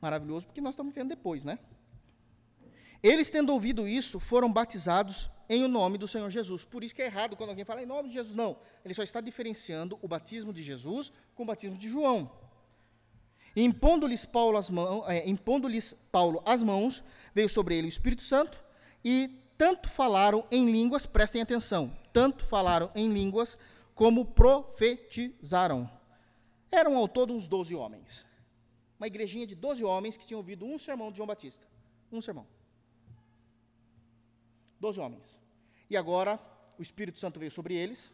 Maravilhoso, 0.00 0.46
porque 0.46 0.62
nós 0.62 0.72
estamos 0.72 0.94
vendo 0.94 1.10
depois, 1.10 1.44
né? 1.44 1.58
Eles, 3.02 3.28
tendo 3.28 3.52
ouvido 3.52 3.86
isso, 3.86 4.18
foram 4.18 4.50
batizados 4.50 5.30
em 5.48 5.64
o 5.64 5.68
nome 5.68 5.98
do 5.98 6.08
Senhor 6.08 6.28
Jesus. 6.30 6.64
Por 6.64 6.82
isso 6.82 6.94
que 6.94 7.02
é 7.02 7.06
errado 7.06 7.36
quando 7.36 7.50
alguém 7.50 7.64
fala 7.64 7.82
em 7.82 7.86
nome 7.86 8.08
de 8.08 8.14
Jesus. 8.14 8.34
Não, 8.34 8.56
ele 8.84 8.94
só 8.94 9.02
está 9.02 9.20
diferenciando 9.20 9.98
o 10.02 10.08
batismo 10.08 10.52
de 10.52 10.62
Jesus 10.62 11.12
com 11.34 11.42
o 11.42 11.46
batismo 11.46 11.78
de 11.78 11.88
João. 11.88 12.30
Impondo-lhes 13.54 14.24
Paulo 14.24 14.58
as 14.58 14.68
mãos, 14.68 15.08
é, 15.08 15.26
impondo-lhes 15.28 15.94
Paulo 16.12 16.42
as 16.44 16.62
mãos, 16.62 17.02
veio 17.34 17.48
sobre 17.48 17.76
ele 17.76 17.86
o 17.86 17.88
Espírito 17.88 18.22
Santo 18.22 18.62
e 19.04 19.42
tanto 19.56 19.88
falaram 19.88 20.46
em 20.50 20.70
línguas, 20.70 21.06
prestem 21.06 21.40
atenção, 21.40 21.96
tanto 22.12 22.44
falaram 22.44 22.90
em 22.94 23.10
línguas 23.10 23.56
como 23.94 24.26
profetizaram. 24.26 25.90
Eram 26.70 26.96
ao 26.96 27.08
todo 27.08 27.32
uns 27.32 27.48
doze 27.48 27.74
homens. 27.74 28.26
Uma 28.98 29.06
igrejinha 29.06 29.46
de 29.46 29.54
doze 29.54 29.82
homens 29.82 30.16
que 30.16 30.26
tinham 30.26 30.38
ouvido 30.38 30.66
um 30.66 30.76
sermão 30.76 31.10
de 31.10 31.16
João 31.16 31.26
Batista. 31.26 31.66
Um 32.12 32.20
sermão. 32.20 32.46
Doze 34.80 35.00
homens. 35.00 35.36
E 35.88 35.96
agora 35.96 36.38
o 36.78 36.82
Espírito 36.82 37.18
Santo 37.18 37.38
veio 37.38 37.50
sobre 37.50 37.74
eles, 37.74 38.12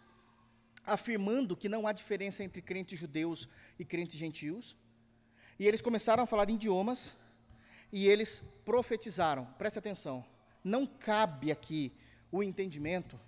afirmando 0.85 1.57
que 1.57 1.69
não 1.69 1.87
há 1.87 1.93
diferença 1.93 2.45
entre 2.45 2.63
crentes 2.63 2.99
judeus 2.99 3.49
e 3.79 3.85
crentes 3.85 4.19
gentios. 4.19 4.77
E 5.59 5.67
eles 5.67 5.81
começaram 5.81 6.23
a 6.23 6.27
falar 6.27 6.49
em 6.49 6.55
idiomas 6.55 7.17
e 7.93 8.09
eles 8.09 8.43
profetizaram. 8.65 9.45
Preste 9.59 9.79
atenção. 9.79 10.25
Não 10.63 10.87
cabe 10.87 11.51
aqui 11.51 11.93
o 12.31 12.43
entendimento 12.43 13.19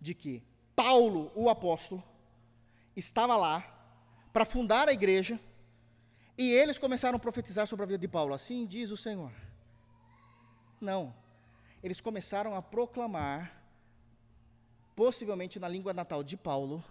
de 0.00 0.14
que 0.14 0.42
Paulo, 0.76 1.32
o 1.34 1.48
apóstolo, 1.48 2.02
estava 2.96 3.36
lá 3.36 3.70
para 4.32 4.44
fundar 4.44 4.88
a 4.88 4.92
igreja 4.92 5.38
e 6.36 6.50
eles 6.52 6.78
começaram 6.78 7.16
a 7.16 7.20
profetizar 7.20 7.66
sobre 7.66 7.84
a 7.84 7.86
vida 7.86 7.98
de 7.98 8.08
Paulo. 8.08 8.34
Assim 8.34 8.66
diz 8.66 8.90
o 8.90 8.96
Senhor. 8.96 9.32
Não 10.80 11.23
eles 11.84 12.00
começaram 12.00 12.54
a 12.54 12.62
proclamar, 12.62 13.62
possivelmente 14.96 15.60
na 15.60 15.68
língua 15.68 15.92
natal 15.92 16.24
de 16.24 16.34
Paulo, 16.34 16.82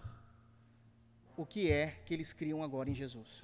o 1.36 1.48
que 1.48 1.72
é 1.72 2.00
que 2.06 2.14
eles 2.14 2.32
criam 2.32 2.62
agora 2.62 2.92
em 2.92 2.94
Jesus. 2.94 3.42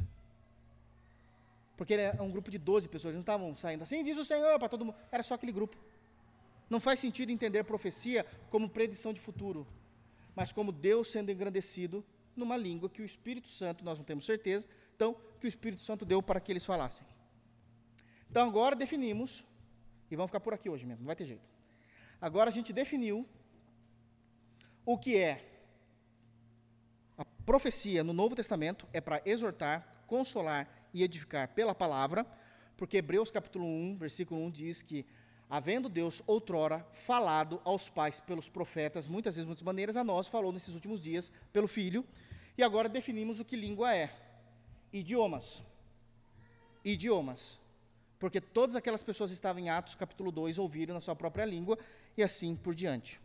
Porque 1.76 1.95
era 1.95 2.21
um 2.21 2.30
grupo 2.30 2.51
de 2.51 2.59
12 2.59 2.88
pessoas, 2.88 3.15
eles 3.15 3.15
não 3.15 3.21
estavam 3.21 3.55
saindo 3.55 3.81
assim, 3.81 4.03
diz 4.03 4.15
o 4.19 4.23
Senhor 4.23 4.59
para 4.59 4.69
todo 4.69 4.85
mundo, 4.85 4.95
era 5.11 5.23
só 5.23 5.34
aquele 5.34 5.51
grupo. 5.51 5.76
Não 6.69 6.80
faz 6.80 6.99
sentido 6.99 7.31
entender 7.31 7.63
profecia 7.63 8.23
como 8.51 8.69
predição 8.69 9.11
de 9.11 9.19
futuro, 9.19 9.65
mas 10.35 10.51
como 10.51 10.71
Deus 10.71 11.09
sendo 11.09 11.31
engrandecido 11.31 12.05
numa 12.35 12.57
língua 12.57 12.91
que 12.91 13.01
o 13.01 13.05
Espírito 13.05 13.49
Santo, 13.49 13.84
nós 13.84 13.97
não 13.97 14.05
temos 14.05 14.23
certeza, 14.23 14.67
então, 14.95 15.15
que 15.41 15.47
o 15.47 15.49
Espírito 15.49 15.81
Santo 15.81 16.05
deu 16.05 16.21
para 16.21 16.39
que 16.39 16.51
eles 16.51 16.63
falassem. 16.63 17.07
Então 18.30 18.47
agora 18.47 18.76
definimos 18.76 19.43
e 20.10 20.15
vamos 20.15 20.30
ficar 20.30 20.40
por 20.40 20.53
aqui 20.53 20.69
hoje 20.69 20.86
mesmo, 20.86 21.02
não 21.02 21.07
vai 21.07 21.15
ter 21.15 21.26
jeito. 21.26 21.49
Agora 22.22 22.49
a 22.49 22.53
gente 22.53 22.73
definiu 22.73 23.26
o 24.86 24.98
que 24.98 25.18
é 25.18 25.45
a 27.18 27.26
profecia 27.45 28.03
no 28.03 28.14
Novo 28.14 28.36
Testamento 28.36 28.88
é 28.94 29.02
para 29.02 29.22
exortar, 29.26 30.03
consolar 30.07 30.68
e 30.94 31.03
edificar 31.03 31.49
pela 31.49 31.76
palavra, 31.76 32.26
porque 32.77 32.98
Hebreus 32.98 33.30
capítulo 33.30 33.65
1, 33.65 33.98
versículo 33.98 34.41
1 34.45 34.52
diz 34.52 34.81
que 34.81 35.06
havendo 35.49 35.90
Deus 35.90 36.23
outrora 36.26 36.86
falado 36.94 37.61
aos 37.65 37.90
pais 37.90 38.19
pelos 38.19 38.48
profetas, 38.48 39.06
muitas 39.06 39.36
vezes, 39.36 39.45
muitas 39.45 39.64
maneiras, 39.64 39.98
a 39.98 40.03
nós 40.03 40.27
falou 40.27 40.53
nesses 40.53 40.73
últimos 40.73 41.02
dias 41.02 41.31
pelo 41.52 41.68
Filho, 41.68 42.06
e 42.57 42.64
agora 42.64 42.88
definimos 42.88 43.40
o 43.40 43.45
que 43.45 43.57
língua 43.57 43.94
é. 43.94 44.14
Idiomas. 44.94 45.61
Idiomas 46.84 47.59
porque 48.19 48.41
todas 48.41 48.75
aquelas 48.75 49.01
pessoas 49.01 49.31
estavam 49.31 49.61
em 49.61 49.69
Atos 49.69 49.95
capítulo 49.95 50.31
2 50.31 50.59
ouviram 50.59 50.93
na 50.93 51.01
sua 51.01 51.15
própria 51.15 51.45
língua 51.45 51.79
e 52.17 52.21
assim 52.21 52.55
por 52.55 52.75
diante. 52.75 53.19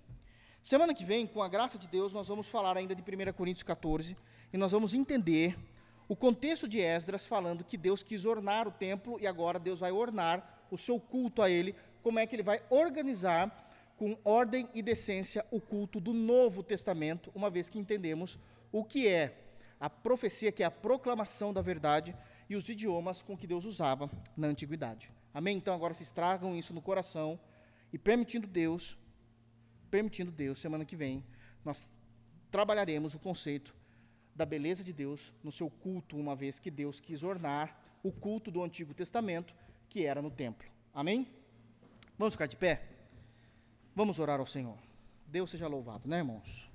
Semana 0.62 0.94
que 0.94 1.04
vem, 1.04 1.26
com 1.26 1.42
a 1.42 1.48
graça 1.48 1.78
de 1.78 1.86
Deus, 1.88 2.12
nós 2.12 2.28
vamos 2.28 2.48
falar 2.48 2.76
ainda 2.76 2.94
de 2.94 3.02
1 3.02 3.32
Coríntios 3.34 3.64
14 3.64 4.16
e 4.52 4.56
nós 4.56 4.72
vamos 4.72 4.94
entender 4.94 5.58
o 6.08 6.14
contexto 6.14 6.68
de 6.68 6.80
Esdras 6.80 7.26
falando 7.26 7.64
que 7.64 7.76
Deus 7.76 8.02
quis 8.02 8.24
ornar 8.24 8.68
o 8.68 8.70
templo 8.70 9.18
e 9.20 9.26
agora 9.26 9.58
Deus 9.58 9.80
vai 9.80 9.90
ornar 9.90 10.64
o 10.70 10.78
seu 10.78 10.98
culto 11.00 11.42
a 11.42 11.50
ele, 11.50 11.74
como 12.02 12.18
é 12.18 12.26
que 12.26 12.36
ele 12.36 12.42
vai 12.42 12.60
organizar 12.70 13.62
com 13.96 14.16
ordem 14.24 14.68
e 14.74 14.82
decência 14.82 15.44
o 15.50 15.60
culto 15.60 16.00
do 16.00 16.12
Novo 16.12 16.62
Testamento, 16.62 17.30
uma 17.34 17.50
vez 17.50 17.68
que 17.68 17.78
entendemos 17.78 18.38
o 18.72 18.84
que 18.84 19.08
é 19.08 19.38
a 19.80 19.88
profecia, 19.88 20.52
que 20.52 20.62
é 20.62 20.66
a 20.66 20.70
proclamação 20.70 21.52
da 21.52 21.60
verdade, 21.60 22.16
e 22.48 22.56
os 22.56 22.68
idiomas 22.68 23.22
com 23.22 23.36
que 23.36 23.46
Deus 23.46 23.64
usava 23.64 24.10
na 24.36 24.48
antiguidade. 24.48 25.10
Amém? 25.32 25.56
Então 25.56 25.74
agora 25.74 25.94
se 25.94 26.12
tragam 26.12 26.54
isso 26.54 26.72
no 26.72 26.82
coração 26.82 27.38
e 27.92 27.98
permitindo 27.98 28.46
Deus, 28.46 28.98
permitindo 29.90 30.30
Deus, 30.30 30.58
semana 30.58 30.84
que 30.84 30.96
vem, 30.96 31.24
nós 31.64 31.92
trabalharemos 32.50 33.14
o 33.14 33.18
conceito 33.18 33.74
da 34.34 34.44
beleza 34.44 34.82
de 34.82 34.92
Deus 34.92 35.32
no 35.42 35.52
seu 35.52 35.70
culto, 35.70 36.16
uma 36.16 36.34
vez 36.34 36.58
que 36.58 36.70
Deus 36.70 37.00
quis 37.00 37.22
ornar 37.22 37.80
o 38.02 38.12
culto 38.12 38.50
do 38.50 38.62
Antigo 38.62 38.92
Testamento, 38.92 39.54
que 39.88 40.04
era 40.04 40.20
no 40.20 40.30
templo. 40.30 40.68
Amém? 40.92 41.28
Vamos 42.18 42.34
ficar 42.34 42.46
de 42.46 42.56
pé? 42.56 42.82
Vamos 43.94 44.18
orar 44.18 44.40
ao 44.40 44.46
Senhor. 44.46 44.78
Deus 45.26 45.50
seja 45.50 45.66
louvado, 45.66 46.08
né, 46.08 46.18
irmãos? 46.18 46.70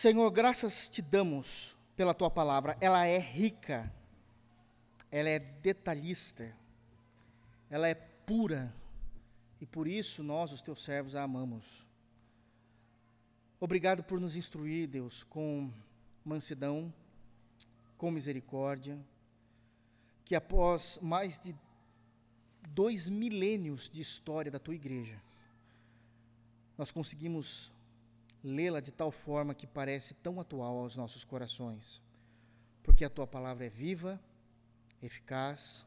Senhor, 0.00 0.30
graças 0.30 0.88
te 0.88 1.02
damos 1.02 1.76
pela 1.94 2.14
tua 2.14 2.30
palavra. 2.30 2.74
Ela 2.80 3.06
é 3.06 3.18
rica, 3.18 3.92
ela 5.10 5.28
é 5.28 5.38
detalhista, 5.38 6.56
ela 7.68 7.86
é 7.86 7.94
pura, 7.94 8.74
e 9.60 9.66
por 9.66 9.86
isso 9.86 10.22
nós, 10.22 10.52
os 10.52 10.62
teus 10.62 10.82
servos, 10.82 11.14
a 11.14 11.22
amamos. 11.22 11.86
Obrigado 13.60 14.02
por 14.02 14.18
nos 14.18 14.36
instruir, 14.36 14.88
Deus, 14.88 15.22
com 15.24 15.70
mansidão, 16.24 16.90
com 17.98 18.10
misericórdia, 18.10 18.98
que 20.24 20.34
após 20.34 20.98
mais 21.02 21.38
de 21.38 21.54
dois 22.70 23.06
milênios 23.06 23.90
de 23.90 24.00
história 24.00 24.50
da 24.50 24.58
tua 24.58 24.74
igreja, 24.74 25.20
nós 26.78 26.90
conseguimos 26.90 27.70
lê-la 28.42 28.80
de 28.80 28.90
tal 28.90 29.10
forma 29.10 29.54
que 29.54 29.66
parece 29.66 30.14
tão 30.14 30.40
atual 30.40 30.78
aos 30.78 30.96
nossos 30.96 31.24
corações, 31.24 32.00
porque 32.82 33.04
a 33.04 33.10
tua 33.10 33.26
palavra 33.26 33.66
é 33.66 33.70
viva, 33.70 34.20
eficaz 35.02 35.84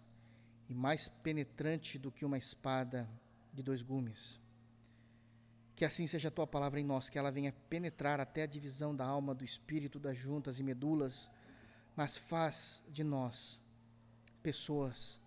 e 0.69 0.73
mais 0.73 1.07
penetrante 1.07 1.97
do 1.97 2.11
que 2.11 2.25
uma 2.25 2.37
espada 2.37 3.09
de 3.53 3.61
dois 3.61 3.81
gumes. 3.81 4.39
Que 5.75 5.85
assim 5.85 6.05
seja 6.05 6.27
a 6.27 6.31
tua 6.31 6.45
palavra 6.45 6.79
em 6.79 6.83
nós, 6.83 7.09
que 7.09 7.17
ela 7.17 7.31
venha 7.31 7.51
penetrar 7.69 8.19
até 8.19 8.43
a 8.43 8.47
divisão 8.47 8.95
da 8.95 9.05
alma, 9.05 9.33
do 9.33 9.43
espírito, 9.43 9.99
das 9.99 10.15
juntas 10.15 10.59
e 10.59 10.63
medulas, 10.63 11.29
mas 11.95 12.15
faz 12.15 12.83
de 12.89 13.03
nós 13.03 13.59
pessoas 14.41 15.19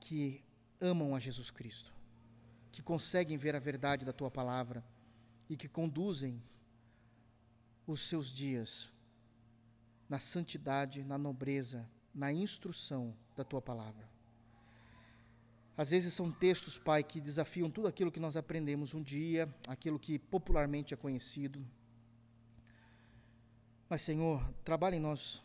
que 0.00 0.42
amam 0.80 1.14
a 1.14 1.20
Jesus 1.20 1.50
Cristo, 1.50 1.92
que 2.70 2.82
conseguem 2.82 3.36
ver 3.36 3.56
a 3.56 3.60
verdade 3.60 4.04
da 4.04 4.12
tua 4.12 4.30
palavra 4.30 4.84
e 5.48 5.56
que 5.56 5.68
conduzem 5.68 6.40
os 7.92 8.02
seus 8.02 8.30
dias 8.30 8.92
na 10.08 10.18
santidade, 10.18 11.02
na 11.04 11.18
nobreza, 11.18 11.88
na 12.14 12.32
instrução 12.32 13.14
da 13.34 13.44
tua 13.44 13.60
palavra. 13.60 14.08
Às 15.76 15.90
vezes 15.90 16.12
são 16.12 16.30
textos, 16.30 16.76
Pai, 16.76 17.02
que 17.02 17.20
desafiam 17.20 17.70
tudo 17.70 17.88
aquilo 17.88 18.10
que 18.10 18.20
nós 18.20 18.36
aprendemos 18.36 18.94
um 18.94 19.02
dia, 19.02 19.48
aquilo 19.66 19.98
que 19.98 20.18
popularmente 20.18 20.92
é 20.92 20.96
conhecido. 20.96 21.64
Mas, 23.88 24.02
Senhor, 24.02 24.42
trabalhe 24.64 24.96
em 24.96 25.00
nós 25.00 25.42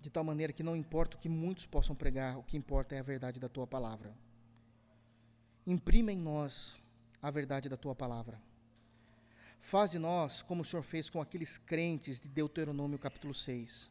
de 0.00 0.10
tal 0.10 0.24
maneira 0.24 0.52
que 0.52 0.62
não 0.62 0.76
importa 0.76 1.16
o 1.16 1.20
que 1.20 1.28
muitos 1.28 1.64
possam 1.64 1.96
pregar, 1.96 2.36
o 2.38 2.42
que 2.42 2.56
importa 2.56 2.94
é 2.94 2.98
a 2.98 3.02
verdade 3.02 3.40
da 3.40 3.48
tua 3.48 3.66
palavra. 3.66 4.14
Imprima 5.66 6.12
em 6.12 6.18
nós 6.18 6.76
a 7.22 7.30
verdade 7.30 7.68
da 7.68 7.76
tua 7.76 7.94
palavra. 7.94 8.40
Faz 9.66 9.90
de 9.90 9.98
nós 9.98 10.42
como 10.42 10.62
o 10.62 10.64
Senhor 10.64 10.84
fez 10.84 11.10
com 11.10 11.20
aqueles 11.20 11.58
crentes 11.58 12.20
de 12.20 12.28
Deuteronômio 12.28 13.00
capítulo 13.00 13.34
6, 13.34 13.90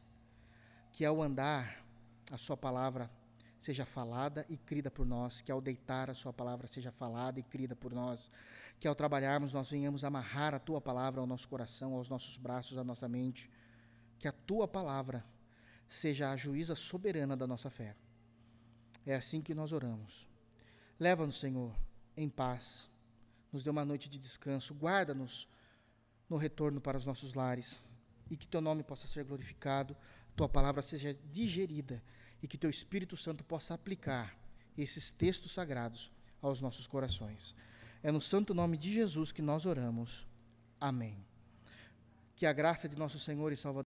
que 0.93 1.03
ao 1.03 1.21
andar 1.21 1.85
a 2.31 2.37
sua 2.37 2.55
palavra 2.55 3.11
seja 3.59 3.85
falada 3.85 4.45
e 4.47 4.55
crida 4.55 4.89
por 4.89 5.05
nós, 5.05 5.41
que 5.41 5.51
ao 5.51 5.59
deitar 5.59 6.09
a 6.09 6.13
sua 6.13 6.31
palavra 6.31 6.65
seja 6.65 6.93
falada 6.93 7.41
e 7.41 7.43
crida 7.43 7.75
por 7.75 7.91
nós, 7.91 8.31
que 8.79 8.87
ao 8.87 8.95
trabalharmos 8.95 9.51
nós 9.51 9.69
venhamos 9.69 10.05
amarrar 10.05 10.55
a 10.55 10.59
tua 10.59 10.79
palavra 10.79 11.19
ao 11.19 11.27
nosso 11.27 11.49
coração, 11.49 11.93
aos 11.93 12.07
nossos 12.07 12.37
braços, 12.37 12.77
à 12.77 12.83
nossa 12.85 13.09
mente, 13.09 13.51
que 14.17 14.29
a 14.29 14.31
tua 14.31 14.69
palavra 14.69 15.25
seja 15.89 16.31
a 16.31 16.37
juíza 16.37 16.73
soberana 16.73 17.35
da 17.35 17.45
nossa 17.45 17.69
fé. 17.69 17.97
É 19.05 19.13
assim 19.13 19.41
que 19.41 19.53
nós 19.53 19.73
oramos. 19.73 20.25
Leva-nos, 20.97 21.37
Senhor, 21.37 21.75
em 22.15 22.29
paz. 22.29 22.89
Nos 23.51 23.61
dê 23.61 23.69
uma 23.69 23.83
noite 23.83 24.07
de 24.07 24.17
descanso. 24.17 24.73
Guarda-nos 24.73 25.49
no 26.29 26.37
retorno 26.37 26.81
para 26.81 26.97
os 26.97 27.05
nossos 27.05 27.33
lares 27.33 27.79
e 28.29 28.35
que 28.35 28.47
teu 28.47 28.61
nome 28.61 28.83
possa 28.83 29.07
ser 29.07 29.23
glorificado, 29.23 29.95
tua 30.35 30.49
palavra 30.49 30.81
seja 30.81 31.17
digerida 31.31 32.03
e 32.41 32.47
que 32.47 32.57
teu 32.57 32.69
Espírito 32.69 33.15
Santo 33.15 33.43
possa 33.43 33.73
aplicar 33.73 34.37
esses 34.77 35.11
textos 35.11 35.53
sagrados 35.53 36.11
aos 36.41 36.61
nossos 36.61 36.87
corações. 36.87 37.55
É 38.03 38.11
no 38.11 38.21
santo 38.21 38.53
nome 38.53 38.77
de 38.77 38.93
Jesus 38.93 39.31
que 39.31 39.41
nós 39.41 39.65
oramos. 39.65 40.27
Amém. 40.79 41.25
Que 42.35 42.45
a 42.45 42.53
graça 42.53 42.87
de 42.87 42.95
nosso 42.95 43.17
Senhor 43.17 43.51
e 43.51 43.57
Salvador 43.57 43.83